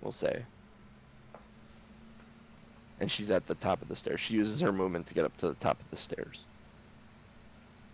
we'll 0.02 0.12
say. 0.12 0.44
And 3.00 3.10
she's 3.10 3.30
at 3.30 3.46
the 3.46 3.54
top 3.56 3.82
of 3.82 3.88
the 3.88 3.96
stairs. 3.96 4.20
She 4.20 4.34
uses 4.34 4.60
her 4.60 4.72
movement 4.72 5.06
to 5.06 5.14
get 5.14 5.24
up 5.24 5.36
to 5.38 5.48
the 5.48 5.54
top 5.54 5.80
of 5.80 5.90
the 5.90 5.96
stairs. 5.96 6.44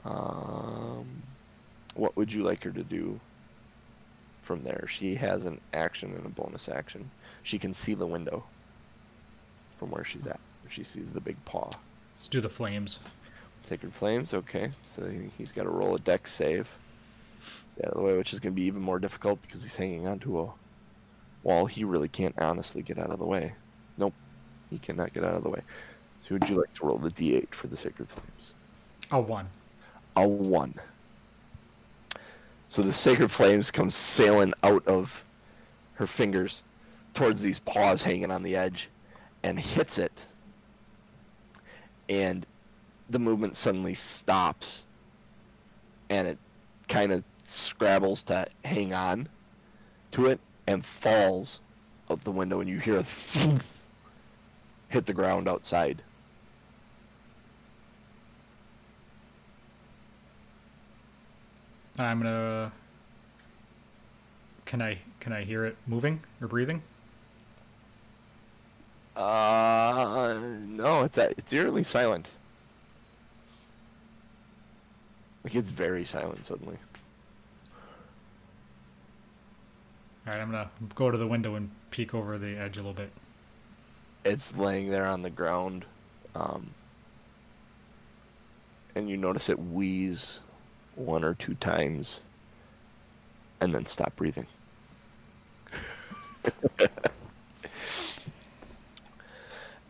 Um, 0.05 1.07
what 1.95 2.17
would 2.17 2.33
you 2.33 2.43
like 2.43 2.63
her 2.65 2.71
to 2.71 2.83
do 2.83 3.21
from 4.43 4.63
there? 4.63 4.87
She 4.89 5.15
has 5.15 5.45
an 5.45 5.61
action 5.75 6.13
and 6.15 6.27
a 6.27 6.29
bonus 6.29 6.69
action. 6.69 7.11
She 7.43 7.59
can 7.59 7.75
see 7.75 7.95
the 7.95 8.07
window 8.07 8.45
from 9.83 9.91
where 9.91 10.05
she's 10.05 10.29
at. 10.29 10.39
She 10.69 10.85
sees 10.85 11.11
the 11.11 11.21
big 11.21 11.37
paw. 11.45 11.69
Let's 12.17 12.29
do 12.29 12.41
the 12.41 12.49
flames. 12.49 13.01
Sacred 13.63 13.93
Flames, 13.93 14.33
okay. 14.33 14.71
So 14.87 15.05
he- 15.09 15.31
he's 15.37 15.51
got 15.51 15.65
to 15.65 15.71
roll 15.71 15.97
a 15.97 15.99
dex 15.99 16.33
save. 16.33 16.69
Out 17.83 17.91
of 17.91 17.97
the 17.97 18.03
way, 18.03 18.17
which 18.17 18.33
is 18.33 18.39
going 18.39 18.55
to 18.55 18.61
be 18.61 18.67
even 18.67 18.81
more 18.81 19.01
difficult 19.01 19.43
because 19.43 19.63
he's 19.65 19.75
hanging 19.75 20.07
onto 20.07 20.39
a 20.39 20.49
wall. 21.43 21.67
he 21.67 21.83
really 21.83 22.07
can't 22.09 22.35
honestly 22.41 22.81
get 22.83 22.97
out 22.99 23.11
of 23.11 23.19
the 23.19 23.25
way. 23.27 23.55
Nope, 23.99 24.15
he 24.71 24.79
cannot 24.79 25.13
get 25.13 25.25
out 25.25 25.35
of 25.35 25.43
the 25.43 25.49
way. 25.51 25.63
So, 26.29 26.35
would 26.37 26.49
you 26.49 26.57
like 26.61 26.73
to 26.75 26.87
roll 26.87 26.99
the 26.99 27.11
d8 27.11 27.53
for 27.55 27.67
the 27.67 27.77
Sacred 27.77 28.09
Flames? 28.09 28.55
A 29.11 29.21
one. 29.21 29.49
A 30.17 30.27
one. 30.29 30.75
So 32.69 32.83
the 32.83 32.93
Sacred 32.93 33.31
Flames 33.31 33.71
come 33.73 33.91
sailing 33.91 34.55
out 34.63 34.87
of 34.87 35.25
her 35.95 36.07
fingers 36.07 36.63
towards 37.15 37.41
these 37.43 37.59
paws 37.59 38.03
hanging 38.03 38.31
on 38.31 38.43
the 38.45 38.55
edge 38.57 38.89
and 39.43 39.59
hits 39.59 39.98
it. 39.98 40.27
And 42.09 42.47
the 43.10 43.19
movement 43.19 43.56
suddenly 43.56 43.94
stops 43.94 44.86
and 46.10 46.28
it 46.28 46.39
kind 46.89 47.12
of 47.12 47.24
scrabbles 47.44 48.23
to 48.24 48.47
hang 48.64 48.93
on 48.93 49.28
to 50.12 50.27
it 50.27 50.40
and 50.66 50.85
falls 50.85 51.60
out 52.10 52.23
the 52.24 52.31
window 52.31 52.60
and 52.60 52.69
you 52.69 52.78
hear 52.78 52.98
it 52.98 53.06
hit 54.89 55.06
the 55.06 55.12
ground 55.12 55.48
outside. 55.48 56.02
I'm 61.98 62.19
gonna. 62.19 62.73
Can 64.64 64.81
I 64.81 64.98
can 65.20 65.32
I 65.32 65.44
hear 65.44 65.66
it 65.66 65.77
moving 65.86 66.20
or 66.40 66.48
breathing? 66.48 66.82
Uh, 69.17 70.39
no, 70.67 71.03
it's 71.03 71.19
it's 71.19 71.53
eerily 71.53 71.83
silent. 71.83 72.29
Like 75.45 75.55
it's 75.55 75.69
very 75.69 76.05
silent 76.05 76.45
suddenly. 76.45 76.79
All 80.27 80.33
right, 80.33 80.41
I'm 80.41 80.51
gonna 80.51 80.71
go 80.95 81.11
to 81.11 81.19
the 81.19 81.27
window 81.27 81.57
and 81.57 81.71
peek 81.91 82.15
over 82.15 82.39
the 82.39 82.57
edge 82.57 82.77
a 82.77 82.81
little 82.81 82.95
bit. 82.95 83.11
It's 84.25 84.57
laying 84.57 84.89
there 84.89 85.07
on 85.07 85.23
the 85.23 85.31
ground, 85.31 85.85
um, 86.35 86.73
and 88.95 89.11
you 89.11 89.17
notice 89.17 89.49
it 89.49 89.59
wheeze 89.59 90.41
one 90.95 91.25
or 91.25 91.35
two 91.35 91.55
times, 91.55 92.21
and 93.61 93.75
then 93.75 93.85
stop 93.85 94.15
breathing. 94.15 94.47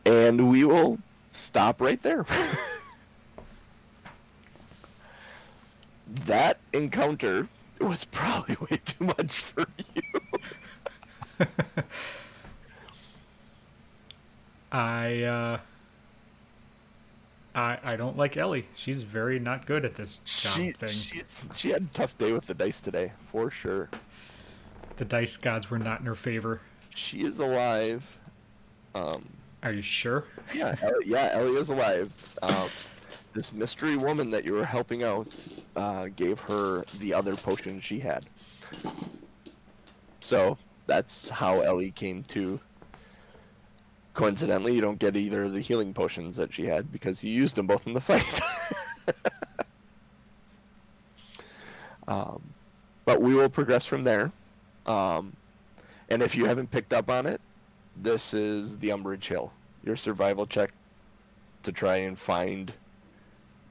and 0.05 0.49
we 0.51 0.65
will 0.65 0.99
stop 1.33 1.81
right 1.81 2.03
there. 2.03 2.25
that 6.27 6.59
encounter 6.73 7.49
was 7.81 8.05
probably 8.05 8.57
way 8.71 8.81
too 8.85 9.05
much 9.05 9.39
for 9.39 9.67
you. 9.95 11.47
I 14.73 15.23
uh 15.25 15.59
I 17.55 17.79
I 17.85 17.97
don't 17.97 18.17
like 18.17 18.37
Ellie. 18.37 18.67
She's 18.75 19.03
very 19.03 19.39
not 19.39 19.67
good 19.67 19.85
at 19.85 19.95
this 19.95 20.19
job 20.19 20.55
she, 20.55 20.73
thing. 20.73 20.89
she's- 20.89 21.45
she 21.55 21.71
had 21.71 21.83
a 21.83 21.87
tough 21.95 22.17
day 22.19 22.33
with 22.33 22.47
the 22.47 22.55
dice 22.55 22.81
today, 22.81 23.13
for 23.31 23.51
sure. 23.51 23.91
The 24.97 25.05
dice 25.05 25.37
gods 25.37 25.71
were 25.71 25.79
not 25.79 26.01
in 26.01 26.07
her 26.07 26.15
favor. 26.15 26.61
She 26.95 27.25
is 27.25 27.39
alive. 27.39 28.05
Um, 28.95 29.27
Are 29.63 29.73
you 29.73 29.83
sure? 29.83 30.25
yeah, 30.55 30.75
Ellie, 30.83 31.07
yeah, 31.07 31.31
Ellie 31.33 31.57
is 31.57 31.71
alive. 31.71 32.37
Um, 32.43 32.69
this 33.33 33.53
mystery 33.53 33.97
woman 33.97 34.31
that 34.31 34.45
you 34.45 34.53
were 34.53 34.65
helping 34.65 35.03
out 35.05 35.29
uh, 35.77 36.09
gave 36.17 36.41
her 36.41 36.85
the 36.99 37.15
other 37.15 37.35
potion 37.37 37.81
she 37.81 38.01
had. 38.01 38.27
So 40.21 40.59
that's 40.87 41.29
how 41.29 41.61
Ellie 41.61 41.93
came 41.93 42.23
to. 42.25 42.61
Coincidentally, 44.15 44.75
you 44.75 44.81
don't 44.81 44.99
get 44.99 45.17
either 45.17 45.45
of 45.45 45.53
the 45.53 45.61
healing 45.61 45.95
potions 45.95 46.37
that 46.37 46.53
she 46.53 46.67
had 46.67 46.93
because 46.93 47.25
you 47.25 47.33
used 47.33 47.55
them 47.55 47.67
both 47.67 47.87
in 47.87 47.95
the 47.95 48.01
fight. 48.01 48.41
um, 52.09 52.43
but 53.05 53.23
we 53.23 53.35
will 53.35 53.49
progress 53.49 53.87
from 53.87 54.05
there. 54.05 54.31
Um, 54.87 55.35
and 56.11 56.21
if 56.21 56.35
you 56.35 56.45
haven't 56.45 56.71
picked 56.71 56.93
up 56.93 57.09
on 57.09 57.27
it, 57.27 57.41
this 57.97 58.35
is 58.35 58.79
the 58.79 58.93
Umbrage 58.93 59.29
Hill. 59.29 59.53
Your 59.85 59.97
survival 59.97 60.47
check 60.47 60.73
to 61.63 61.73
try 61.73 61.97
and 61.97 62.19
find 62.19 62.73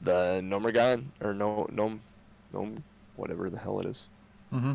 the 0.01 0.41
Nomergon 0.43 1.05
or 1.21 1.33
no 1.33 1.67
Nom 1.71 2.01
Nom 2.53 2.83
whatever 3.15 3.49
the 3.49 3.57
hell 3.57 3.79
it 3.79 3.85
is. 3.85 4.07
Mm-hmm. 4.53 4.73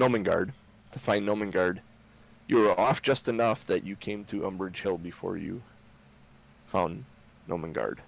Gnomengarde. 0.00 0.52
To 0.92 0.98
find 0.98 1.26
Gnomengarde. 1.26 1.78
You 2.48 2.58
were 2.58 2.78
off 2.78 3.02
just 3.02 3.28
enough 3.28 3.64
that 3.66 3.84
you 3.84 3.96
came 3.96 4.24
to 4.26 4.46
Umbrage 4.46 4.82
Hill 4.82 4.98
before 4.98 5.36
you 5.36 5.62
found 6.66 7.04
Gnomengarde. 7.48 7.98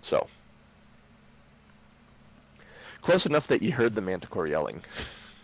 So 0.00 0.26
close 3.00 3.26
enough 3.26 3.46
that 3.48 3.62
you 3.62 3.72
heard 3.72 3.94
the 3.94 4.00
Manticore 4.00 4.46
yelling, 4.46 4.80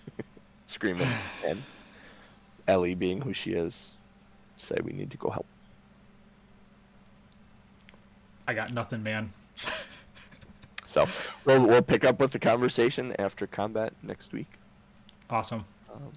screaming, 0.67 1.09
and 1.45 1.63
Ellie, 2.69 2.95
being 2.95 3.21
who 3.21 3.33
she 3.33 3.53
is, 3.53 3.94
say 4.57 4.77
we 4.83 4.93
need 4.93 5.11
to 5.11 5.17
go 5.17 5.31
help. 5.31 5.47
I 8.47 8.55
got 8.55 8.73
nothing, 8.73 9.03
man. 9.03 9.33
So 10.95 11.09
we'll 11.45 11.67
we'll 11.67 11.83
pick 11.83 12.05
up 12.05 12.21
with 12.21 12.31
the 12.31 12.39
conversation 12.39 13.17
after 13.19 13.49
combat 13.49 13.93
next 14.05 14.33
week. 14.33 14.47
Awesome. 15.29 15.65
Um, 15.93 16.13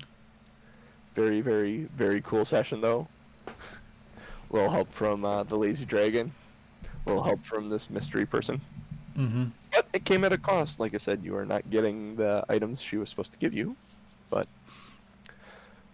very 1.16 1.42
very 1.42 1.88
very 1.98 2.22
cool 2.22 2.46
session 2.46 2.80
though. 2.80 3.08
A 3.48 3.52
little 4.54 4.70
help 4.70 4.94
from 4.94 5.26
uh, 5.26 5.42
the 5.42 5.58
lazy 5.58 5.84
dragon. 5.84 6.32
A 6.84 7.10
little 7.10 7.24
help 7.24 7.44
from 7.44 7.70
this 7.70 7.90
mystery 7.90 8.28
person. 8.28 8.62
Mm-hmm. 9.18 9.46
But 9.74 9.88
it 9.94 10.06
came 10.06 10.24
at 10.24 10.32
a 10.32 10.38
cost. 10.38 10.80
Like 10.80 10.94
I 10.94 10.98
said, 10.98 11.24
you 11.24 11.36
are 11.36 11.46
not 11.46 11.68
getting 11.72 12.16
the 12.16 12.46
items 12.48 12.80
she 12.80 12.98
was 12.98 13.10
supposed 13.10 13.32
to 13.34 13.40
give 13.40 13.56
you. 13.56 13.76
But 14.30 14.46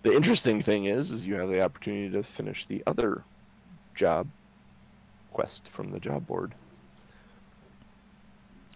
the 0.03 0.13
interesting 0.15 0.61
thing 0.61 0.85
is, 0.85 1.11
is 1.11 1.25
you 1.25 1.35
have 1.35 1.49
the 1.49 1.61
opportunity 1.61 2.09
to 2.11 2.23
finish 2.23 2.65
the 2.65 2.83
other 2.87 3.23
job 3.95 4.27
quest 5.31 5.67
from 5.69 5.91
the 5.91 5.99
job 5.99 6.27
board 6.27 6.53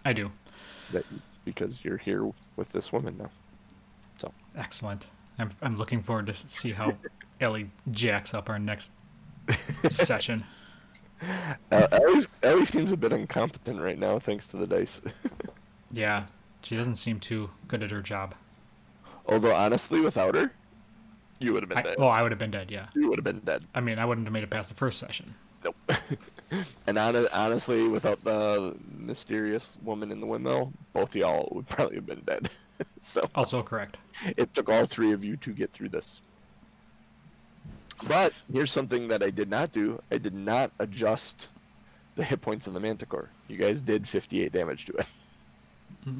I 0.04 0.12
do. 0.12 0.30
that 0.92 1.04
because 1.44 1.84
you're 1.84 1.96
here 1.98 2.30
with 2.56 2.68
this 2.70 2.92
woman 2.92 3.16
now. 3.18 3.30
So 4.18 4.32
Excellent. 4.56 5.06
I'm 5.38 5.50
I'm 5.62 5.76
looking 5.76 6.02
forward 6.02 6.26
to 6.26 6.34
see 6.34 6.72
how 6.72 6.94
Ellie 7.40 7.70
jacks 7.90 8.34
up 8.34 8.48
our 8.48 8.58
next 8.58 8.92
session. 9.88 10.44
Uh, 11.70 11.86
Ellie, 11.92 12.24
Ellie 12.42 12.64
seems 12.64 12.92
a 12.92 12.96
bit 12.96 13.12
incompetent 13.12 13.80
right 13.80 13.98
now, 13.98 14.18
thanks 14.18 14.48
to 14.48 14.56
the 14.56 14.66
dice. 14.66 15.00
Yeah, 15.90 16.26
she 16.62 16.76
doesn't 16.76 16.96
seem 16.96 17.18
too 17.18 17.48
good 17.66 17.82
at 17.82 17.90
her 17.90 18.02
job. 18.02 18.34
Although 19.26 19.54
honestly, 19.54 20.00
without 20.02 20.34
her, 20.34 20.52
you 21.40 21.52
would 21.52 21.62
have 21.62 21.68
been 21.68 21.78
I, 21.78 21.82
dead. 21.82 21.96
well, 21.98 22.08
I 22.08 22.22
would 22.22 22.32
have 22.32 22.38
been 22.38 22.50
dead. 22.50 22.70
Yeah. 22.70 22.86
you 22.94 23.08
would 23.08 23.18
have 23.18 23.24
been 23.24 23.40
dead. 23.40 23.64
I 23.74 23.80
mean, 23.80 23.98
I 23.98 24.04
wouldn't 24.04 24.26
have 24.26 24.32
made 24.32 24.42
it 24.42 24.50
past 24.50 24.68
the 24.68 24.74
first 24.74 24.98
session. 24.98 25.34
Nope. 25.64 25.76
and 26.86 26.98
honestly, 26.98 27.88
without 27.88 28.22
the 28.24 28.74
mysterious 28.96 29.76
woman 29.82 30.10
in 30.12 30.20
the 30.20 30.26
windmill, 30.26 30.72
both 30.92 31.10
of 31.10 31.16
y'all 31.16 31.48
would 31.52 31.68
probably 31.68 31.96
have 31.96 32.06
been 32.06 32.22
dead. 32.26 32.48
so 33.00 33.28
Also 33.34 33.62
correct. 33.62 33.98
it 34.36 34.52
took 34.54 34.68
all 34.68 34.86
three 34.86 35.12
of 35.12 35.24
you 35.24 35.36
to 35.38 35.52
get 35.52 35.72
through 35.72 35.88
this. 35.90 36.20
But 38.06 38.32
here's 38.52 38.70
something 38.70 39.08
that 39.08 39.22
I 39.22 39.30
did 39.30 39.50
not 39.50 39.72
do. 39.72 40.00
I 40.12 40.18
did 40.18 40.34
not 40.34 40.70
adjust 40.78 41.48
the 42.14 42.22
hit 42.24 42.40
points 42.40 42.66
of 42.66 42.74
the 42.74 42.80
Manticore. 42.80 43.30
You 43.48 43.56
guys 43.56 43.80
did 43.82 44.08
58 44.08 44.52
damage 44.52 44.86
to 44.86 44.92
it, 44.94 45.06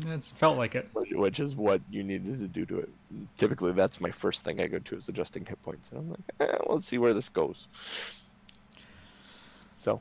It's 0.06 0.30
felt 0.30 0.56
like 0.58 0.74
it. 0.74 0.88
which- 0.92 1.12
which 1.12 1.40
is 1.40 1.54
what 1.56 1.80
you 1.90 2.02
needed 2.02 2.38
to 2.38 2.48
do 2.48 2.64
to 2.66 2.78
it. 2.80 2.90
Typically, 3.36 3.72
that's 3.72 4.00
my 4.00 4.10
first 4.10 4.44
thing 4.44 4.60
I 4.60 4.66
go 4.66 4.78
to 4.78 4.96
is 4.96 5.08
adjusting 5.08 5.44
hit 5.46 5.62
points. 5.62 5.90
And 5.90 5.98
I'm 6.00 6.10
like, 6.10 6.20
eh, 6.40 6.56
let's 6.68 6.86
see 6.86 6.98
where 6.98 7.14
this 7.14 7.28
goes. 7.28 7.68
So, 9.78 10.00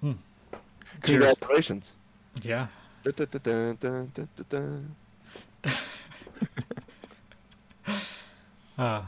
Hmm. 0.00 0.12
congratulations. 1.00 1.94
Yeah. 2.42 2.68
Dun, 3.02 3.28
dun, 3.42 4.08
dun. 4.48 4.96
Uh, 8.78 9.02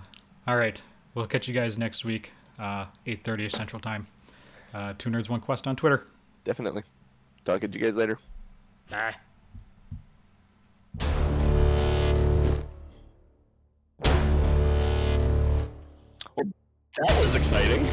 all 0.48 0.56
right. 0.56 0.80
We'll 1.14 1.26
catch 1.26 1.46
you 1.46 1.54
guys 1.54 1.78
next 1.78 2.04
week, 2.04 2.32
uh, 2.58 2.86
8.30 3.06 3.48
Central 3.50 3.78
Time. 3.80 4.06
Uh, 4.74 4.94
Two 4.98 5.10
Nerds 5.10 5.28
One 5.28 5.40
Quest 5.40 5.66
on 5.66 5.76
Twitter. 5.76 6.06
Definitely. 6.44 6.82
Talk 7.44 7.60
to 7.60 7.68
you 7.68 7.78
guys 7.80 7.94
later. 7.96 8.18
Bye. 8.90 9.14
That 16.96 17.20
was 17.24 17.36
exciting. 17.36 17.86